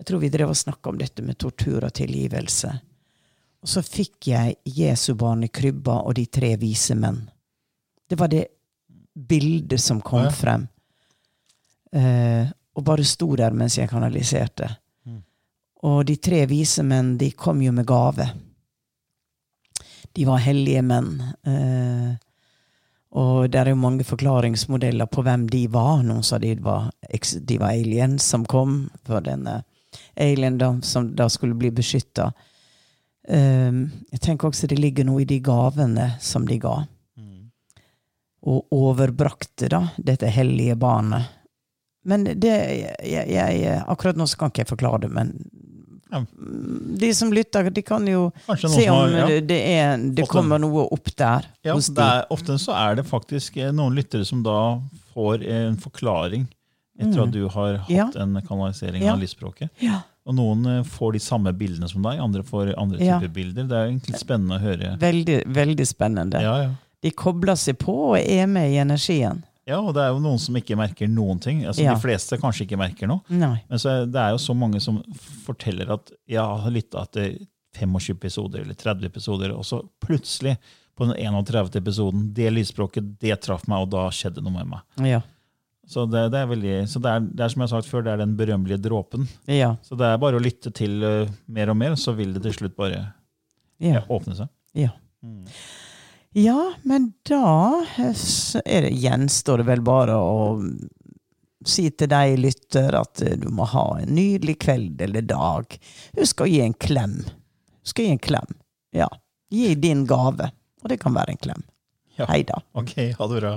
Jeg 0.00 0.08
tror 0.08 0.22
vi 0.22 0.30
drev 0.34 0.50
og 0.50 0.58
snakka 0.58 0.90
om 0.90 0.98
dette 0.98 1.22
med 1.22 1.38
tortur 1.38 1.84
og 1.86 1.92
tilgivelse. 1.94 2.72
Og 3.62 3.70
så 3.70 3.82
fikk 3.86 4.32
jeg 4.32 4.56
Jesu 4.66 5.12
barn 5.18 5.44
i 5.46 5.50
krybba 5.54 6.00
og 6.08 6.16
de 6.18 6.24
tre 6.26 6.54
vise 6.58 6.96
menn. 6.98 7.20
Det 8.10 8.18
var 8.18 8.32
det 8.32 8.46
bildet 9.14 9.78
som 9.80 10.00
kom 10.02 10.24
Ja. 10.26 10.30
frem. 10.34 10.64
Eh, 11.92 12.48
og 12.72 12.84
bare 12.86 13.04
sto 13.04 13.28
der 13.36 13.54
mens 13.56 13.76
jeg 13.78 13.90
kanaliserte. 13.90 14.68
Mm. 15.04 15.20
Og 15.88 16.04
de 16.08 16.16
tre 16.16 16.44
vise 16.48 16.84
menn, 16.86 17.16
de 17.20 17.32
kom 17.36 17.60
jo 17.62 17.72
med 17.72 17.86
gave. 17.88 18.28
De 20.12 20.28
var 20.28 20.44
hellige 20.44 20.82
menn. 20.84 21.10
Eh, 21.44 22.12
og 23.12 23.50
det 23.52 23.60
er 23.60 23.72
jo 23.72 23.80
mange 23.80 24.06
forklaringsmodeller 24.08 25.08
på 25.12 25.24
hvem 25.24 25.44
de 25.52 25.66
var. 25.72 26.00
Noen 26.06 26.24
sa 26.24 26.38
de 26.40 26.54
var, 26.64 26.88
de 27.12 27.58
var 27.60 27.74
aliens 27.74 28.24
som 28.24 28.46
kom 28.48 28.86
for 29.04 29.24
denne 29.24 29.60
alien 30.16 30.56
da, 30.56 30.70
som 30.82 31.10
da 31.16 31.28
skulle 31.28 31.58
bli 31.58 31.70
beskytta. 31.70 32.32
jeg 33.22 34.20
tenker 34.20 34.48
også 34.48 34.66
det 34.66 34.78
ligger 34.80 35.04
noe 35.04 35.22
i 35.22 35.28
de 35.28 35.38
gavene 35.44 36.14
som 36.20 36.48
de 36.48 36.56
ga. 36.58 36.72
Mm. 37.20 37.52
Og 38.48 38.72
overbrakte 38.72 39.68
da 39.68 39.82
dette 39.98 40.32
hellige 40.32 40.74
barnet. 40.80 41.41
Men 42.04 42.24
det 42.24 42.52
jeg, 42.52 43.26
jeg, 43.30 43.82
Akkurat 43.86 44.16
nå 44.18 44.26
så 44.26 44.36
kan 44.40 44.50
ikke 44.50 44.64
jeg 44.64 44.70
forklare 44.72 45.04
det, 45.06 45.10
men 45.14 45.34
Ja. 46.12 46.18
de 47.00 47.08
som 47.14 47.30
lytter, 47.32 47.70
de 47.72 47.82
kan 47.82 48.04
jo 48.06 48.26
se 48.68 48.88
om 48.90 48.96
har, 48.98 49.30
ja. 49.30 49.40
det, 49.40 49.60
er, 49.72 49.96
det 50.12 50.26
kommer 50.28 50.58
noe 50.60 50.84
opp 50.92 51.08
der 51.16 51.46
Ja, 51.64 51.72
hos 51.72 51.86
de. 51.88 52.02
er, 52.04 52.26
ofte 52.30 52.58
så 52.60 52.74
er 52.76 52.96
det 52.98 53.06
faktisk 53.08 53.56
eh, 53.56 53.70
noen 53.72 53.94
lyttere 53.96 54.26
som 54.28 54.42
da 54.44 54.78
får 55.14 55.46
en 55.48 55.76
forklaring 55.80 56.48
etter 57.00 57.16
Mm. 57.16 57.22
at 57.24 57.30
du 57.32 57.48
har 57.48 57.76
hatt 57.78 57.90
Ja. 57.90 58.10
en 58.20 58.36
kanalisering 58.46 59.06
av 59.08 59.18
lysspråket. 59.18 59.70
Ja. 59.80 60.02
Og 60.26 60.34
noen 60.36 60.66
eh, 60.66 60.82
får 60.84 61.12
de 61.14 61.18
samme 61.24 61.52
bildene 61.56 61.88
som 61.88 62.02
deg, 62.04 62.20
andre 62.20 62.42
får 62.44 62.74
andre 62.76 63.00
Ja. 63.00 63.18
bilder. 63.18 63.64
Det 63.64 63.72
er 63.78 63.86
egentlig 63.88 64.18
spennende 64.20 64.58
å 64.58 64.60
høre. 64.60 64.98
Veldig, 65.00 65.38
veldig 65.48 65.86
spennende. 65.88 66.42
Ja, 66.42 66.58
ja. 66.66 66.70
De 67.02 67.10
kobler 67.10 67.56
seg 67.56 67.78
på 67.78 67.96
og 68.12 68.18
er 68.20 68.46
med 68.46 68.70
i 68.70 68.76
energien. 68.78 69.42
Ja, 69.68 69.78
og 69.78 69.92
det 69.94 70.02
er 70.02 70.10
jo 70.10 70.20
noen 70.24 70.40
som 70.42 70.56
ikke 70.58 70.76
merker 70.78 71.08
noen 71.10 71.38
ting. 71.42 71.64
Altså, 71.64 71.84
Ja. 71.84 71.94
De 71.94 72.02
fleste 72.02 72.38
kanskje 72.40 72.64
ikke 72.66 72.78
merker 72.80 73.06
noe. 73.10 73.20
Nei. 73.30 73.62
Men 73.68 73.78
så 73.78 74.04
det 74.10 74.18
er 74.20 74.30
jo 74.34 74.40
så 74.42 74.54
mange 74.58 74.80
som 74.82 75.00
forteller 75.46 75.90
at 75.94 76.10
jeg 76.26 76.42
har 76.42 76.70
lytta 76.74 77.02
etter 77.06 77.36
25 77.78 78.16
episoder 78.16 78.60
eller 78.64 78.74
30 78.76 79.06
episoder, 79.08 79.52
og 79.56 79.64
så 79.64 79.78
plutselig, 80.04 80.56
på 80.98 81.06
den 81.08 81.14
31. 81.16 81.70
episoden, 81.80 82.26
det 82.36 82.50
lysspråket, 82.52 83.14
det 83.22 83.38
traff 83.40 83.62
meg, 83.70 83.86
og 83.86 83.90
da 83.94 84.08
skjedde 84.12 84.42
noe 84.44 84.52
med 84.58 84.68
meg. 84.74 85.06
Ja. 85.08 85.22
Så 85.88 86.04
det, 86.06 86.26
det 86.34 86.38
er 86.42 86.50
veldig, 86.50 86.74
så 86.88 87.00
det 87.02 87.10
er, 87.10 87.24
det 87.32 87.44
er 87.46 87.48
som 87.54 87.62
jeg 87.62 87.68
har 87.70 87.80
sagt 87.80 87.88
før, 87.90 88.04
det 88.06 88.12
er 88.12 88.20
den 88.20 88.34
berømmelige 88.38 88.78
dråpen. 88.84 89.24
Ja. 89.50 89.72
Så 89.82 89.96
det 89.98 90.06
er 90.10 90.20
bare 90.20 90.36
å 90.38 90.42
lytte 90.44 90.70
til 90.76 90.98
uh, 91.02 91.30
mer 91.48 91.72
og 91.72 91.78
mer, 91.80 91.96
så 91.98 92.12
vil 92.18 92.34
det 92.36 92.42
til 92.44 92.52
slutt 92.58 92.76
bare 92.76 93.00
Ja. 93.82 93.94
ja, 93.96 94.02
åpne 94.12 94.36
seg. 94.42 94.52
ja. 94.78 94.92
Mm. 95.22 95.46
Ja, 96.32 96.72
men 96.82 97.12
da 97.28 97.84
eh, 97.98 98.16
er 98.64 98.82
det, 98.82 98.90
gjenstår 98.90 99.60
det 99.60 99.66
vel 99.68 99.82
bare 99.84 100.16
å 100.16 100.62
si 101.68 101.90
til 101.92 102.08
deg 102.08 102.38
lytter 102.40 102.96
at 102.96 103.20
eh, 103.20 103.36
du 103.36 103.50
må 103.52 103.66
ha 103.68 103.84
en 104.00 104.14
nydelig 104.16 104.56
kveld 104.64 105.02
eller 105.04 105.26
dag. 105.28 105.76
Husk 106.16 106.40
å 106.40 106.48
gi 106.48 106.62
en 106.64 106.72
klem. 106.72 107.18
Husk 107.84 108.00
å 108.00 108.06
gi 108.06 108.14
en 108.14 108.22
klem. 108.22 108.56
Ja. 108.96 109.10
Gi 109.52 109.74
din 109.76 110.06
gave. 110.08 110.48
Og 110.82 110.88
det 110.88 111.02
kan 111.02 111.12
være 111.12 111.36
en 111.36 111.42
klem. 111.42 111.66
Ja. 112.16 112.24
Hei 112.30 112.42
da. 112.48 112.62
Ok, 112.72 112.96
ha 113.18 113.28
det 113.28 113.42
bra. 113.42 113.52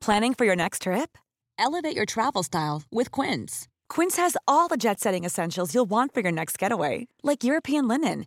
Planning 0.00 0.34
for 0.34 0.44
your 0.44 0.56
next 0.56 0.82
trip? 0.82 1.18
Elevate 1.58 1.96
your 1.96 2.06
travel 2.06 2.42
style 2.42 2.82
with 2.90 3.10
Quince. 3.10 3.68
Quince 3.88 4.16
has 4.16 4.36
all 4.46 4.68
the 4.68 4.76
jet 4.76 5.00
setting 5.00 5.24
essentials 5.24 5.74
you'll 5.74 5.88
want 5.88 6.12
for 6.14 6.20
your 6.20 6.32
next 6.32 6.58
getaway, 6.58 7.06
like 7.22 7.44
European 7.44 7.88
linen, 7.88 8.26